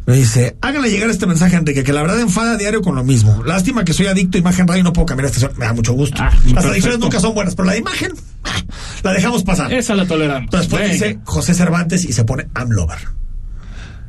me 0.05 0.15
dice, 0.17 0.57
háganle 0.61 0.89
llegar 0.91 1.09
este 1.09 1.25
mensaje 1.27 1.55
a 1.55 1.59
Enrique, 1.59 1.83
que 1.83 1.93
la 1.93 2.01
verdad 2.01 2.19
enfada 2.19 2.53
a 2.53 2.57
diario 2.57 2.81
con 2.81 2.95
lo 2.95 3.03
mismo. 3.03 3.41
Lástima 3.45 3.85
que 3.85 3.93
soy 3.93 4.07
adicto 4.07 4.37
a 4.37 4.41
imagen 4.41 4.67
radio 4.67 4.81
y 4.81 4.83
no 4.83 4.91
puedo 4.93 5.05
cambiar 5.05 5.27
esta 5.27 5.37
estación. 5.37 5.59
Me 5.59 5.65
da 5.65 5.73
mucho 5.73 5.93
gusto. 5.93 6.17
Ah, 6.21 6.25
Las 6.31 6.41
perfecto. 6.43 6.69
adicciones 6.71 6.99
nunca 6.99 7.19
son 7.21 7.33
buenas, 7.33 7.55
pero 7.55 7.65
la 7.67 7.71
de 7.73 7.79
imagen, 7.79 8.11
ah, 8.43 8.61
la 9.03 9.13
dejamos 9.13 9.43
pasar. 9.43 9.71
Esa 9.73 9.95
la 9.95 10.05
toleramos. 10.05 10.49
Después 10.51 10.81
Venga. 10.81 10.93
dice 10.93 11.19
José 11.23 11.53
Cervantes 11.53 12.03
y 12.03 12.11
se 12.13 12.25
pone 12.25 12.47
Amlover. 12.53 12.97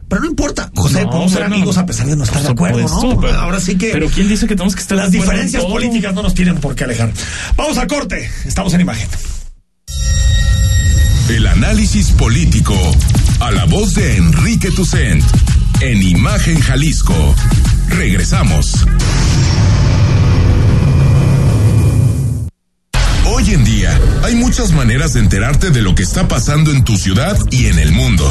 Pero 0.09 0.21
no 0.23 0.29
importa, 0.29 0.71
José, 0.77 1.03
No, 1.03 1.11
podemos 1.11 1.33
ser 1.33 1.41
bueno, 1.43 1.55
amigos 1.57 1.79
a 1.79 1.87
pesar 1.87 2.07
de 2.07 2.15
no 2.17 2.25
estar 2.25 2.43
de 2.43 2.49
acuerdo, 2.51 2.87
supuesto, 2.89 3.15
¿no? 3.15 3.21
pero- 3.21 3.41
Ahora 3.41 3.59
sí 3.61 3.77
que 3.77 3.91
Pero 3.91 4.09
¿quién 4.09 4.29
dice 4.29 4.47
que 4.47 4.55
tenemos 4.55 4.75
que 4.75 4.83
estar 4.83 4.97
las 4.99 5.11
de 5.11 5.19
acuerdo 5.19 5.33
en 5.33 5.47
diferencias 5.47 5.63
todo? 5.63 5.73
políticas 5.73 6.15
no 6.15 6.23
nos 6.23 6.35
tienen 6.35 6.57
por 6.59 6.75
qué 6.75 6.85
alejar. 6.85 7.11
Vamos 7.57 7.79
al 7.79 7.87
corte, 7.87 8.31
estamos 8.45 8.73
en 8.75 8.81
imagen. 8.83 9.09
El 11.29 11.47
análisis 11.47 12.11
político. 12.13 12.77
A 13.41 13.51
la 13.51 13.65
voz 13.65 13.95
de 13.95 14.17
Enrique 14.17 14.71
Tucent. 14.71 15.25
En 15.81 16.03
Imagen 16.03 16.61
Jalisco. 16.61 17.35
Regresamos. 17.89 18.87
Hoy 23.27 23.51
en 23.55 23.65
día 23.65 23.99
hay 24.23 24.35
muchas 24.37 24.73
maneras 24.73 25.15
de 25.15 25.21
enterarte 25.21 25.71
de 25.71 25.83
lo 25.83 25.95
que 25.95 26.03
está 26.03 26.29
pasando 26.29 26.71
en 26.71 26.85
tu 26.85 26.97
ciudad 26.97 27.37
y 27.51 27.67
en 27.67 27.79
el 27.79 27.93
mundo. 27.93 28.31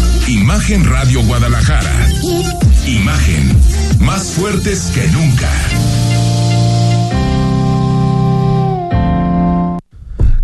Imagen 0.27 0.85
Radio 0.85 1.21
Guadalajara. 1.23 1.91
Imagen, 2.85 3.57
más 3.99 4.31
fuertes 4.31 4.91
que 4.93 5.07
nunca. 5.09 5.49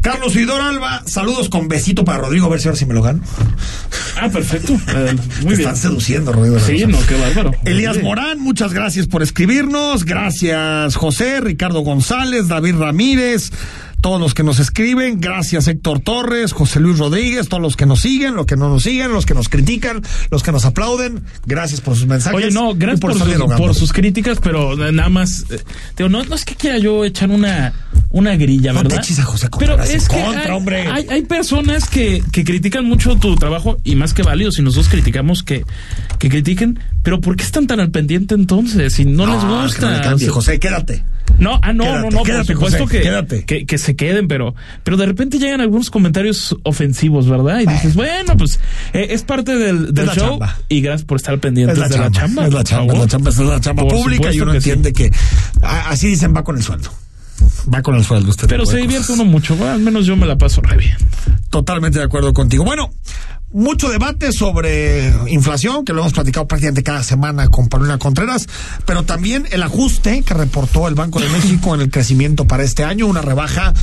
Carlos 0.02 0.36
Vidor 0.36 0.62
Alba, 0.62 1.04
saludos 1.06 1.50
con 1.50 1.68
besito 1.68 2.06
para 2.06 2.20
Rodrigo, 2.20 2.46
a 2.46 2.50
ver 2.50 2.62
si 2.62 2.68
ahora 2.68 2.78
sí 2.78 2.86
me 2.86 2.94
lo 2.94 3.02
gano. 3.02 3.22
Ah, 4.20 4.30
perfecto. 4.30 4.74
Eh, 4.74 5.16
muy 5.16 5.18
Te 5.40 5.46
bien. 5.48 5.60
Están 5.60 5.76
seduciendo, 5.76 6.32
Rodrigo. 6.32 6.60
Sí, 6.60 6.86
no, 6.88 6.98
qué 7.06 7.16
bárbaro. 7.20 7.52
Elías. 7.66 8.02
Morán, 8.02 8.40
muchas 8.40 8.74
gracias 8.74 9.08
por 9.08 9.22
escribirnos. 9.22 10.06
Gracias, 10.06 10.96
José, 10.96 11.42
Ricardo 11.42 11.82
González, 11.82 12.48
David 12.48 12.76
Ramírez, 12.78 13.52
todos 14.02 14.20
los 14.22 14.34
que 14.34 14.44
nos 14.44 14.60
escriben. 14.60 15.20
Gracias, 15.20 15.68
Héctor 15.68 16.00
Torres, 16.00 16.54
José 16.54 16.80
Luis 16.80 16.98
Rodríguez, 17.00 17.50
todos 17.50 17.62
los 17.62 17.76
que 17.76 17.86
nos 17.86 18.00
siguen, 18.02 18.36
los 18.36 18.46
que 18.46 18.56
no 18.56 18.70
nos 18.70 18.84
siguen, 18.84 19.12
los 19.12 19.26
que 19.26 19.34
nos 19.34 19.50
critican, 19.50 20.02
los 20.32 20.44
que 20.44 20.52
nos 20.52 20.66
aplauden. 20.66 21.22
Gracias 21.46 21.82
por 21.82 21.96
sus 21.96 22.06
mensajes. 22.08 22.38
Oye, 22.38 22.52
no, 22.52 22.74
gracias 22.76 23.00
por, 23.00 23.14
sus, 23.14 23.26
dialogando. 23.26 23.64
por 23.64 23.76
sus 23.76 23.92
críticas, 23.94 24.40
pero 24.42 24.76
nada 24.76 25.10
más, 25.10 25.46
eh, 25.50 25.60
digo, 25.98 26.10
no, 26.10 26.24
no 26.24 26.36
es 26.36 26.46
que 26.46 26.56
quiera 26.56 26.78
yo 26.78 27.04
echar 27.06 27.30
una, 27.30 27.74
una 28.12 28.36
grilla, 28.36 28.74
No 28.74 28.82
te 28.84 28.90
¿verdad? 28.90 29.04
eches 29.04 29.20
a 29.20 29.24
José 29.24 29.50
pero 29.58 29.82
es 29.82 30.08
que 30.08 30.22
contra, 30.24 30.44
hay, 30.44 30.52
hombre. 30.52 30.88
hay, 30.88 31.08
hay 31.10 31.22
personas 31.24 31.90
que, 31.90 32.24
que 32.32 32.44
critican 32.44 32.86
mucho 32.86 33.16
tu 33.18 33.36
trabajo 33.36 33.78
y 33.84 33.96
más 33.96 34.14
que 34.14 34.24
válido, 34.24 34.52
si 34.52 34.62
nosotros 34.62 34.90
criticamos 34.90 35.44
que, 35.44 35.66
que 36.20 36.30
critiquen, 36.30 36.80
pero 37.04 37.20
¿por 37.22 37.36
qué 37.36 37.44
están 37.44 37.68
tan 37.68 37.80
al 37.80 37.92
pendiente 37.92 38.36
entonces? 38.36 38.94
Si 38.94 39.06
no, 39.06 39.26
les 39.26 39.38
que 39.38 39.46
no 39.46 39.64
gusta. 39.64 39.92
le 39.92 40.02
cambie, 40.02 40.16
O 40.16 40.20
sea, 40.20 40.34
José, 40.34 40.60
quédate. 40.60 41.04
No, 41.40 41.60
ah, 41.62 41.72
no, 41.74 41.84
Quédate, 41.84 42.02
no, 42.02 42.10
no, 42.10 42.24
quédate, 42.24 42.46
por 42.54 42.56
supuesto 42.56 42.84
José, 42.86 42.98
que, 42.98 43.04
quédate. 43.04 43.46
que, 43.46 43.66
que 43.66 43.78
se 43.78 43.96
queden, 43.96 44.28
pero, 44.28 44.56
pero 44.84 44.98
de 44.98 45.06
repente 45.06 45.38
llegan 45.38 45.62
algunos 45.62 45.90
comentarios 45.92 46.56
ofensivos, 46.64 47.30
¿verdad? 47.30 47.60
Y 47.62 47.66
dices, 47.68 47.94
bueno, 47.96 48.36
pues 48.38 48.60
eh, 48.94 49.08
es 49.12 49.24
parte 49.24 49.56
del, 49.56 49.94
del 49.94 50.08
show 50.10 50.32
chamba. 50.40 50.58
y 50.68 50.82
gracias 50.82 51.06
por 51.06 51.18
estar 51.18 51.38
pendientes 51.40 51.78
Es 51.78 51.80
la, 51.80 51.88
de 51.90 51.94
chamba, 51.96 52.10
la 52.10 52.12
chamba. 52.20 52.48
Es 52.48 52.54
la 52.54 52.64
chamba, 52.64 52.94
es 52.94 53.00
la 53.00 53.08
chamba, 53.08 53.30
es 53.30 53.38
la 53.40 53.60
chamba 53.60 53.84
Por 53.84 53.92
pública 53.94 54.34
y 54.34 54.40
uno 54.42 54.52
que 54.54 54.62
sí. 54.62 54.70
entiende 54.72 54.94
que 54.94 55.12
así 55.62 56.08
dicen 56.08 56.36
va 56.36 56.44
con 56.44 56.58
el 56.58 56.64
sueldo. 56.64 56.90
Va 57.74 57.82
con 57.82 57.96
el 57.96 58.04
sueldo 58.04 58.30
usted. 58.30 58.48
Pero 58.48 58.66
se 58.66 58.78
divierte 58.78 59.12
uno 59.12 59.26
mucho, 59.26 59.56
bueno, 59.56 59.74
al 59.74 59.80
menos 59.80 60.06
yo 60.06 60.16
me 60.16 60.26
la 60.26 60.38
paso 60.38 60.62
re 60.62 60.78
bien. 60.78 60.96
Totalmente 61.50 62.00
de 62.00 62.06
acuerdo 62.06 62.34
contigo. 62.34 62.64
Bueno, 62.64 62.92
mucho 63.52 63.90
debate 63.90 64.32
sobre 64.32 65.14
inflación, 65.28 65.86
que 65.86 65.94
lo 65.94 66.02
hemos 66.02 66.14
platicado 66.14 66.48
prácticamente 66.48 66.84
cada 66.84 67.04
semana 67.04 67.48
con 67.48 67.70
Paulina 67.70 67.98
Contreras, 67.98 68.48
pero 68.86 69.04
también 69.04 69.48
el 69.52 69.64
ajuste 69.64 70.22
que 70.24 70.34
reportó 70.34 70.88
el 70.88 70.96
Banco 70.96 71.20
de 71.20 71.30
México 71.30 71.74
en 71.74 71.82
el 71.82 71.90
crecimiento 71.90 72.46
para 72.46 72.64
este 72.64 72.84
año, 72.84 73.08
una 73.08 73.22
rebaja 73.22 73.74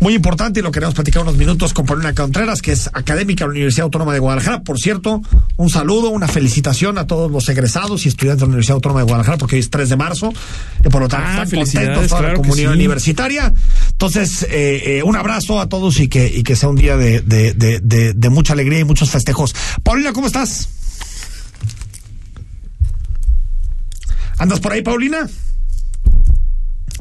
muy 0.00 0.14
importante 0.14 0.60
y 0.60 0.62
lo 0.62 0.70
queremos 0.70 0.94
platicar 0.94 1.22
unos 1.22 1.36
minutos 1.36 1.72
con 1.72 1.86
Paulina 1.86 2.12
Contreras, 2.14 2.60
que 2.62 2.72
es 2.72 2.88
académica 2.92 3.44
de 3.44 3.48
la 3.48 3.52
Universidad 3.52 3.84
Autónoma 3.84 4.12
de 4.12 4.18
Guadalajara. 4.18 4.62
Por 4.62 4.78
cierto, 4.78 5.22
un 5.56 5.70
saludo, 5.70 6.10
una 6.10 6.28
felicitación 6.28 6.98
a 6.98 7.06
todos 7.06 7.30
los 7.30 7.48
egresados 7.48 8.04
y 8.04 8.08
estudiantes 8.08 8.40
de 8.40 8.46
la 8.46 8.48
Universidad 8.48 8.74
Autónoma 8.76 9.00
de 9.00 9.04
Guadalajara, 9.04 9.38
porque 9.38 9.56
hoy 9.56 9.60
es 9.60 9.70
3 9.70 9.88
de 9.88 9.96
marzo, 9.96 10.32
y 10.84 10.88
por 10.88 11.02
lo 11.02 11.08
tanto 11.08 11.26
Ah, 11.28 11.42
están 11.44 11.60
contentos 11.60 12.08
toda 12.08 12.20
la 12.20 12.26
claro 12.28 12.42
comunidad 12.42 12.70
sí. 12.72 12.76
universitaria. 12.76 13.52
Entonces, 13.90 14.42
eh, 14.50 14.98
eh, 14.98 15.02
un 15.02 15.16
abrazo 15.16 15.60
a 15.60 15.68
todos 15.68 15.98
y 16.00 16.08
que, 16.08 16.26
y 16.26 16.42
que 16.42 16.56
sea 16.56 16.68
un 16.68 16.76
día 16.76 16.96
de, 16.96 17.20
de, 17.22 17.52
de, 17.54 17.80
de- 17.80 18.12
de 18.14 18.28
mucha 18.30 18.52
alegría 18.52 18.80
y 18.80 18.84
muchos 18.84 19.10
festejos. 19.10 19.54
Paulina, 19.82 20.12
¿cómo 20.12 20.26
estás? 20.26 20.68
¿Andas 24.38 24.60
por 24.60 24.72
ahí, 24.72 24.82
Paulina? 24.82 25.28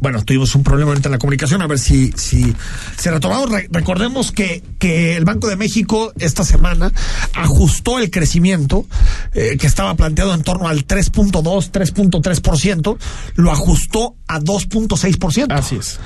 Bueno, 0.03 0.21
tuvimos 0.23 0.53
un 0.53 0.63
problema 0.63 0.91
ahorita 0.91 1.07
en 1.07 1.13
la 1.13 1.17
comunicación, 1.17 1.61
a 1.61 1.67
ver 1.67 1.79
si, 1.79 2.11
si 2.17 2.53
se 2.97 3.09
retomamos. 3.09 3.49
Re- 3.49 3.69
recordemos 3.71 4.33
que, 4.33 4.61
que 4.77 5.15
el 5.15 5.23
Banco 5.23 5.47
de 5.47 5.55
México 5.55 6.11
esta 6.19 6.43
semana 6.43 6.91
ajustó 7.33 7.99
el 7.99 8.11
crecimiento 8.11 8.85
eh, 9.33 9.55
que 9.57 9.65
estaba 9.65 9.95
planteado 9.95 10.33
en 10.33 10.43
torno 10.43 10.67
al 10.67 10.85
3.2, 10.85 11.71
3.3%, 11.71 12.97
lo 13.35 13.51
ajustó 13.51 14.15
a 14.27 14.39
2.6%. 14.41 15.47
Así 15.53 15.77
es. 15.77 15.99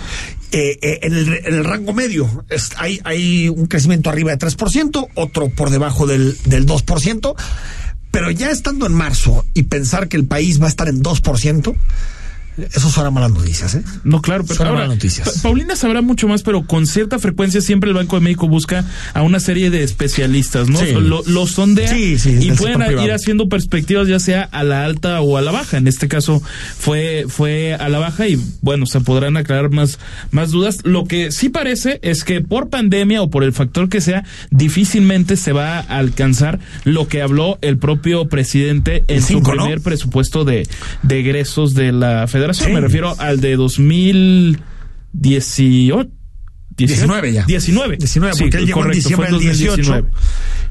Eh, 0.52 0.78
eh, 0.82 1.00
en, 1.02 1.14
el, 1.14 1.34
en 1.46 1.54
el 1.56 1.64
rango 1.66 1.92
medio 1.92 2.46
es- 2.50 2.70
hay, 2.78 3.02
hay 3.04 3.50
un 3.50 3.66
crecimiento 3.66 4.12
arriba 4.12 4.30
de 4.32 4.38
3%, 4.38 5.08
otro 5.16 5.50
por 5.50 5.72
debajo 5.72 6.06
del, 6.06 6.38
del 6.46 6.68
2%, 6.68 7.36
pero 8.12 8.30
ya 8.32 8.52
estando 8.52 8.86
en 8.86 8.94
marzo 8.94 9.44
y 9.56 9.64
pensar 9.64 10.08
que 10.08 10.18
el 10.18 10.26
país 10.26 10.62
va 10.62 10.68
a 10.68 10.70
estar 10.70 10.88
en 10.88 11.02
2%, 11.04 11.76
eso 12.58 12.90
suena 12.90 13.12
malas 13.12 13.32
noticias, 13.32 13.76
¿eh? 13.76 13.84
No, 14.04 14.22
claro, 14.22 14.44
pero 14.48 14.60
ahora, 14.62 14.74
malas 14.74 14.90
noticias. 14.90 15.30
Pa- 15.30 15.42
Paulina 15.44 15.76
sabrá 15.76 16.02
mucho 16.02 16.28
más, 16.28 16.44
pero 16.44 16.66
con 16.66 16.88
cierta 16.88 17.20
frecuencia 17.20 17.62
siempre 17.62 17.90
el 17.90 17.96
Banco 17.96 18.16
de 18.18 18.22
México 18.22 18.48
busca 18.48 18.84
a 19.14 19.22
una 19.22 19.40
serie 19.40 19.70
de 19.70 19.84
especialistas, 19.84 20.70
¿no? 20.70 20.80
Sí. 20.80 20.92
Lo, 20.94 21.24
lo 21.26 21.48
sondea 21.48 21.88
Sí, 21.90 22.18
sí, 22.20 22.38
y 22.42 22.52
pueden 22.52 22.82
ir 22.82 22.88
privado. 22.88 23.14
haciendo 23.14 23.48
perspectivas 23.50 24.08
ya 24.08 24.20
sea 24.20 24.44
a 24.44 24.64
la 24.64 24.84
alta 24.86 25.22
o 25.22 25.38
a 25.38 25.42
la 25.42 25.52
baja. 25.52 25.78
En 25.78 25.88
este 25.88 26.08
caso 26.08 26.42
fue 26.78 27.26
fue 27.28 27.74
a 27.76 27.90
la 27.90 28.00
baja 28.00 28.28
y 28.28 28.40
bueno, 28.62 28.86
se 28.86 29.02
podrán 29.02 29.38
aclarar 29.38 29.70
más 29.70 30.00
más 30.32 30.52
dudas. 30.52 30.78
Lo 30.84 31.06
que 31.06 31.32
sí 31.32 31.50
parece 31.50 32.00
es 32.02 32.24
que 32.24 32.42
por 32.42 32.70
pandemia 32.70 33.22
o 33.22 33.30
por 33.30 33.44
el 33.44 33.54
factor 33.54 33.90
que 33.90 34.02
sea, 34.02 34.24
difícilmente 34.52 35.38
se 35.38 35.54
va 35.54 35.78
a 35.80 35.98
alcanzar 35.98 36.60
lo 36.84 37.08
que 37.08 37.22
habló 37.22 37.58
el 37.62 37.78
propio 37.78 38.28
presidente 38.28 39.04
en 39.08 39.22
su 39.22 39.42
primer 39.44 39.82
presupuesto 39.82 40.44
de, 40.44 40.68
de 41.04 41.20
egresos 41.20 41.74
de 41.74 41.92
la 41.92 42.28
federación. 42.28 42.47
Sí. 42.54 42.72
Me 42.72 42.82
refiero 42.82 43.16
al 43.20 43.40
de 43.42 43.56
2018. 43.56 46.08
19 46.78 47.34
ya. 47.34 47.44
19. 47.46 47.98
19, 47.98 48.34
Sí, 48.36 48.44
porque 48.44 48.58
él 48.58 48.66
llegó 48.68 48.82
correcto, 48.82 48.98
en 48.98 49.02
diciembre 49.04 49.32
del 49.32 49.40
18 49.40 49.76
2019. 49.78 50.12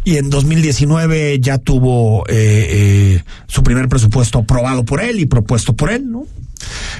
y 0.05 0.16
en 0.18 0.31
2019 0.31 1.41
ya 1.41 1.59
tuvo 1.59 2.24
eh, 2.29 3.16
eh, 3.18 3.24
su 3.49 3.64
primer 3.64 3.89
presupuesto 3.89 4.39
aprobado 4.39 4.85
por 4.85 5.01
él 5.03 5.18
y 5.18 5.27
propuesto 5.27 5.74
por 5.74 5.91
él, 5.91 6.09
¿no? 6.09 6.24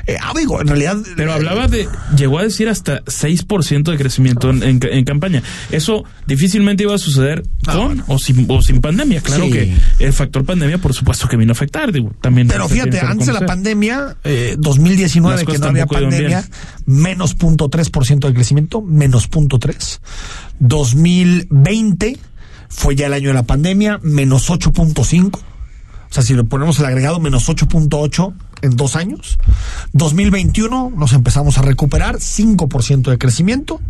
Eh, 0.07 0.17
ah, 0.21 0.33
digo, 0.37 0.61
en 0.61 0.69
realidad... 0.69 0.97
Pero 1.17 1.33
hablaba 1.33 1.67
de, 1.69 1.89
llegó 2.17 2.39
a 2.39 2.43
decir 2.45 2.69
hasta 2.69 3.03
6% 3.05 3.91
de 3.91 3.97
crecimiento 3.97 4.51
en, 4.51 4.63
en- 4.63 4.81
en 4.83 5.05
campaña. 5.05 5.43
Eso 5.71 6.05
difícilmente 6.27 6.85
iba 6.85 6.95
a 6.95 6.99
suceder 6.99 7.43
con 7.65 8.05
o, 8.07 8.19
sin, 8.19 8.47
o 8.49 8.63
sin 8.63 8.81
pandemia. 8.81 9.21
Claro 9.21 9.45
Sí. 9.45 9.51
que 9.51 9.75
el 9.99 10.13
factor 10.13 10.45
pandemia, 10.45 10.79
por 10.79 10.95
supuesto 10.95 11.27
que 11.29 11.37
vino 11.37 11.51
a 11.53 11.55
afectar. 11.55 11.93
Digo, 11.93 12.13
también 12.21 12.49
Pero 12.49 12.69
fíjate, 12.69 13.01
antes 13.01 13.27
de 13.27 13.33
la 13.33 13.47
pandemia, 13.47 14.17
eh, 14.25 14.55
2019, 14.59 15.37
Las 15.45 15.45
que 15.53 15.59
no 15.59 15.67
había 15.67 15.87
pandemia, 15.87 16.45
menos 16.87 17.35
punto 17.35 17.69
tres 17.69 17.91
por 17.91 18.07
ciento 18.07 18.29
de 18.29 18.35
crecimiento, 18.35 18.83
menos 18.83 19.27
punto 19.27 19.59
tres. 19.59 20.01
2020 20.61 22.19
fue 22.69 22.95
ya 22.97 23.07
el 23.07 23.13
año 23.15 23.29
de 23.29 23.35
la 23.35 23.43
pandemia, 23.45 23.99
menos 24.03 24.51
8.5. 24.51 25.41
O 26.11 26.15
sea, 26.15 26.23
si 26.23 26.35
le 26.35 26.45
ponemos 26.45 26.79
el 26.79 26.87
agregado, 26.87 27.21
menos 27.21 27.49
8.8 27.49 28.35
en 28.63 28.77
dos 28.77 28.97
años. 28.97 29.39
2021 29.93 30.93
nos 30.97 31.13
empezamos 31.13 31.59
a 31.59 31.63
recuperar, 31.63 32.17
5% 32.17 33.11
de 33.11 33.19
crecimiento. 33.19 33.81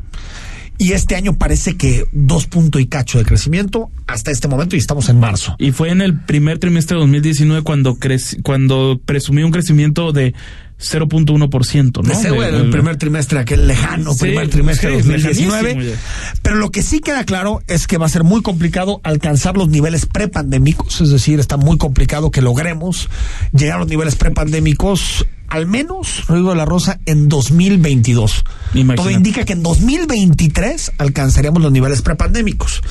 Y 0.78 0.92
este 0.92 1.16
año 1.16 1.38
parece 1.38 1.76
que 1.78 2.06
dos 2.12 2.46
punto 2.46 2.78
y 2.78 2.86
cacho 2.86 3.16
de 3.16 3.24
crecimiento 3.24 3.90
hasta 4.06 4.30
este 4.30 4.46
momento 4.46 4.76
y 4.76 4.78
estamos 4.78 5.08
en 5.08 5.18
marzo. 5.18 5.56
Y 5.58 5.72
fue 5.72 5.88
en 5.88 6.02
el 6.02 6.20
primer 6.20 6.58
trimestre 6.58 6.96
de 6.96 7.00
2019 7.00 7.62
cuando 7.62 7.96
cuando 8.42 9.00
presumió 9.02 9.46
un 9.46 9.52
crecimiento 9.52 10.12
de 10.12 10.34
0.1%, 10.78 12.02
¿no? 12.02 12.12
Ese, 12.12 12.28
De- 12.28 12.34
bueno, 12.34 12.58
el 12.58 12.64
de- 12.66 12.70
primer 12.72 12.96
trimestre, 12.96 13.38
aquel 13.38 13.66
lejano 13.66 14.12
Sí, 14.12 14.20
primer 14.20 14.48
trimestre 14.48 14.90
de 14.90 15.02
sí, 15.02 15.08
2019. 15.08 15.74
lejanísimo 15.74 15.96
Pero 16.42 16.56
lo 16.56 16.70
que 16.70 16.82
sí 16.82 17.00
queda 17.00 17.24
claro 17.24 17.62
es 17.66 17.86
que 17.86 17.96
va 17.98 18.06
a 18.06 18.10
ser 18.10 18.24
muy 18.24 18.42
complicado 18.42 19.00
alcanzar 19.02 19.56
los 19.56 19.68
niveles 19.68 20.06
prepandémicos, 20.06 21.00
es 21.00 21.10
decir, 21.10 21.40
está 21.40 21.56
muy 21.56 21.78
complicado 21.78 22.30
que 22.30 22.42
logremos 22.42 23.08
llegar 23.52 23.76
a 23.76 23.80
los 23.80 23.88
niveles 23.88 24.16
prepandémicos 24.16 25.26
al 25.48 25.64
menos 25.66 26.26
Rodrigo 26.26 26.50
de 26.50 26.56
la 26.56 26.64
Rosa 26.64 26.98
en 27.06 27.28
2022. 27.28 28.44
Imagínate. 28.74 28.96
Todo 28.96 29.10
indica 29.10 29.44
que 29.44 29.52
en 29.52 29.62
2023 29.62 30.92
alcanzaríamos 30.98 31.62
los 31.62 31.70
niveles 31.72 32.02
prepandémicos. 32.02 32.82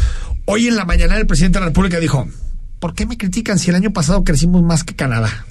Hoy 0.45 0.67
en 0.67 0.75
la 0.75 0.85
mañana 0.85 1.17
el 1.17 1.27
presidente 1.27 1.57
de 1.59 1.61
la 1.61 1.67
República 1.67 1.99
dijo, 1.99 2.27
¿por 2.85 2.93
qué 2.93 3.07
me 3.07 3.17
critican 3.17 3.57
si 3.57 3.71
el 3.71 3.75
año 3.77 3.91
pasado 3.91 4.23
crecimos 4.23 4.61
más 4.61 4.83
que 4.83 4.95
Canadá? 4.95 5.47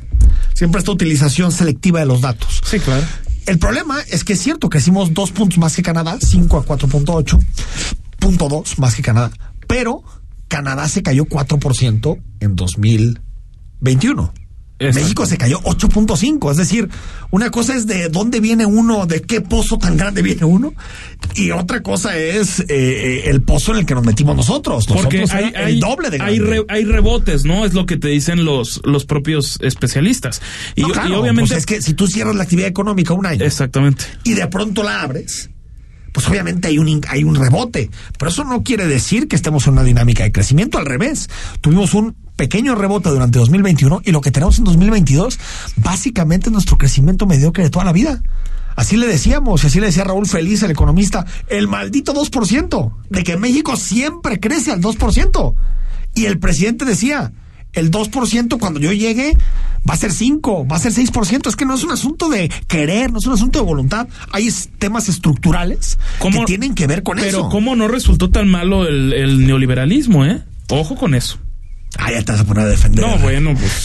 Siempre 0.52 0.78
esta 0.78 0.92
utilización 0.92 1.50
selectiva 1.50 1.98
de 1.98 2.06
los 2.06 2.20
datos. 2.20 2.60
Sí, 2.64 2.78
claro. 2.78 3.04
El 3.46 3.58
problema 3.58 3.98
es 4.08 4.22
que 4.22 4.34
es 4.34 4.40
cierto, 4.40 4.70
crecimos 4.70 5.14
dos 5.14 5.32
puntos 5.32 5.58
más 5.58 5.74
que 5.74 5.82
Canadá, 5.82 6.16
5 6.20 6.58
a 6.58 6.64
4.8, 6.64 7.44
punto 8.20 8.48
dos 8.48 8.78
más 8.78 8.94
que 8.94 9.02
Canadá, 9.02 9.32
pero 9.66 10.04
Canadá 10.46 10.88
se 10.88 11.02
cayó 11.02 11.24
4% 11.24 12.22
en 12.38 12.54
2021. 12.54 14.32
Exacto. 14.78 15.00
México 15.02 15.26
se 15.26 15.38
cayó 15.38 15.60
8.5, 15.62 16.50
es 16.50 16.56
decir, 16.56 16.88
una 17.30 17.50
cosa 17.50 17.76
es 17.76 17.86
de 17.86 18.08
dónde 18.08 18.40
viene 18.40 18.66
uno, 18.66 19.06
de 19.06 19.22
qué 19.22 19.40
pozo 19.40 19.78
tan 19.78 19.96
grande 19.96 20.20
viene 20.20 20.44
uno, 20.44 20.74
y 21.36 21.52
otra 21.52 21.80
cosa 21.82 22.16
es 22.18 22.58
eh, 22.60 22.64
eh, 22.68 23.22
el 23.26 23.40
pozo 23.42 23.72
en 23.72 23.78
el 23.78 23.86
que 23.86 23.94
nos 23.94 24.04
metimos 24.04 24.34
nosotros. 24.36 24.86
Porque 24.88 25.20
Nosotros 25.20 25.30
hay, 25.44 25.50
era 25.50 25.66
hay- 25.66 25.74
el 25.74 25.80
doble 25.80 26.10
de 26.10 26.20
hay, 26.20 26.38
re- 26.40 26.64
hay 26.68 26.84
rebotes, 26.84 27.44
¿no? 27.44 27.64
Es 27.64 27.72
lo 27.72 27.86
que 27.86 27.96
te 27.96 28.08
dicen 28.08 28.44
los, 28.44 28.80
los 28.84 29.04
propios 29.06 29.58
especialistas. 29.62 30.42
Y, 30.74 30.82
No, 30.82 30.88
y 30.88 30.92
claro, 30.92 31.20
obviamente. 31.20 31.50
pues 31.50 31.58
es 31.60 31.66
que 31.66 31.80
si 31.80 31.94
tú 31.94 32.08
cierras 32.08 32.34
la 32.34 32.42
actividad 32.42 32.68
económica 32.68 33.14
un 33.14 33.26
año 33.26 33.44
Exactamente. 33.44 34.04
y 34.24 34.34
de 34.34 34.46
pronto 34.48 34.82
la 34.82 35.02
abres, 35.02 35.50
pues 36.12 36.28
obviamente 36.28 36.66
hay 36.68 36.78
un, 36.78 37.00
hay 37.08 37.22
un 37.22 37.36
rebote. 37.36 37.90
Pero 38.18 38.28
eso 38.30 38.42
no 38.42 38.64
quiere 38.64 38.86
decir 38.88 39.28
que 39.28 39.36
estemos 39.36 39.66
en 39.68 39.74
una 39.74 39.84
dinámica 39.84 40.24
de 40.24 40.32
crecimiento. 40.32 40.78
Al 40.78 40.86
revés, 40.86 41.28
tuvimos 41.60 41.94
un 41.94 42.16
pequeño 42.36 42.74
rebote 42.74 43.08
durante 43.10 43.38
2021 43.38 44.02
y 44.04 44.12
lo 44.12 44.20
que 44.20 44.30
tenemos 44.30 44.58
en 44.58 44.64
2022 44.64 45.38
básicamente 45.76 46.48
es 46.48 46.52
nuestro 46.52 46.78
crecimiento 46.78 47.26
mediocre 47.26 47.64
de 47.64 47.70
toda 47.70 47.84
la 47.84 47.92
vida. 47.92 48.22
Así 48.76 48.96
le 48.96 49.06
decíamos, 49.06 49.62
y 49.62 49.68
así 49.68 49.78
le 49.78 49.86
decía 49.86 50.04
Raúl 50.04 50.26
Feliz, 50.26 50.62
el 50.62 50.72
economista, 50.72 51.24
el 51.48 51.68
maldito 51.68 52.12
2%, 52.12 52.92
de 53.08 53.22
que 53.22 53.36
México 53.36 53.76
siempre 53.76 54.40
crece 54.40 54.72
al 54.72 54.80
2%. 54.80 55.54
Y 56.16 56.26
el 56.26 56.38
presidente 56.40 56.84
decía, 56.84 57.32
el 57.72 57.90
2% 57.90 58.58
cuando 58.58 58.80
yo 58.80 58.92
llegue 58.92 59.36
va 59.88 59.94
a 59.94 59.96
ser 59.96 60.12
5, 60.12 60.66
va 60.66 60.76
a 60.76 60.80
ser 60.80 60.92
6%. 60.92 61.48
Es 61.48 61.56
que 61.56 61.66
no 61.66 61.74
es 61.74 61.84
un 61.84 61.92
asunto 61.92 62.28
de 62.28 62.50
querer, 62.66 63.12
no 63.12 63.18
es 63.18 63.26
un 63.26 63.34
asunto 63.34 63.60
de 63.60 63.64
voluntad. 63.64 64.08
Hay 64.32 64.50
temas 64.78 65.08
estructurales 65.08 65.98
que 66.20 66.44
tienen 66.44 66.74
que 66.74 66.86
ver 66.88 67.04
con 67.04 67.16
Pero 67.18 67.28
eso. 67.28 67.48
¿cómo 67.50 67.76
no 67.76 67.86
resultó 67.86 68.30
tan 68.30 68.48
malo 68.48 68.88
el, 68.88 69.12
el 69.12 69.46
neoliberalismo, 69.46 70.24
eh? 70.24 70.42
Ojo 70.68 70.96
con 70.96 71.14
eso. 71.14 71.38
Ah, 71.98 72.10
ya 72.10 72.22
te 72.22 72.32
vas 72.32 72.40
a 72.40 72.44
poner 72.44 72.64
a 72.64 72.68
defender. 72.68 73.06
No, 73.06 73.18
bueno, 73.18 73.54
pues. 73.54 73.84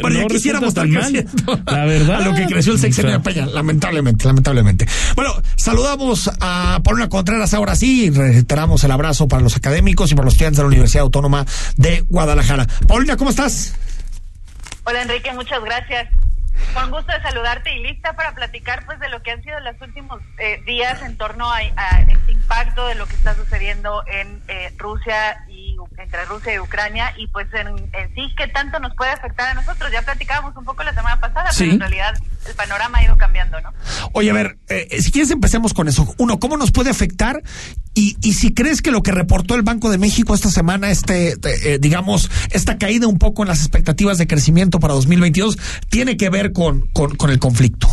Bueno, 0.00 0.10
ya 0.16 0.22
no 0.22 0.26
quisiéramos 0.28 0.74
tan 0.74 0.90
mal. 0.90 1.12
creciendo. 1.12 1.60
La 1.66 1.84
verdad. 1.84 2.22
A 2.22 2.24
lo 2.24 2.34
que 2.34 2.46
creció 2.46 2.72
el 2.72 2.78
sexenio 2.78 3.12
de 3.12 3.20
Peña, 3.20 3.46
lamentablemente, 3.46 4.26
lamentablemente. 4.26 4.86
Bueno, 5.14 5.34
saludamos 5.56 6.30
a 6.40 6.80
Paulina 6.82 7.08
Contreras 7.08 7.54
ahora 7.54 7.76
sí 7.76 8.06
y 8.06 8.10
reiteramos 8.10 8.82
el 8.84 8.90
abrazo 8.90 9.28
para 9.28 9.42
los 9.42 9.56
académicos 9.56 10.10
y 10.12 10.14
para 10.14 10.24
los 10.26 10.34
estudiantes 10.34 10.58
de 10.58 10.62
la 10.64 10.68
Universidad 10.68 11.02
Autónoma 11.02 11.46
de 11.76 12.04
Guadalajara. 12.08 12.66
Paulina, 12.86 13.16
¿cómo 13.16 13.30
estás? 13.30 13.74
Hola 14.84 15.02
Enrique, 15.02 15.32
muchas 15.34 15.62
gracias. 15.64 16.08
Con 16.74 16.90
gusto 16.90 17.12
de 17.12 17.22
saludarte 17.22 17.72
y 17.74 17.82
lista 17.82 18.12
para 18.14 18.34
platicar 18.34 18.84
pues 18.86 18.98
de 19.00 19.08
lo 19.08 19.22
que 19.22 19.30
han 19.30 19.42
sido 19.42 19.58
los 19.60 19.80
últimos 19.80 20.20
eh, 20.38 20.60
días 20.66 21.00
en 21.02 21.16
torno 21.16 21.50
a, 21.50 21.58
a 21.58 22.00
este 22.00 22.32
impacto 22.32 22.86
de 22.86 22.94
lo 22.94 23.06
que 23.06 23.14
está 23.14 23.34
sucediendo 23.34 24.02
en 24.06 24.42
eh, 24.48 24.72
Rusia 24.76 25.44
y 25.48 25.76
entre 25.98 26.24
Rusia 26.26 26.54
y 26.54 26.58
Ucrania 26.58 27.12
y 27.16 27.26
pues 27.28 27.46
en, 27.54 27.68
en 27.92 28.14
sí 28.14 28.34
qué 28.36 28.48
tanto 28.48 28.78
nos 28.78 28.94
puede 28.94 29.10
afectar 29.12 29.48
a 29.48 29.54
nosotros. 29.54 29.90
Ya 29.92 30.02
platicábamos 30.02 30.56
un 30.56 30.64
poco 30.64 30.82
la 30.82 30.92
semana 30.92 31.18
pasada, 31.18 31.50
Sí. 31.52 31.64
pero 31.64 31.74
en 31.74 31.80
realidad 31.80 32.14
el 32.48 32.54
panorama 32.54 32.98
ha 32.98 33.04
ido 33.04 33.16
cambiando, 33.16 33.60
¿no? 33.60 33.72
Oye, 34.12 34.30
a 34.30 34.34
ver, 34.34 34.58
eh, 34.68 35.00
si 35.00 35.10
quieres 35.10 35.30
empecemos 35.30 35.74
con 35.74 35.88
eso. 35.88 36.14
Uno, 36.18 36.38
¿cómo 36.38 36.56
nos 36.56 36.72
puede 36.72 36.90
afectar? 36.90 37.42
Y, 37.94 38.16
y 38.22 38.34
si 38.34 38.54
crees 38.54 38.82
que 38.82 38.90
lo 38.90 39.02
que 39.02 39.12
reportó 39.12 39.54
el 39.54 39.62
Banco 39.62 39.90
de 39.90 39.98
México 39.98 40.34
esta 40.34 40.50
semana, 40.50 40.90
este, 40.90 41.34
eh, 41.44 41.78
digamos, 41.80 42.30
esta 42.50 42.78
caída 42.78 43.06
un 43.06 43.18
poco 43.18 43.42
en 43.42 43.48
las 43.48 43.60
expectativas 43.60 44.18
de 44.18 44.26
crecimiento 44.26 44.80
para 44.80 44.94
2022, 44.94 45.58
tiene 45.88 46.16
que 46.16 46.30
ver 46.30 46.52
con, 46.52 46.82
con, 46.92 47.16
con 47.16 47.30
el 47.30 47.38
conflicto. 47.38 47.88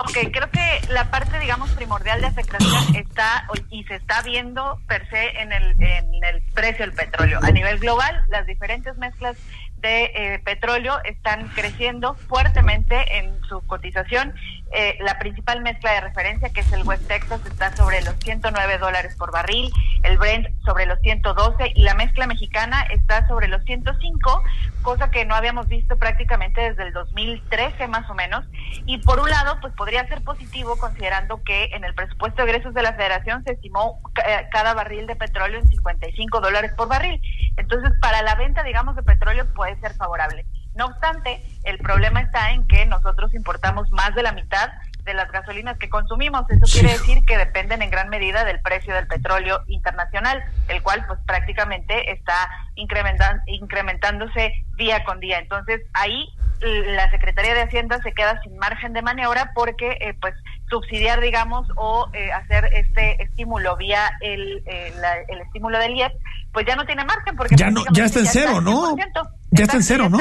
Ok, 0.00 0.16
creo 0.32 0.48
que 0.52 0.92
la 0.92 1.10
parte, 1.10 1.40
digamos, 1.40 1.70
primordial 1.70 2.20
de 2.20 2.28
afectación 2.28 2.94
está 2.94 3.48
y 3.70 3.82
se 3.84 3.96
está 3.96 4.22
viendo 4.22 4.80
per 4.86 5.08
se 5.08 5.40
en 5.40 5.52
el, 5.52 5.72
en 5.82 6.24
el 6.24 6.42
precio 6.54 6.84
del 6.84 6.94
petróleo. 6.94 7.40
A 7.42 7.50
nivel 7.50 7.78
global, 7.80 8.22
las 8.28 8.46
diferentes 8.46 8.96
mezclas 8.96 9.36
de 9.80 10.04
eh, 10.14 10.38
petróleo 10.44 10.94
están 11.04 11.48
creciendo 11.48 12.14
fuertemente 12.14 13.18
en 13.18 13.40
su 13.48 13.60
cotización. 13.66 14.34
Eh, 14.72 14.98
la 15.00 15.18
principal 15.18 15.62
mezcla 15.62 15.92
de 15.92 16.00
referencia, 16.02 16.50
que 16.50 16.60
es 16.60 16.72
el 16.72 16.82
West 16.82 17.06
Texas, 17.08 17.40
está 17.46 17.74
sobre 17.74 18.02
los 18.02 18.14
109 18.18 18.78
dólares 18.78 19.16
por 19.16 19.32
barril, 19.32 19.72
el 20.02 20.18
Brent 20.18 20.46
sobre 20.64 20.84
los 20.86 21.00
112 21.00 21.72
y 21.74 21.82
la 21.82 21.94
mezcla 21.94 22.26
mexicana 22.26 22.82
está 22.90 23.26
sobre 23.28 23.48
los 23.48 23.64
105, 23.64 24.42
cosa 24.82 25.10
que 25.10 25.24
no 25.24 25.34
habíamos 25.34 25.68
visto 25.68 25.96
prácticamente 25.96 26.60
desde 26.60 26.82
el 26.82 26.92
2013 26.92 27.88
más 27.88 28.08
o 28.10 28.14
menos. 28.14 28.44
Y 28.84 28.98
por 28.98 29.20
un 29.20 29.30
lado, 29.30 29.58
pues 29.60 29.72
podría 29.74 30.06
ser 30.06 30.22
positivo 30.22 30.76
considerando 30.76 31.42
que 31.42 31.70
en 31.72 31.84
el 31.84 31.94
presupuesto 31.94 32.44
de 32.44 32.50
egresos 32.50 32.74
de 32.74 32.82
la 32.82 32.92
Federación 32.92 33.42
se 33.44 33.52
estimó 33.52 34.00
eh, 34.26 34.48
cada 34.50 34.74
barril 34.74 35.06
de 35.06 35.16
petróleo 35.16 35.60
en 35.60 35.68
55 35.68 36.40
dólares 36.40 36.72
por 36.76 36.88
barril. 36.88 37.20
Entonces, 37.56 37.92
para 38.00 38.22
la 38.22 38.34
venta, 38.34 38.62
digamos, 38.62 38.96
de 38.96 39.02
petróleo 39.02 39.46
puede 39.54 39.78
ser 39.80 39.94
favorable. 39.94 40.44
No 40.78 40.86
obstante, 40.86 41.42
el 41.64 41.76
problema 41.78 42.20
está 42.22 42.52
en 42.52 42.66
que 42.66 42.86
nosotros 42.86 43.34
importamos 43.34 43.90
más 43.90 44.14
de 44.14 44.22
la 44.22 44.32
mitad 44.32 44.70
de 45.04 45.12
las 45.14 45.30
gasolinas 45.32 45.76
que 45.78 45.88
consumimos. 45.88 46.48
Eso 46.50 46.66
quiere 46.70 46.90
decir 46.92 47.24
que 47.26 47.36
dependen 47.36 47.82
en 47.82 47.90
gran 47.90 48.08
medida 48.10 48.44
del 48.44 48.60
precio 48.60 48.94
del 48.94 49.06
petróleo 49.06 49.60
internacional, 49.66 50.44
el 50.68 50.82
cual 50.82 51.04
pues 51.06 51.18
prácticamente 51.26 52.12
está 52.12 52.48
incrementan- 52.76 53.40
incrementándose 53.46 54.52
día 54.76 55.02
con 55.04 55.18
día. 55.20 55.38
Entonces 55.38 55.80
ahí 55.94 56.28
la 56.60 57.10
Secretaría 57.10 57.54
de 57.54 57.62
Hacienda 57.62 57.98
se 58.02 58.12
queda 58.12 58.40
sin 58.42 58.56
margen 58.58 58.92
de 58.92 59.00
maniobra 59.02 59.52
porque 59.54 59.96
eh, 60.00 60.14
pues 60.20 60.34
subsidiar 60.68 61.20
digamos 61.20 61.66
o 61.76 62.08
eh, 62.12 62.30
hacer 62.32 62.66
este 62.74 63.22
estímulo 63.22 63.76
vía 63.76 64.10
el, 64.20 64.62
eh, 64.66 64.92
la- 65.00 65.20
el 65.28 65.40
estímulo 65.40 65.78
del 65.78 65.94
IEP 65.96 66.12
pues 66.52 66.66
ya 66.66 66.76
no 66.76 66.84
tiene 66.84 67.04
margen 67.04 67.34
porque 67.36 67.56
Ya 67.56 67.70
no- 67.70 67.84
ya 67.92 68.04
está 68.04 68.18
en 68.20 68.26
cero, 68.26 68.60
¿no? 68.60 68.94
100%. 68.96 69.28
Ya 69.50 69.64
está 69.64 69.76
en 69.76 69.82
cero, 69.82 70.08
¿no? 70.10 70.18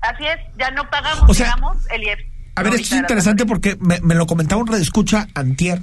Así 0.00 0.24
es, 0.24 0.38
ya 0.58 0.70
no 0.70 0.88
pagamos, 0.90 1.28
O 1.28 1.34
sea, 1.34 1.46
digamos, 1.54 1.78
el 1.90 2.02
IEP. 2.02 2.18
A 2.56 2.62
ver, 2.62 2.74
esto 2.74 2.94
es 2.94 3.00
interesante 3.00 3.44
porque 3.44 3.76
me, 3.80 4.00
me 4.00 4.14
lo 4.14 4.26
comentaba 4.26 4.62
un 4.62 4.72
escucha 4.74 5.26
antier. 5.34 5.80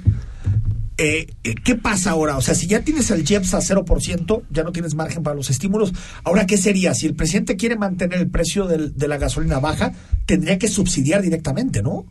Eh, 0.96 1.26
eh, 1.42 1.54
¿Qué 1.56 1.74
pasa 1.74 2.10
ahora? 2.12 2.36
O 2.36 2.40
sea, 2.40 2.54
si 2.54 2.68
ya 2.68 2.80
tienes 2.82 3.10
el 3.10 3.24
JEPS 3.26 3.54
a 3.54 3.58
0%, 3.58 4.42
ya 4.50 4.62
no 4.62 4.70
tienes 4.72 4.94
margen 4.94 5.22
para 5.24 5.34
los 5.34 5.50
estímulos. 5.50 5.92
Ahora, 6.22 6.46
¿qué 6.46 6.56
sería? 6.56 6.94
Si 6.94 7.06
el 7.06 7.14
presidente 7.16 7.56
quiere 7.56 7.76
mantener 7.76 8.20
el 8.20 8.30
precio 8.30 8.66
del- 8.66 8.96
de 8.96 9.08
la 9.08 9.18
gasolina 9.18 9.58
baja, 9.58 9.92
tendría 10.26 10.58
que 10.58 10.68
subsidiar 10.68 11.22
directamente, 11.22 11.82
¿no? 11.82 12.04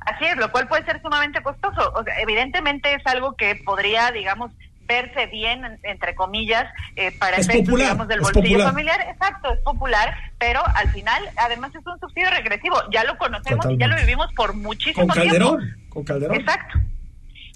Así 0.00 0.24
es, 0.24 0.36
lo 0.36 0.50
cual 0.52 0.68
puede 0.68 0.84
ser 0.84 1.00
sumamente 1.02 1.42
costoso. 1.42 1.92
O 1.94 2.04
sea, 2.04 2.14
evidentemente 2.20 2.94
es 2.94 3.02
algo 3.04 3.34
que 3.36 3.56
podría, 3.64 4.10
digamos, 4.12 4.52
verse 4.90 5.26
bien, 5.26 5.64
en- 5.64 5.78
entre 5.84 6.14
comillas, 6.16 6.66
eh, 6.96 7.12
para 7.18 7.36
Es 7.36 7.46
efectos, 7.48 7.66
popular, 7.66 7.86
digamos, 7.86 8.08
del 8.08 8.20
bolsillo 8.20 8.42
popular. 8.42 8.66
familiar. 8.68 9.00
Exacto, 9.08 9.52
es 9.52 9.60
popular, 9.60 10.14
pero 10.38 10.60
al 10.74 10.90
final, 10.90 11.22
además, 11.36 11.70
es 11.74 11.86
un 11.86 11.98
subsidio 12.00 12.28
regresivo. 12.30 12.76
Ya 12.92 13.04
lo 13.04 13.16
conocemos 13.18 13.64
y 13.70 13.76
ya 13.78 13.86
lo 13.86 13.96
vivimos 13.96 14.26
por 14.34 14.54
muchísimo 14.54 15.06
Con 15.06 15.14
tiempo. 15.22 15.30
Calderón. 15.30 15.76
Con 15.90 16.04
Calderón. 16.04 16.36
Exacto. 16.36 16.78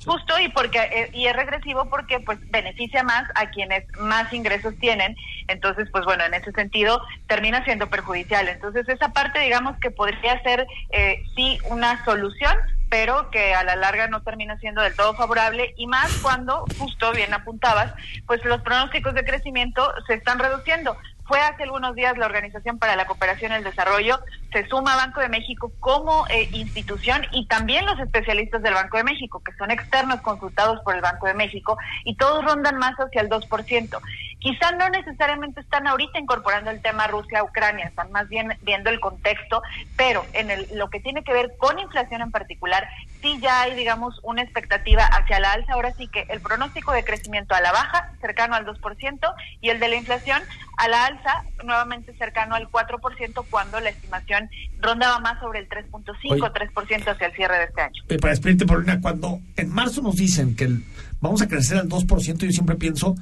Justo 0.07 0.39
y 0.39 0.49
porque 0.51 0.78
eh, 0.80 1.09
y 1.14 1.26
es 1.28 1.35
regresivo 1.35 1.89
porque 1.89 2.20
pues 2.20 2.39
beneficia 2.51 3.03
más 3.03 3.24
a 3.37 3.49
quienes 3.49 3.85
más 3.99 4.30
ingresos 4.35 4.74
tienen, 4.78 5.16
entonces 5.49 5.89
pues 5.91 6.05
bueno 6.05 6.24
en 6.26 6.35
ese 6.35 6.53
sentido 6.53 7.01
termina 7.26 7.64
siendo 7.64 7.89
perjudicial. 7.89 8.47
Entonces 8.49 8.87
esa 8.87 9.09
parte 9.14 9.39
digamos 9.41 9.78
que 9.78 9.91
podría 9.91 10.43
ser 10.43 10.66
eh, 10.91 11.22
sí 11.35 11.59
una 11.70 12.05
solución, 12.05 12.55
pero 12.95 13.28
que 13.28 13.57
a 13.57 13.64
la 13.64 13.74
larga 13.74 14.07
no 14.07 14.22
termina 14.22 14.57
siendo 14.59 14.80
del 14.80 14.95
todo 14.95 15.14
favorable 15.14 15.74
y 15.76 15.88
más 15.88 16.16
cuando 16.18 16.64
justo 16.78 17.11
bien 17.11 17.34
apuntabas, 17.34 17.92
pues 18.24 18.45
los 18.45 18.62
pronósticos 18.62 19.14
de 19.14 19.24
crecimiento 19.24 19.92
se 20.07 20.14
están 20.14 20.38
reduciendo. 20.38 20.97
Fue 21.27 21.41
hace 21.41 21.62
algunos 21.62 21.95
días 21.95 22.18
la 22.18 22.27
Organización 22.27 22.79
para 22.79 22.97
la 22.97 23.07
Cooperación 23.07 23.53
y 23.53 23.55
el 23.57 23.64
Desarrollo, 23.64 24.20
se 24.53 24.66
suma 24.68 24.95
Banco 24.95 25.20
de 25.20 25.29
México 25.29 25.72
como 25.81 26.27
eh, 26.29 26.49
institución 26.53 27.22
y 27.33 27.47
también 27.47 27.87
los 27.87 27.99
especialistas 27.99 28.62
del 28.62 28.75
Banco 28.75 28.99
de 28.99 29.05
México, 29.05 29.43
que 29.43 29.53
son 29.55 29.70
externos 29.70 30.20
consultados 30.20 30.81
por 30.85 30.95
el 30.95 31.01
Banco 31.01 31.27
de 31.27 31.35
México, 31.35 31.79
y 32.05 32.16
todos 32.16 32.45
rondan 32.45 32.77
más 32.79 32.95
hacia 32.97 33.22
el 33.22 33.31
2%. 33.31 34.01
Quizá 34.39 34.72
no 34.72 34.91
necesariamente 34.91 35.61
están 35.61 35.87
ahorita 35.87 36.18
incorporando 36.18 36.70
el 36.70 36.83
tema 36.83 37.07
Rusia-Ucrania, 37.07 37.87
están 37.87 38.12
más 38.12 38.29
bien 38.29 38.57
viendo 38.61 38.91
el 38.91 39.01
contexto, 39.01 39.62
pero 39.97 40.25
en 40.35 40.51
el, 40.51 40.68
lo 40.75 40.91
que 40.91 41.01
tiene 41.01 41.25
que 41.25 41.33
ver 41.33 41.55
con 41.57 41.79
inflación 41.79 42.20
en 42.20 42.31
particular, 42.31 42.87
sí 43.25 43.39
ya 43.43 43.62
hay, 43.62 43.75
digamos, 43.75 44.20
una 44.22 44.43
expectativa 44.43 45.03
hacia 45.05 45.41
la 45.41 45.53
alza. 45.53 45.72
Ahora 45.72 45.93
sí 45.97 46.07
que 46.09 46.27
el 46.29 46.41
pronóstico 46.41 46.93
de 46.93 47.03
crecimiento 47.05 47.55
a 47.55 47.61
la 47.62 47.72
baja, 47.72 48.12
cercano 48.20 48.55
al 48.55 48.66
2%, 48.66 49.18
y 49.62 49.70
el 49.70 49.81
de 49.81 49.89
la 49.89 49.97
inflación 49.97 50.43
a 50.77 50.89
la 50.89 51.07
alza, 51.07 51.43
nuevamente 51.64 52.14
cercano 52.18 52.55
al 52.55 52.68
4%, 52.70 53.45
cuando 53.51 53.81
la 53.81 53.89
estimación 53.91 54.51
rondaba 54.81 55.18
más 55.20 55.41
sobre 55.41 55.61
el 55.61 55.68
3.5, 55.68 56.33
Oye. 56.33 56.43
3% 56.43 57.11
hacia 57.11 57.27
el 57.27 57.33
cierre 57.35 57.57
de 57.59 57.64
este 57.64 57.81
año. 57.81 58.03
Eh, 58.11 58.18
para 58.18 58.33
despedirte, 58.33 58.66
Paulina, 58.66 59.01
cuando 59.01 59.41
en 59.57 59.70
marzo 59.70 60.03
nos 60.03 60.16
dicen 60.16 60.55
que 60.55 60.64
el- 60.64 60.85
vamos 61.20 61.41
a 61.41 61.49
crecer 61.49 61.79
al 61.79 61.89
2%, 61.89 62.45
yo 62.45 62.53
siempre 62.53 62.77
pienso, 62.77 63.14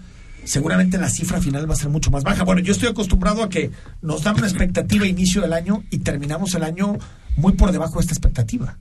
seguramente 0.45 0.99
la 0.99 1.09
cifra 1.09 1.41
final 1.41 1.71
va 1.71 1.75
a 1.75 1.77
ser 1.77 1.89
mucho 1.91 2.11
más 2.11 2.25
baja. 2.25 2.43
Bueno, 2.43 2.61
yo 2.61 2.73
estoy 2.73 2.89
acostumbrado 2.89 3.45
a 3.45 3.49
que 3.49 3.71
nos 4.01 4.25
dan 4.25 4.37
una 4.37 4.49
expectativa 4.49 5.05
a 5.05 5.09
inicio 5.09 5.41
del 5.43 5.53
año 5.53 5.85
y 5.91 5.99
terminamos 6.01 6.55
el 6.55 6.65
año 6.65 6.97
muy 7.37 7.53
por 7.53 7.71
debajo 7.71 7.95
de 7.95 8.01
esta 8.01 8.13
expectativa. 8.15 8.77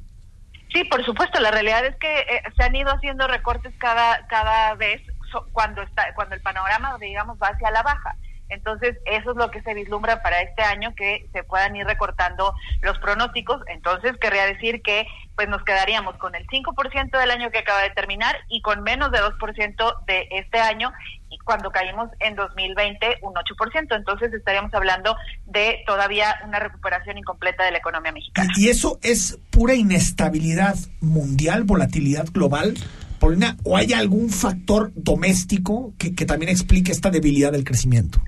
Sí, 0.73 0.85
por 0.85 1.03
supuesto. 1.05 1.39
La 1.39 1.51
realidad 1.51 1.85
es 1.85 1.95
que 1.97 2.19
eh, 2.21 2.41
se 2.57 2.63
han 2.63 2.75
ido 2.75 2.91
haciendo 2.91 3.27
recortes 3.27 3.73
cada 3.77 4.25
cada 4.27 4.73
vez 4.75 5.01
so- 5.31 5.47
cuando 5.51 5.81
está 5.81 6.13
cuando 6.15 6.35
el 6.35 6.41
panorama, 6.41 6.97
digamos, 6.99 7.37
va 7.41 7.49
hacia 7.49 7.71
la 7.71 7.83
baja. 7.83 8.15
Entonces, 8.51 8.97
eso 9.05 9.31
es 9.31 9.37
lo 9.37 9.49
que 9.49 9.61
se 9.61 9.73
vislumbra 9.73 10.21
para 10.21 10.41
este 10.41 10.61
año, 10.61 10.93
que 10.95 11.27
se 11.31 11.43
puedan 11.43 11.75
ir 11.75 11.85
recortando 11.85 12.53
los 12.81 12.99
pronósticos. 12.99 13.61
Entonces, 13.67 14.11
querría 14.19 14.45
decir 14.45 14.81
que 14.81 15.07
pues 15.35 15.47
nos 15.47 15.63
quedaríamos 15.63 16.17
con 16.17 16.35
el 16.35 16.45
5% 16.47 17.17
del 17.17 17.31
año 17.31 17.49
que 17.49 17.59
acaba 17.59 17.81
de 17.81 17.91
terminar 17.91 18.35
y 18.49 18.61
con 18.61 18.83
menos 18.83 19.11
de 19.11 19.19
2% 19.19 20.05
de 20.05 20.27
este 20.31 20.59
año, 20.59 20.91
y 21.29 21.37
cuando 21.39 21.71
caímos 21.71 22.09
en 22.19 22.35
2020 22.35 23.19
un 23.21 23.33
8%. 23.33 23.95
Entonces, 23.95 24.33
estaríamos 24.33 24.73
hablando 24.73 25.15
de 25.45 25.81
todavía 25.87 26.35
una 26.45 26.59
recuperación 26.59 27.17
incompleta 27.17 27.63
de 27.63 27.71
la 27.71 27.77
economía 27.77 28.11
mexicana. 28.11 28.51
Y 28.57 28.67
eso 28.67 28.99
es 29.01 29.39
pura 29.49 29.75
inestabilidad 29.75 30.75
mundial, 30.99 31.63
volatilidad 31.63 32.25
global, 32.33 32.75
Paulina, 33.19 33.55
o 33.63 33.77
hay 33.77 33.93
algún 33.93 34.29
factor 34.29 34.91
doméstico 34.95 35.93
que, 35.97 36.13
que 36.13 36.25
también 36.25 36.49
explique 36.49 36.91
esta 36.91 37.11
debilidad 37.11 37.53
del 37.53 37.63
crecimiento. 37.63 38.19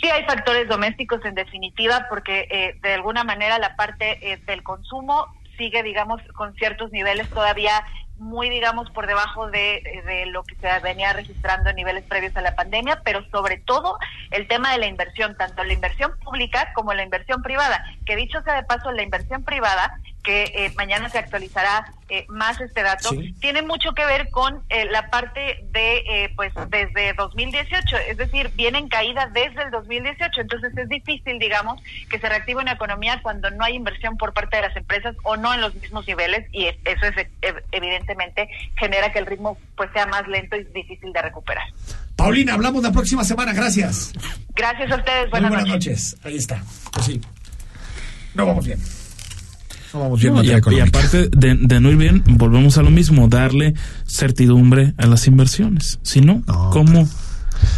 Sí 0.00 0.08
hay 0.10 0.24
factores 0.24 0.68
domésticos 0.68 1.24
en 1.24 1.34
definitiva 1.34 2.06
porque 2.08 2.46
eh, 2.50 2.78
de 2.82 2.94
alguna 2.94 3.24
manera 3.24 3.58
la 3.58 3.76
parte 3.76 4.32
eh, 4.32 4.36
del 4.46 4.62
consumo 4.62 5.26
sigue, 5.56 5.82
digamos, 5.82 6.20
con 6.34 6.54
ciertos 6.54 6.92
niveles 6.92 7.28
todavía 7.30 7.82
muy, 8.18 8.48
digamos, 8.48 8.90
por 8.90 9.06
debajo 9.06 9.50
de, 9.50 9.82
de 10.06 10.26
lo 10.26 10.42
que 10.44 10.54
se 10.56 10.78
venía 10.80 11.12
registrando 11.12 11.70
en 11.70 11.76
niveles 11.76 12.04
previos 12.04 12.34
a 12.36 12.40
la 12.40 12.54
pandemia, 12.54 13.02
pero 13.04 13.22
sobre 13.30 13.58
todo 13.58 13.98
el 14.30 14.48
tema 14.48 14.72
de 14.72 14.78
la 14.78 14.86
inversión, 14.86 15.36
tanto 15.36 15.62
la 15.64 15.72
inversión 15.72 16.12
pública 16.24 16.72
como 16.74 16.94
la 16.94 17.02
inversión 17.02 17.42
privada, 17.42 17.84
que 18.06 18.16
dicho 18.16 18.40
sea 18.42 18.54
de 18.54 18.62
paso, 18.62 18.90
la 18.92 19.02
inversión 19.02 19.44
privada, 19.44 20.00
que 20.26 20.42
eh, 20.56 20.72
mañana 20.76 21.08
se 21.08 21.18
actualizará 21.18 21.86
eh, 22.08 22.24
más 22.28 22.60
este 22.60 22.82
dato, 22.82 23.10
Sí. 23.10 23.32
tiene 23.40 23.62
mucho 23.62 23.92
que 23.94 24.04
ver 24.04 24.28
con 24.30 24.60
eh, 24.70 24.84
la 24.90 25.08
parte 25.08 25.64
de, 25.70 25.98
eh, 25.98 26.32
pues, 26.34 26.52
desde 26.68 27.12
2018, 27.14 27.96
es 28.08 28.16
decir, 28.16 28.50
viene 28.56 28.78
en 28.78 28.88
caída 28.88 29.28
desde 29.32 29.62
el 29.62 29.70
2018, 29.70 30.40
entonces 30.40 30.76
es 30.76 30.88
difícil, 30.88 31.38
digamos, 31.38 31.80
que 32.10 32.18
se 32.18 32.28
reactive 32.28 32.60
una 32.60 32.72
economía 32.72 33.20
cuando 33.22 33.50
no 33.52 33.64
hay 33.64 33.76
inversión 33.76 34.16
por 34.16 34.32
parte 34.34 34.56
de 34.56 34.62
las 34.62 34.76
empresas 34.76 35.14
o 35.22 35.36
no 35.36 35.54
en 35.54 35.60
los 35.60 35.74
mismos 35.76 36.06
niveles 36.08 36.46
y 36.52 36.66
es- 36.66 36.76
eso 36.84 37.06
es, 37.06 37.16
ev- 37.42 37.62
evidentemente 37.72 38.48
genera 38.76 39.12
que 39.12 39.20
el 39.20 39.26
ritmo 39.26 39.56
pues 39.76 39.90
sea 39.92 40.06
más 40.06 40.26
lento 40.26 40.56
y 40.56 40.64
difícil 40.64 41.12
de 41.12 41.22
recuperar. 41.22 41.64
Paulina, 42.16 42.54
hablamos 42.54 42.82
la 42.82 42.90
próxima 42.92 43.22
semana, 43.24 43.52
gracias. 43.52 44.12
Gracias 44.56 44.90
a 44.90 44.96
ustedes, 44.96 45.30
Muy 45.30 45.40
buenas 45.40 45.52
noches. 45.66 45.68
noches. 45.68 46.16
Ahí 46.24 46.36
está. 46.36 46.62
Pues 46.92 47.06
sí. 47.06 47.20
No 48.34 48.44
vamos 48.46 48.66
bien. 48.66 48.78
No 49.96 50.00
vamos. 50.02 50.22
No, 50.22 50.42
y, 50.44 50.50
a- 50.50 50.60
y 50.70 50.80
aparte 50.80 51.28
de, 51.30 51.54
de 51.54 51.80
no 51.80 51.90
ir 51.90 51.96
bien, 51.96 52.22
volvemos 52.26 52.76
a 52.76 52.82
lo 52.82 52.90
mismo, 52.90 53.28
darle 53.28 53.74
certidumbre 54.06 54.94
a 54.98 55.06
las 55.06 55.26
inversiones. 55.26 55.98
Si 56.02 56.20
no, 56.20 56.42
¿cómo? 56.70 57.08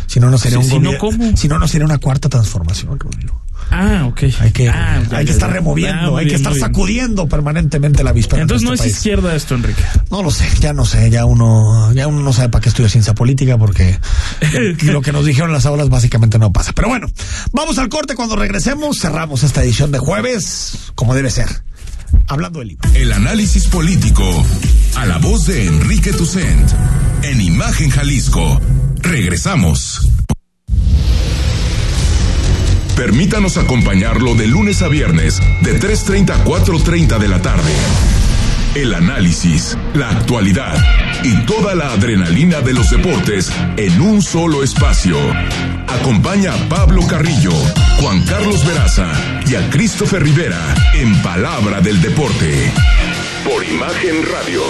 Si 0.09 0.19
no, 0.19 0.31
no 0.31 0.39
sería 0.39 0.59
Si- 0.59 0.64
un 0.64 0.71
si 0.71 0.79
no, 0.81 0.99
¿cómo? 0.99 1.37
Si 1.37 1.47
no, 1.49 1.59
no 1.59 1.69
sería 1.69 1.87
una 1.87 1.99
cuarta 1.99 2.29
transformación, 2.29 2.99
Rodrigo. 2.99 3.41
Ah, 3.71 4.07
ok. 4.09 4.23
Hay 4.41 4.51
que, 4.51 4.69
Ah, 4.69 5.03
ya, 5.11 5.19
hay 5.19 5.27
que 5.27 5.33
estar 5.33 5.53
removiendo, 5.53 6.16
Ah, 6.16 6.21
hay 6.21 6.25
que 6.27 6.31
bien, 6.31 6.37
estar 6.37 6.53
muy 6.53 6.59
bien. 6.59 6.69
sacudiendo 6.69 7.29
permanentemente 7.29 8.03
la 8.03 8.12
víspera. 8.12 8.43
Entonces 8.43 8.66
no 8.66 8.73
es 8.73 8.81
país. 8.81 8.95
izquierda 8.95 9.35
esto, 9.37 9.55
Enrique. 9.55 9.83
No 10.11 10.23
lo 10.23 10.31
sé, 10.31 10.47
ya 10.61 10.73
no 10.73 10.85
sé, 10.87 11.11
ya 11.11 11.25
uno, 11.27 11.93
ya 11.93 12.07
uno 12.09 12.23
no 12.23 12.33
sabe 12.33 12.49
para 12.49 12.62
qué 12.62 12.71
estudia 12.71 12.89
ciencia 12.89 13.14
política 13.14 13.59
porque 13.59 13.99
lo 14.83 15.03
que 15.03 15.12
nos 15.12 15.27
dijeron 15.27 15.53
las 15.53 15.66
aulas 15.66 15.91
básicamente 15.91 16.39
no 16.39 16.51
pasa. 16.53 16.73
Pero 16.73 16.89
bueno, 16.89 17.09
vamos 17.53 17.79
al 17.79 17.89
corte 17.89 18.14
cuando 18.14 18.37
regresemos, 18.37 18.99
cerramos 19.01 19.43
esta 19.43 19.62
edición 19.62 19.93
de 19.93 19.99
jueves 19.99 20.91
como 20.95 21.14
debe 21.14 21.31
ser. 21.31 21.49
Hablando 22.27 22.61
del. 22.61 22.77
El 22.95 23.13
análisis 23.13 23.67
político 23.67 24.25
a 24.97 25.07
la 25.07 25.19
voz 25.19 25.47
de 25.47 25.67
Enrique 25.67 26.13
Tucent 26.13 26.71
en 27.23 27.41
Imagen 27.41 27.91
Jalisco. 27.91 28.61
Regresamos. 29.01 30.09
Permítanos 32.97 33.57
acompañarlo 33.57 34.35
de 34.35 34.49
lunes 34.49 34.83
a 34.83 34.89
viernes 34.89 35.41
de 35.63 35.81
3.30 35.81 36.31
a 36.31 36.45
4.30 36.45 37.19
de 37.19 37.29
la 37.29 37.41
tarde. 37.41 37.73
El 38.75 38.93
análisis, 38.93 39.79
la 39.95 40.11
actualidad 40.11 40.77
y 41.25 41.35
toda 41.47 41.75
la 41.75 41.93
adrenalina 41.93 42.61
de 42.61 42.73
los 42.73 42.91
deportes 42.91 43.51
en 43.77 44.01
un 44.01 44.23
solo 44.23 44.62
espacio. 44.62 45.16
Acompaña 45.87 46.55
a 46.55 46.69
Pablo 46.69 47.07
Carrillo, 47.07 47.53
Juan 48.01 48.23
Carlos 48.25 48.64
Veraza 48.66 49.12
y 49.47 49.55
a 49.55 49.71
Christopher 49.71 50.23
Rivera 50.23 50.75
en 50.95 51.21
Palabra 51.23 51.81
del 51.81 52.01
Deporte. 52.01 52.73
Por 53.45 53.64
Imagen 53.64 54.16
Radio. 54.33 54.62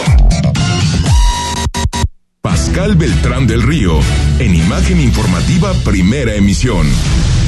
Pascal 2.40 2.94
Beltrán 2.96 3.46
del 3.46 3.62
Río, 3.62 3.98
en 4.38 4.54
Imagen 4.54 5.00
Informativa 5.00 5.72
Primera 5.84 6.34
Emisión. 6.34 6.86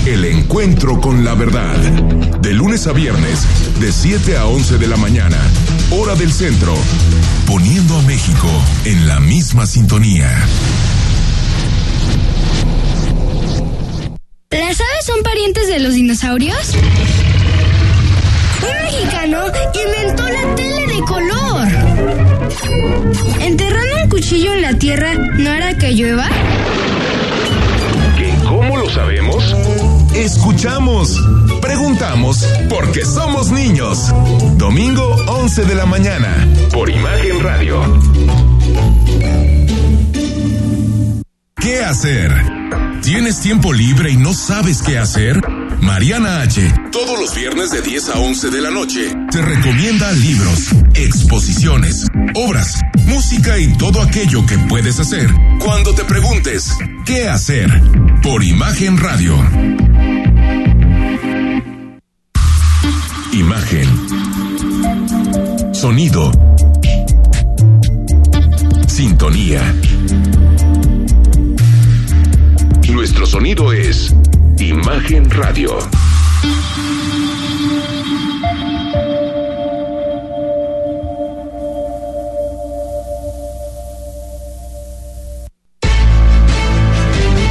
El 0.07 0.25
encuentro 0.25 1.01
con 1.01 1.25
la 1.25 1.35
verdad. 1.35 1.77
De 2.41 2.55
lunes 2.55 2.87
a 2.87 2.93
viernes, 2.93 3.47
de 3.81 3.93
7 3.93 4.37
a 4.39 4.47
11 4.47 4.79
de 4.79 4.87
la 4.87 4.97
mañana, 4.97 5.39
hora 5.91 6.15
del 6.15 6.33
centro. 6.33 6.75
Poniendo 7.47 7.99
a 7.99 8.03
México 8.03 8.49
en 8.85 9.07
la 9.07 9.21
misma 9.21 9.67
sintonía. 9.67 10.29
¿Las 14.51 14.81
aves 14.81 15.07
son 15.07 15.23
parientes 15.23 15.69
de 15.69 15.81
los 15.81 15.95
dinosaurios? 15.95 16.73
Un 18.63 18.85
mexicano 18.85 19.45
inventó 19.85 20.25
la 20.29 20.55
tele 20.55 20.87
de 20.87 21.01
color. 21.03 21.69
¿Enterrando 23.41 24.03
un 24.03 24.09
cuchillo 24.09 24.55
en 24.55 24.63
la 24.63 24.75
tierra 24.75 25.15
no 25.15 25.51
hará 25.51 25.77
que 25.77 25.93
llueva? 25.93 26.29
¿Y 28.19 28.47
cómo 28.47 28.77
lo 28.77 28.89
sabemos? 28.91 29.30
Escuchamos, 30.15 31.17
preguntamos, 31.61 32.45
porque 32.69 33.05
somos 33.05 33.51
niños. 33.51 34.13
Domingo 34.57 35.17
11 35.27 35.65
de 35.65 35.75
la 35.75 35.87
mañana, 35.87 36.49
por 36.73 36.91
Imagen 36.91 37.41
Radio. 37.41 37.81
¿Qué 41.57 41.85
hacer? 41.85 42.33
¿Tienes 43.03 43.41
tiempo 43.41 43.73
libre 43.73 44.11
y 44.11 44.17
no 44.17 44.35
sabes 44.35 44.83
qué 44.83 44.99
hacer? 44.99 45.41
Mariana 45.81 46.43
H. 46.43 46.75
Todos 46.93 47.19
los 47.19 47.35
viernes 47.35 47.71
de 47.71 47.83
10 47.83 48.09
a 48.11 48.19
11 48.19 48.51
de 48.51 48.61
la 48.61 48.71
noche 48.71 49.15
te 49.31 49.41
recomienda 49.41 50.13
libros, 50.13 50.69
exposiciones, 50.95 52.07
obras, 52.35 52.81
música 53.07 53.59
y 53.59 53.77
todo 53.77 54.03
aquello 54.03 54.45
que 54.47 54.59
puedes 54.59 55.01
hacer 55.01 55.29
cuando 55.59 55.95
te 55.95 56.05
preguntes 56.05 56.77
¿qué 57.05 57.29
hacer? 57.29 57.71
Por 58.23 58.45
Imagen 58.45 58.99
Radio. 58.99 59.37
Imagen. 63.33 63.89
Sonido. 65.75 66.31
Sintonía. 68.87 69.75
Nuestro 72.89 73.25
sonido 73.25 73.73
es 73.73 74.15
Imagen 74.61 75.31
Radio. 75.31 75.79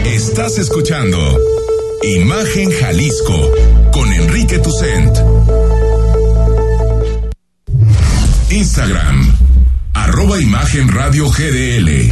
Estás 0.06 0.60
escuchando 0.60 1.18
Imagen 2.04 2.72
Jalisco 2.72 3.52
con 3.92 4.14
Enrique 4.14 4.60
Tucent. 4.60 5.18
Instagram, 8.52 9.36
arroba 9.96 10.40
Imagen 10.40 10.88
Radio 10.90 11.28
GDL. 11.30 12.12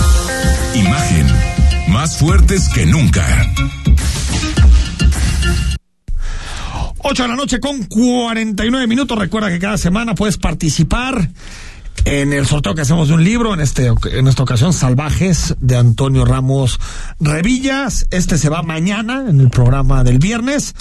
Imagen, 0.73 1.27
más 1.89 2.17
fuertes 2.17 2.67
que 2.69 2.87
nunca. 2.87 3.53
8 7.09 7.23
de 7.23 7.29
la 7.29 7.35
noche 7.37 7.61
con 7.61 7.83
49 7.83 8.85
minutos. 8.85 9.17
Recuerda 9.17 9.47
que 9.47 9.59
cada 9.59 9.77
semana 9.77 10.13
puedes 10.13 10.37
participar 10.37 11.29
en 12.03 12.33
el 12.33 12.45
sorteo 12.45 12.75
que 12.75 12.81
hacemos 12.81 13.07
de 13.07 13.13
un 13.13 13.23
libro, 13.23 13.53
en, 13.53 13.61
este, 13.61 13.93
en 14.11 14.27
esta 14.27 14.43
ocasión, 14.43 14.73
Salvajes, 14.73 15.55
de 15.61 15.77
Antonio 15.77 16.25
Ramos 16.25 16.81
Revillas. 17.21 18.07
Este 18.11 18.37
se 18.37 18.49
va 18.49 18.61
mañana 18.61 19.23
en 19.29 19.39
el 19.39 19.49
programa 19.49 20.03
del 20.03 20.19
viernes, 20.19 20.75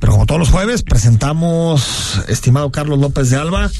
pero 0.00 0.14
como 0.14 0.26
todos 0.26 0.40
los 0.40 0.50
jueves, 0.50 0.82
presentamos, 0.82 2.22
estimado 2.26 2.72
Carlos 2.72 2.98
López 2.98 3.30
de 3.30 3.36
Alba, 3.36 3.70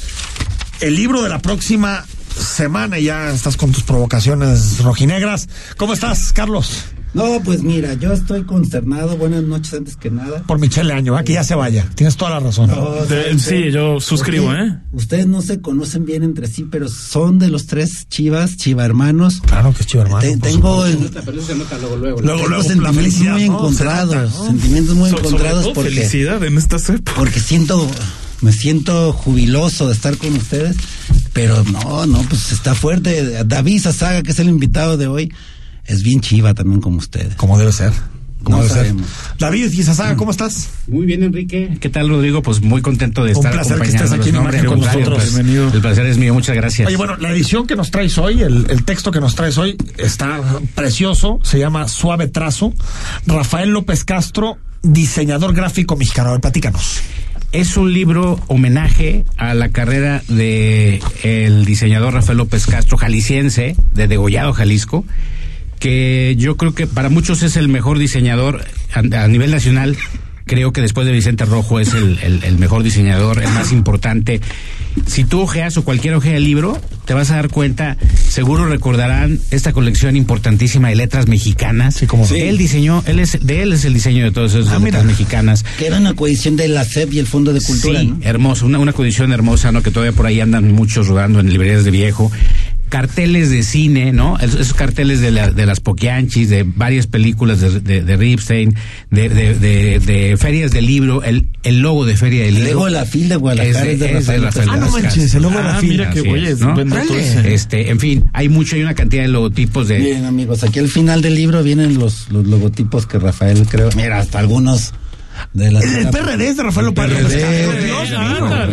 el 0.80 0.94
libro 0.94 1.22
de 1.22 1.30
la 1.30 1.40
próxima 1.40 2.04
semana. 2.28 3.00
Ya 3.00 3.30
estás 3.30 3.56
con 3.56 3.72
tus 3.72 3.82
provocaciones 3.82 4.84
rojinegras. 4.84 5.48
¿Cómo 5.76 5.94
estás, 5.94 6.32
Carlos? 6.32 6.84
No, 7.14 7.40
pues 7.42 7.62
mira, 7.62 7.94
yo 7.94 8.12
estoy 8.12 8.44
consternado. 8.44 9.16
Buenas 9.16 9.42
noches 9.42 9.72
antes 9.74 9.96
que 9.96 10.10
nada. 10.10 10.42
Por 10.42 10.58
Michelle 10.58 10.92
Año, 10.92 11.14
¿va? 11.14 11.24
que 11.24 11.32
ya 11.32 11.42
se 11.42 11.54
vaya. 11.54 11.88
Tienes 11.94 12.16
toda 12.16 12.32
la 12.32 12.40
razón. 12.40 12.68
No, 12.70 13.04
De- 13.06 13.38
sí, 13.38 13.70
yo 13.72 13.98
suscribo, 13.98 14.46
Porque 14.48 14.62
¿eh? 14.62 14.78
Ustedes 14.92 15.26
no 15.26 15.40
se 15.40 15.60
conocen 15.60 16.04
bien 16.04 16.22
entre 16.22 16.46
sí, 16.48 16.66
pero 16.70 16.88
son 16.88 17.38
de 17.38 17.48
los 17.48 17.66
tres 17.66 18.06
chivas, 18.08 18.56
chiva 18.56 18.84
hermanos. 18.84 19.40
Claro 19.46 19.72
que 19.72 19.80
es 19.82 19.86
chiva 19.86 20.02
hermano. 20.04 20.20
Te- 20.20 20.36
tengo 20.36 20.84
Pero 20.84 21.38
eso 21.38 21.46
se 21.46 21.54
nota 21.54 21.78
luego, 21.78 21.96
luego. 21.96 22.20
Luego, 22.20 22.46
luego, 22.46 22.62
sentimientos 22.62 22.96
felicidad, 22.96 23.32
muy 23.32 23.42
encontrados. 23.44 24.34
¿no? 24.34 24.46
Sentimientos 24.46 24.94
muy 24.94 25.10
So- 25.10 25.16
sobre 25.16 25.28
encontrados 25.28 25.62
todo 25.64 25.72
porque, 25.74 25.90
felicidad 25.90 26.44
en 26.44 26.58
estas 26.58 26.88
épocas. 26.90 27.14
porque 27.16 27.40
siento, 27.40 27.90
me 28.42 28.52
siento 28.52 29.12
jubiloso 29.14 29.86
de 29.88 29.94
estar 29.94 30.16
con 30.18 30.34
ustedes, 30.34 30.76
pero 31.32 31.64
no, 31.64 32.06
no, 32.06 32.22
pues 32.28 32.52
está 32.52 32.74
fuerte. 32.74 33.44
David 33.46 33.80
Sazaga, 33.80 34.22
que 34.22 34.30
es 34.32 34.38
el 34.38 34.48
invitado 34.50 34.96
de 34.98 35.06
hoy, 35.06 35.32
es 35.88 36.02
bien 36.04 36.20
chiva 36.20 36.54
también 36.54 36.80
como 36.80 36.98
ustedes. 36.98 37.34
Como 37.34 37.58
debe 37.58 37.72
ser. 37.72 37.92
Como 38.44 38.58
No 38.58 38.62
debe 38.62 38.74
ser. 38.84 38.94
David 39.38 39.72
Gizasaga, 39.72 40.16
¿cómo 40.16 40.30
estás? 40.30 40.68
Muy 40.86 41.06
bien, 41.06 41.24
Enrique. 41.24 41.76
¿Qué 41.80 41.88
tal, 41.88 42.08
Rodrigo? 42.08 42.40
Pues 42.40 42.60
muy 42.60 42.80
contento 42.82 43.24
de 43.24 43.32
Un 43.32 43.38
estar 43.38 43.52
placer 43.52 43.80
que 43.80 43.88
estés 43.88 44.12
aquí 44.12 44.28
en 44.28 44.36
No, 44.36 44.42
hombre, 44.42 44.58
Imagen 44.58 44.70
con 44.70 44.80
nosotros. 44.80 45.18
pues, 45.18 45.34
Bienvenido. 45.34 45.72
El 45.74 45.80
placer 45.80 46.06
es 46.06 46.18
mío. 46.18 46.34
Muchas 46.34 46.54
gracias. 46.54 46.86
Oye, 46.86 46.96
bueno, 46.96 47.16
la 47.16 47.32
edición 47.32 47.66
que 47.66 47.74
nos 47.74 47.90
traes 47.90 48.16
hoy, 48.16 48.42
el, 48.42 48.66
el 48.70 48.84
texto 48.84 49.10
que 49.10 49.18
nos 49.20 49.34
traes 49.34 49.58
hoy, 49.58 49.76
está 49.96 50.40
precioso. 50.76 51.40
Se 51.42 51.58
llama 51.58 51.88
Suave 51.88 52.28
Trazo. 52.28 52.72
Rafael 53.26 53.70
López 53.70 54.04
Castro, 54.04 54.58
diseñador 54.82 55.52
gráfico 55.52 55.96
mexicano. 55.96 56.28
A 56.28 56.32
ver, 56.32 56.40
platícanos. 56.40 57.00
Es 57.50 57.78
un 57.78 57.92
libro 57.94 58.38
homenaje 58.48 59.24
a 59.38 59.54
la 59.54 59.70
carrera 59.70 60.22
de 60.28 61.00
el 61.22 61.64
diseñador 61.64 62.12
Rafael 62.12 62.36
López 62.38 62.66
Castro, 62.66 62.98
jalisciense, 62.98 63.74
de 63.94 64.06
Degollado, 64.06 64.52
Jalisco, 64.52 65.04
que 65.78 66.34
yo 66.38 66.56
creo 66.56 66.74
que 66.74 66.86
para 66.86 67.08
muchos 67.08 67.42
es 67.42 67.56
el 67.56 67.68
mejor 67.68 67.98
diseñador 67.98 68.64
a, 68.92 68.98
a 69.24 69.28
nivel 69.28 69.50
nacional. 69.50 69.96
Creo 70.46 70.72
que 70.72 70.80
después 70.80 71.06
de 71.06 71.12
Vicente 71.12 71.44
Rojo 71.44 71.78
es 71.78 71.92
el, 71.92 72.18
el- 72.22 72.42
el 72.42 72.56
mejor 72.58 72.82
diseñador, 72.82 73.42
el 73.42 73.50
más 73.50 73.70
importante. 73.70 74.40
Si 75.06 75.24
tú 75.24 75.40
ojeas 75.42 75.76
o 75.76 75.84
cualquier 75.84 76.14
ojea 76.14 76.38
el 76.38 76.44
libro, 76.44 76.80
te 77.04 77.12
vas 77.12 77.30
a 77.30 77.34
dar 77.36 77.50
cuenta, 77.50 77.98
seguro 78.30 78.64
recordarán 78.66 79.40
esta 79.50 79.74
colección 79.74 80.16
importantísima 80.16 80.88
de 80.88 80.96
letras 80.96 81.28
mexicanas. 81.28 81.96
Sí, 81.96 82.06
como 82.06 82.26
Sí. 82.26 82.36
Él 82.40 82.56
diseñó, 82.56 83.04
él 83.06 83.18
es, 83.20 83.38
de 83.46 83.60
él 83.62 83.74
es 83.74 83.84
el 83.84 83.92
diseño 83.92 84.24
de 84.24 84.30
todas 84.30 84.54
esas 84.54 84.68
Ah, 84.72 84.78
letras 84.78 85.04
mira. 85.04 85.04
mexicanas. 85.04 85.64
Que 85.78 85.86
era 85.88 85.98
una 85.98 86.14
coedición 86.14 86.56
de 86.56 86.68
la 86.68 86.82
SEP 86.86 87.12
y 87.12 87.18
el 87.18 87.26
Fondo 87.26 87.52
de 87.52 87.60
Cultura, 87.60 88.00
Sí, 88.00 88.06
¿no? 88.06 88.18
hermoso, 88.22 88.64
una, 88.64 88.78
una 88.78 88.94
condición 88.94 89.32
hermosa, 89.32 89.70
¿no? 89.70 89.82
Que 89.82 89.90
todavía 89.90 90.16
por 90.16 90.24
ahí 90.24 90.40
andan 90.40 90.72
muchos 90.72 91.08
rodando 91.08 91.40
en 91.40 91.50
librerías 91.50 91.84
de 91.84 91.90
viejo. 91.90 92.32
Carteles 92.88 93.50
de 93.50 93.62
cine, 93.62 94.12
¿no? 94.12 94.38
Es- 94.38 94.54
Esos 94.54 94.74
carteles 94.74 95.20
de, 95.20 95.30
la- 95.30 95.50
de 95.50 95.66
las 95.66 95.80
Poquianchis, 95.80 96.48
de 96.48 96.62
varias 96.64 97.06
películas 97.06 97.60
de, 97.60 97.80
de, 97.80 98.02
de 98.02 98.16
Ripstein, 98.16 98.74
de, 99.10 99.28
de, 99.28 99.54
de- 99.54 99.98
de 100.00 100.36
ferias 100.36 100.70
de 100.72 100.82
libro, 100.82 101.22
el, 101.22 101.46
el 101.62 101.80
logo 101.80 102.04
de 102.06 102.16
Feria 102.16 102.40
del 102.44 102.48
El 102.56 102.64
Libro. 102.64 102.72
logo 102.74 102.84
de 102.86 102.90
la 102.92 103.04
FIL 103.04 103.28
de 103.28 103.36
Guadalajara 103.36 103.90
es 103.90 103.98
de 104.00 104.08
Rafael 104.08 104.42
López 104.42 104.64
Ah, 104.68 104.76
no 104.76 104.90
manches, 104.90 105.34
el 105.34 105.42
logo 105.42 105.56
de 105.58 105.64
la 105.64 105.76
Ah, 105.76 105.80
fila. 105.80 105.92
mira 105.92 106.10
que, 106.10 106.20
oye, 106.30 106.50
es, 106.50 106.60
¿no? 106.60 106.74
Este, 107.44 107.90
en 107.90 108.00
fin, 108.00 108.24
hay 108.32 108.48
mucho, 108.48 108.76
hay 108.76 108.82
una 108.82 108.94
cantidad 108.94 109.22
de 109.22 109.28
logotipos 109.28 109.88
de... 109.88 109.98
Miren 109.98 110.24
amigos, 110.24 110.62
aquí 110.64 110.78
al 110.78 110.88
final 110.88 111.22
del 111.22 111.34
libro 111.34 111.62
vienen 111.62 111.98
los, 111.98 112.30
los 112.30 112.46
logotipos 112.46 113.06
que 113.06 113.18
Rafael 113.18 113.66
creo. 113.68 113.90
Mira, 113.96 114.18
hasta 114.18 114.38
algunos 114.38 114.92
de 115.54 115.70
las 115.70 115.84
El, 115.84 115.94
el 116.06 116.08
PRD 116.10 116.48
es 116.48 116.56
de 116.56 116.62
Rafael 116.64 116.86
López 116.86 117.08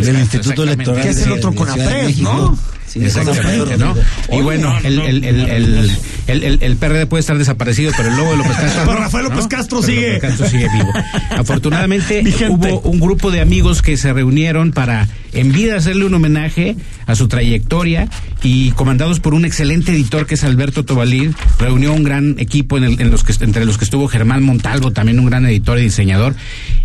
del 0.05 0.19
Instituto. 0.19 0.63
Electoral 0.63 1.01
Que 1.03 1.09
es 1.09 1.21
el 1.21 1.31
otro 1.33 1.53
Conapred. 1.53 2.15
¿no? 2.17 2.57
Sí, 2.95 3.03
Exactamente, 3.03 3.77
¿no? 3.77 3.93
Y 4.31 4.41
bueno, 4.41 4.73
el, 4.83 6.77
PRD 6.79 7.05
puede 7.07 7.19
estar 7.21 7.37
desaparecido, 7.37 7.91
pero 7.95 8.09
el 8.09 8.15
logo 8.15 8.31
de 8.31 8.37
López 8.37 8.55
Castro. 8.57 8.83
Pero 8.85 8.97
Rafael 8.99 9.23
López. 9.25 9.47
Castro 9.47 9.81
sigue. 9.81 10.13
López 10.13 10.21
Castro 10.21 10.47
sigue 10.49 10.67
vivo. 10.73 10.93
Afortunadamente 11.37 12.23
hubo 12.49 12.79
un 12.81 12.99
grupo 12.99 13.31
de 13.31 13.41
amigos 13.41 13.81
que 13.81 13.97
se 13.97 14.13
reunieron 14.13 14.71
para 14.71 15.07
en 15.33 15.51
vida 15.51 15.75
hacerle 15.75 16.05
un 16.05 16.13
homenaje 16.13 16.77
a 17.07 17.15
su 17.15 17.27
trayectoria 17.27 18.07
y 18.41 18.71
comandados 18.71 19.19
por 19.19 19.33
un 19.33 19.43
excelente 19.43 19.91
editor 19.91 20.25
que 20.25 20.35
es 20.35 20.43
Alberto 20.45 20.85
Tobalín, 20.85 21.35
reunió 21.59 21.91
un 21.93 22.03
gran 22.05 22.35
equipo 22.39 22.77
en, 22.77 22.85
el- 22.85 23.01
en 23.01 23.11
los 23.11 23.23
que, 23.25 23.33
entre 23.43 23.65
los 23.65 23.77
que 23.77 23.83
estuvo 23.83 24.07
Germán 24.07 24.43
Montalvo, 24.43 24.91
también 24.91 25.19
un 25.19 25.25
gran 25.25 25.45
editor 25.45 25.77
y 25.77 25.83
diseñador, 25.83 26.35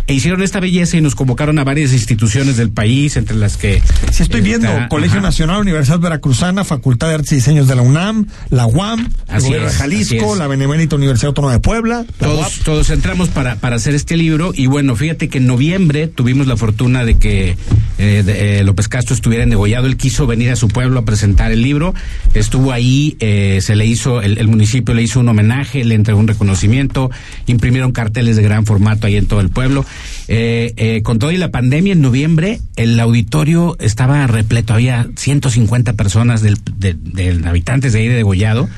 e 0.07 0.13
hicieron 0.13 0.43
esta 0.43 0.59
belleza 0.59 0.97
y 0.97 1.01
nos 1.01 1.15
convocaron 1.15 1.59
a 1.59 1.63
varias 1.63 1.93
instituciones 1.93 2.57
del 2.57 2.71
país, 2.71 3.15
entre 3.15 3.37
las 3.37 3.55
que... 3.55 3.81
Sí, 4.11 4.23
estoy 4.23 4.41
viendo 4.41 4.67
está- 4.67 4.89
Colegio 4.89 5.19
ajá. 5.19 5.27
Nacional, 5.27 5.61
Universidad 5.61 6.00
Veracruzana, 6.01 6.63
Facultad 6.63 7.07
de 7.09 7.15
Artes 7.15 7.31
y 7.31 7.35
Diseños 7.35 7.67
de 7.67 7.75
la 7.75 7.81
UNAM, 7.81 8.27
la 8.49 8.65
UAM, 8.65 8.99
el 9.29 9.35
Así 9.35 9.45
Gobierno 9.47 9.67
es, 9.67 9.73
de 9.73 9.79
Jalisco, 9.79 10.35
la 10.35 10.47
Benemérita 10.47 10.95
Universidad 10.95 11.27
Autónoma 11.29 11.53
de 11.53 11.59
Puebla. 11.59 12.05
Todos, 12.19 12.59
todos 12.63 12.89
entramos 12.89 13.29
para, 13.29 13.55
para 13.55 13.75
hacer 13.77 13.95
este 13.95 14.17
libro 14.17 14.51
y 14.55 14.67
bueno, 14.67 14.95
fíjate 14.95 15.29
que 15.29 15.37
en 15.37 15.47
noviembre 15.47 16.07
tuvimos 16.07 16.47
la 16.47 16.57
fortuna 16.57 17.05
de 17.05 17.15
que 17.15 17.55
eh, 17.97 18.23
de- 18.25 18.59
eh, 18.59 18.63
López 18.63 18.87
Castro 18.87 19.15
estuviera 19.15 19.45
Degollado. 19.45 19.87
Él 19.87 19.97
quiso 19.97 20.27
venir 20.27 20.49
a 20.51 20.55
su 20.55 20.67
pueblo 20.67 20.99
a 20.99 21.05
presentar 21.05 21.51
el 21.51 21.61
libro. 21.61 21.93
Estuvo 22.33 22.71
ahí, 22.71 23.17
eh, 23.19 23.59
se 23.61 23.75
le 23.75 23.85
hizo, 23.85 24.21
el, 24.21 24.37
el 24.37 24.47
municipio 24.47 24.93
le 24.93 25.03
hizo 25.03 25.19
un 25.19 25.29
homenaje, 25.29 25.83
le 25.83 25.95
entregó 25.95 26.19
un 26.19 26.27
reconocimiento, 26.27 27.11
imprimieron 27.47 27.91
carteles 27.91 28.35
de 28.37 28.43
gran 28.43 28.65
formato 28.65 29.07
ahí 29.07 29.15
en 29.17 29.25
todo 29.27 29.41
el 29.41 29.49
pueblo. 29.49 29.85
Eh, 30.27 31.01
con 31.03 31.19
todo 31.19 31.31
y 31.31 31.37
la 31.37 31.51
pandemia, 31.51 31.93
en 31.93 32.01
noviembre, 32.01 32.59
el 32.75 32.99
auditorio 32.99 33.75
estaba 33.79 34.25
repleto, 34.27 34.73
había 34.73 35.07
150 35.15 35.90
personas 35.93 36.41
del, 36.41 36.57
de, 36.77 37.41
habitantes 37.45 37.93
de 37.93 37.99
ahí 37.99 38.07
de 38.07 38.15
Degollado 38.15 38.69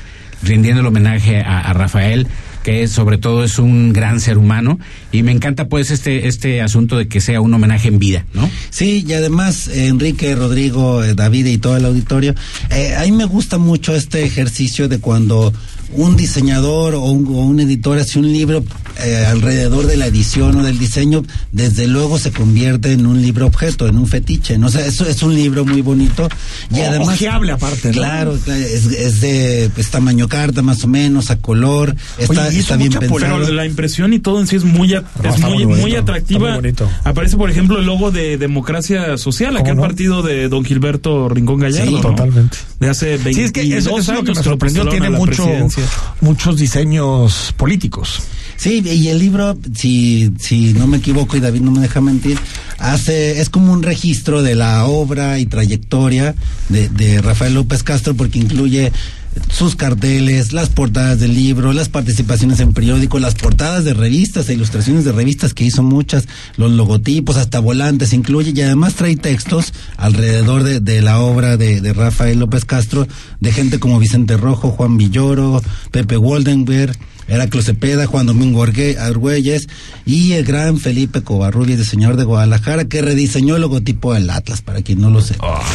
rindiendo 0.42 0.80
el 0.80 0.86
homenaje 0.86 1.40
a, 1.40 1.72
Rafael 1.72 2.26
que 2.62 2.88
sobre 2.88 3.18
todo 3.18 3.44
es 3.44 3.58
un 3.58 3.92
gran 3.92 4.20
ser 4.20 4.38
humano 4.38 4.78
y 5.12 5.22
me 5.22 5.32
encanta 5.32 5.68
pues 5.68 5.90
este 5.90 6.28
este 6.28 6.62
asunto 6.62 6.96
de 6.96 7.08
que 7.08 7.20
sea 7.20 7.40
un 7.40 7.52
homenaje 7.52 7.88
en 7.88 7.98
vida, 7.98 8.24
¿no? 8.32 8.50
Sí, 8.70 9.04
y 9.06 9.12
además 9.12 9.68
Enrique, 9.68 10.34
Rodrigo, 10.34 11.04
eh, 11.04 11.14
David 11.14 11.46
y 11.46 11.58
todo 11.58 11.76
el 11.76 11.84
auditorio, 11.84 12.34
eh, 12.70 12.94
a 12.96 13.02
mí 13.02 13.12
me 13.12 13.26
gusta 13.26 13.58
mucho 13.58 13.94
este 13.94 14.24
ejercicio 14.24 14.88
de 14.88 14.98
cuando 14.98 15.52
un 15.94 16.16
diseñador 16.16 16.94
o 16.94 17.00
un, 17.02 17.26
o 17.26 17.30
un 17.40 17.60
editor 17.60 17.98
hace 17.98 18.18
un 18.18 18.32
libro 18.32 18.64
eh, 19.02 19.24
alrededor 19.28 19.86
de 19.86 19.96
la 19.96 20.06
edición 20.06 20.56
o 20.56 20.62
del 20.62 20.78
diseño, 20.78 21.22
desde 21.52 21.86
luego 21.86 22.18
se 22.18 22.30
convierte 22.32 22.92
en 22.92 23.06
un 23.06 23.20
libro 23.22 23.46
objeto, 23.46 23.86
en 23.88 23.96
un 23.98 24.06
fetiche. 24.06 24.58
No 24.58 24.68
sé, 24.68 24.86
eso 24.86 25.06
es 25.06 25.22
un 25.22 25.34
libro 25.34 25.64
muy 25.64 25.80
bonito 25.82 26.28
y 26.70 26.80
O- 26.80 26.86
además 26.88 27.08
ojeable 27.16 27.52
aparte, 27.52 27.88
¿no? 27.88 27.94
Claro, 27.94 28.34
es, 28.34 28.86
es 28.86 29.20
de 29.20 29.70
pues, 29.74 29.90
tamaño 29.90 30.28
carta 30.28 30.62
más 30.62 30.82
o 30.84 30.88
menos, 30.88 31.30
a 31.30 31.36
color, 31.36 31.94
está, 32.18 32.46
Oye, 32.48 32.58
está 32.60 32.76
bien 32.76 32.92
pensado. 32.92 33.38
La 33.52 33.66
impresión 33.66 34.12
y 34.12 34.18
todo 34.18 34.40
en 34.40 34.46
sí 34.46 34.56
es 34.56 34.64
muy, 34.64 34.94
a- 34.94 35.02
No, 35.22 35.28
es 35.34 35.40
muy, 35.40 35.64
muy 35.66 35.80
bonito, 35.80 35.98
atractiva. 36.00 36.48
muy 36.50 36.56
bonito. 36.60 36.88
Aparece, 37.04 37.36
por 37.36 37.50
ejemplo, 37.50 37.78
el 37.78 37.86
logo 37.86 38.10
de 38.10 38.36
Democracia 38.38 39.16
Social, 39.18 39.56
aquel 39.56 39.76
no? 39.76 39.82
partido 39.82 40.22
de 40.22 40.48
don 40.48 40.64
Gilberto 40.64 41.28
Rincón 41.28 41.60
Gallardo. 41.60 41.86
Sí, 41.88 41.94
¿no? 41.94 42.00
totalmente. 42.00 42.56
De 42.80 42.88
hace 42.88 43.16
22 43.16 43.34
Sí, 43.36 43.42
es 43.42 43.52
que 43.52 43.76
eso, 43.76 43.90
eso 43.98 43.98
es 43.98 44.06
lo 44.08 44.14
que 44.14 44.22
me 44.24 44.30
años 44.32 44.44
sorprendió. 44.44 44.88
Tiene 44.88 45.10
mucho, 45.10 45.44
presidencia. 45.44 45.83
Muchos 46.20 46.56
diseños 46.56 47.54
políticos. 47.56 48.22
Sí, 48.56 48.82
y 48.84 49.08
el 49.08 49.18
libro, 49.18 49.58
si, 49.74 50.32
si 50.38 50.74
no 50.74 50.86
me 50.86 50.98
equivoco 50.98 51.36
y 51.36 51.40
David 51.40 51.60
no 51.62 51.70
me 51.72 51.80
deja 51.80 52.00
mentir, 52.00 52.38
hace, 52.78 53.40
es 53.40 53.50
como 53.50 53.72
un 53.72 53.82
registro 53.82 54.42
de 54.42 54.54
la 54.54 54.86
obra 54.86 55.38
y 55.38 55.46
trayectoria 55.46 56.34
de, 56.68 56.88
de 56.88 57.20
Rafael 57.20 57.54
López 57.54 57.82
Castro 57.82 58.14
porque 58.14 58.38
incluye 58.38 58.92
sus 59.50 59.76
carteles, 59.76 60.52
las 60.52 60.68
portadas 60.68 61.20
del 61.20 61.34
libro, 61.34 61.72
las 61.72 61.88
participaciones 61.88 62.60
en 62.60 62.72
periódicos, 62.72 63.20
las 63.20 63.34
portadas 63.34 63.84
de 63.84 63.94
revistas 63.94 64.48
e 64.48 64.54
ilustraciones 64.54 65.04
de 65.04 65.12
revistas 65.12 65.54
que 65.54 65.64
hizo 65.64 65.82
muchas, 65.82 66.26
los 66.56 66.72
logotipos, 66.72 67.36
hasta 67.36 67.60
volantes 67.60 68.12
incluye 68.12 68.52
y 68.54 68.60
además 68.62 68.94
trae 68.94 69.16
textos 69.16 69.72
alrededor 69.96 70.62
de, 70.62 70.80
de 70.80 71.02
la 71.02 71.20
obra 71.20 71.56
de, 71.56 71.80
de 71.80 71.92
Rafael 71.92 72.38
López 72.38 72.64
Castro 72.64 73.06
de 73.40 73.52
gente 73.52 73.78
como 73.78 73.98
Vicente 73.98 74.36
Rojo, 74.36 74.70
Juan 74.70 74.96
Villoro, 74.96 75.62
Pepe 75.90 76.16
Woldenberg, 76.16 76.96
Heraclo 77.28 77.62
Cepeda, 77.62 78.06
Juan 78.06 78.26
Domingo 78.26 78.62
Argüelles 78.62 79.68
y 80.06 80.32
el 80.32 80.44
gran 80.44 80.78
Felipe 80.78 81.22
Covarrubias, 81.22 81.78
diseñador 81.78 82.16
de 82.16 82.24
Guadalajara, 82.24 82.84
que 82.86 83.02
rediseñó 83.02 83.56
el 83.56 83.62
logotipo 83.62 84.12
del 84.14 84.28
Atlas, 84.30 84.62
para 84.62 84.82
quien 84.82 85.00
no 85.00 85.10
lo 85.10 85.20
sepa. 85.20 85.62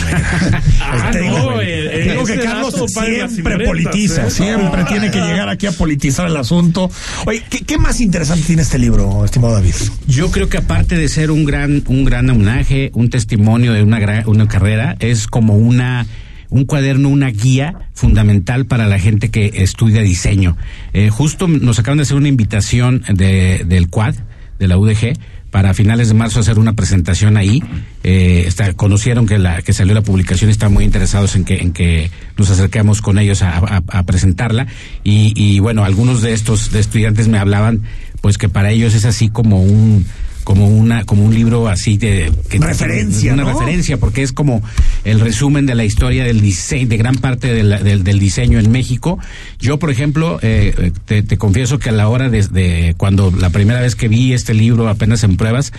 Ah, 0.81 1.09
Te 1.11 1.19
digo, 1.21 1.37
no, 1.37 1.61
eh, 1.61 1.89
te 1.91 2.11
digo 2.11 2.25
que 2.25 2.33
ese 2.33 2.43
Carlos 2.43 2.73
siempre 2.73 3.25
imprentas, 3.25 3.67
politiza, 3.67 4.27
¿eh? 4.27 4.31
siempre 4.31 4.83
tiene 4.85 5.11
que 5.11 5.19
llegar 5.19 5.49
aquí 5.49 5.67
a 5.67 5.71
politizar 5.71 6.27
el 6.27 6.37
asunto. 6.37 6.89
Oye, 7.25 7.43
¿qué, 7.49 7.59
qué 7.59 7.77
más 7.77 8.01
interesante 8.01 8.43
tiene 8.43 8.63
este 8.63 8.79
libro, 8.79 9.23
estimado 9.23 9.53
David? 9.53 9.75
Yo 10.07 10.31
creo 10.31 10.49
que 10.49 10.57
aparte 10.57 10.97
de 10.97 11.07
ser 11.09 11.31
un 11.31 11.45
gran 11.45 11.83
un 11.87 12.05
gran 12.05 12.29
homenaje, 12.29 12.91
un 12.93 13.09
testimonio 13.09 13.73
de 13.73 13.83
una 13.83 13.99
gran, 13.99 14.27
una 14.27 14.47
carrera, 14.47 14.95
es 14.99 15.27
como 15.27 15.53
una 15.55 16.07
un 16.49 16.65
cuaderno, 16.65 17.09
una 17.09 17.29
guía 17.29 17.75
fundamental 17.93 18.65
para 18.65 18.87
la 18.87 18.99
gente 18.99 19.29
que 19.29 19.51
estudia 19.55 20.01
diseño. 20.01 20.57
Eh, 20.93 21.09
justo 21.09 21.47
nos 21.47 21.79
acaban 21.79 21.97
de 21.97 22.03
hacer 22.03 22.17
una 22.17 22.27
invitación 22.27 23.03
de, 23.13 23.63
del 23.67 23.89
Quad, 23.89 24.15
de 24.57 24.67
la 24.67 24.77
UDG, 24.77 25.13
para 25.51 25.73
finales 25.73 26.09
de 26.09 26.13
marzo 26.13 26.39
hacer 26.39 26.59
una 26.59 26.73
presentación 26.73 27.35
ahí. 27.37 27.63
Eh, 28.03 28.43
está, 28.45 28.73
conocieron 28.73 29.25
que 29.25 29.39
la 29.39 29.61
que 29.63 29.73
salió 29.73 29.93
la 29.95 30.01
publicación, 30.03 30.49
están 30.51 30.71
muy 30.73 30.83
interesados 30.83 31.35
en 31.35 31.43
que 31.43 31.55
en 31.57 31.71
que 31.71 32.11
nos 32.37 32.49
acerquemos 32.51 33.01
con 33.01 33.17
ellos 33.17 33.41
a, 33.41 33.57
a- 33.57 33.83
a 33.87 34.03
presentarla 34.03 34.67
y, 35.03 35.33
y 35.35 35.59
bueno, 35.59 35.83
algunos 35.83 36.21
de 36.21 36.33
estos 36.33 36.71
de 36.71 36.79
estudiantes 36.79 37.27
me 37.29 37.39
hablaban 37.39 37.81
pues 38.21 38.37
que 38.37 38.47
para 38.49 38.69
ellos 38.71 38.93
es 38.93 39.05
así 39.05 39.29
como 39.29 39.63
un 39.63 40.05
como 40.49 40.67
una 40.67 41.03
como 41.05 41.23
un 41.25 41.35
libro 41.35 41.67
así 41.67 41.97
de 41.99 42.31
que 42.49 42.57
Referencia, 42.57 43.35
una 43.35 43.43
¿no? 43.43 43.53
referencia 43.53 43.97
porque 43.97 44.23
es 44.23 44.31
como 44.31 44.63
el 45.03 45.19
resumen 45.19 45.67
de 45.67 45.75
la 45.75 45.85
historia 45.85 46.23
del 46.23 46.41
diseño 46.41 46.87
de 46.87 46.97
gran 46.97 47.13
parte 47.17 47.53
de 47.53 47.61
la- 47.61 47.77
del, 47.83 48.03
del 48.03 48.17
diseño 48.17 48.57
en 48.57 48.71
México 48.71 49.19
yo 49.59 49.77
por 49.77 49.91
ejemplo 49.91 50.39
eh, 50.41 50.73
eh, 50.75 50.91
te, 51.05 51.21
te 51.21 51.37
confieso 51.37 51.77
que 51.77 51.89
a 51.89 51.91
la 51.91 52.07
hora 52.09 52.29
de, 52.29 52.47
de 52.47 52.95
cuando 52.97 53.29
la 53.29 53.51
primera 53.51 53.79
vez 53.79 53.93
que 53.95 54.07
vi 54.07 54.33
este 54.33 54.55
libro 54.55 54.89
apenas 54.89 55.23
en 55.23 55.37
pruebas 55.37 55.71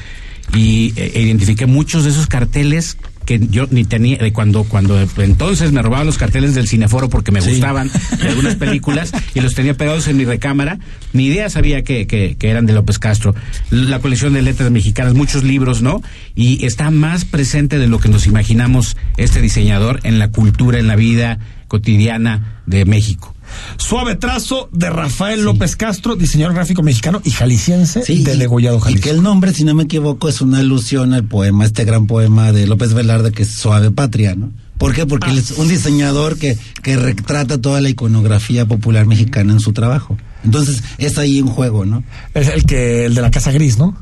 y 0.55 0.93
eh, 0.95 1.15
identifiqué 1.17 1.67
muchos 1.67 2.05
de 2.05 2.11
esos 2.11 2.29
carteles 2.29 2.97
que 3.31 3.39
yo 3.49 3.69
ni 3.71 3.85
tenía 3.85 4.17
de 4.17 4.33
cuando 4.33 4.65
cuando 4.65 5.01
entonces 5.19 5.71
me 5.71 5.83
robaban 5.83 6.05
los 6.05 6.19
carteles 6.19 6.57
del 6.57 6.67
cineforo 6.67 7.09
porque 7.09 7.31
me 7.31 7.41
gustaban 7.41 7.89
de 8.21 8.29
algunas 8.29 8.57
películas 8.57 9.13
y 9.37 9.41
los 9.41 9.55
tenía 9.55 9.75
pegados 9.75 10.09
en 10.09 10.17
mi 10.17 10.25
recámara 10.25 10.81
ni 11.13 11.27
idea 11.27 11.49
sabía 11.49 11.85
que, 11.85 12.09
que, 12.09 12.35
que 12.37 12.51
eran 12.51 12.67
de 12.67 12.73
López 12.73 12.99
Castro. 12.99 13.37
La 13.71 14.01
colección 14.01 14.33
de 14.33 14.43
letras 14.43 14.73
mexicanas 14.73 15.15
muchos 15.15 15.45
libros 15.45 15.81
no 15.81 16.03
y 16.35 16.67
está 16.67 16.91
más 16.91 17.25
presente 17.25 17.79
de 17.79 17.87
lo 17.87 18.01
que 18.01 18.09
nos 18.09 18.27
imaginamos 18.27 18.97
este 19.17 19.41
diseñador 19.41 20.01
en 20.03 20.19
la 20.19 20.33
cultura 20.33 20.81
en 20.81 20.89
la 20.89 20.97
vida 20.97 21.39
cotidiana 21.69 22.63
de 22.67 22.85
México 22.85 23.33
Suave 23.77 24.15
trazo 24.17 24.69
de 24.73 24.91
Rafael 24.91 25.43
López 25.43 25.77
Castro, 25.77 26.17
diseñador 26.17 26.55
gráfico 26.55 26.83
mexicano 26.83 27.21
y 27.25 27.31
jalisciense 27.31 28.01
de 28.01 28.37
Degollado 28.37 28.79
Y 28.79 28.81
Jalisco. 28.81 29.05
que 29.05 29.11
el 29.11 29.23
nombre, 29.23 29.53
si 29.53 29.65
no 29.65 29.75
me 29.75 29.85
equivoco, 29.85 30.29
es 30.29 30.41
una 30.41 30.59
alusión 30.59 31.15
al 31.15 31.25
poema, 31.25 31.65
este 31.65 31.85
gran 31.85 32.07
poema 32.07 32.53
de 32.53 32.67
López 32.67 32.95
Velarde 32.95 33.33
que 33.33 33.43
es 33.43 33.55
Suave 33.55 33.91
Patria, 33.91 34.35
¿no? 34.35 34.51
¿Por 34.79 34.95
qué? 34.95 35.05
Porque 35.05 35.31
él 35.31 35.39
es 35.39 35.51
un 35.53 35.69
diseñador 35.69 36.39
que, 36.39 36.57
que 36.83 36.97
retrata 36.97 37.61
toda 37.61 37.83
la 37.83 37.91
iconografía 37.91 38.65
popular 38.65 39.05
mexicana 39.07 39.53
en 39.53 39.61
su 39.61 39.75
trabajo. 39.75 40.17
Entonces, 40.43 40.83
es 40.97 41.19
ahí 41.19 41.43
un 41.43 41.49
juego, 41.49 41.85
¿no? 41.85 42.03
Es 42.33 42.49
el 42.49 42.65
que 42.65 43.05
el 43.05 43.15
de 43.15 43.21
la 43.21 43.31
Casa 43.31 43.53
Gris, 43.53 43.77
¿no? 43.77 43.95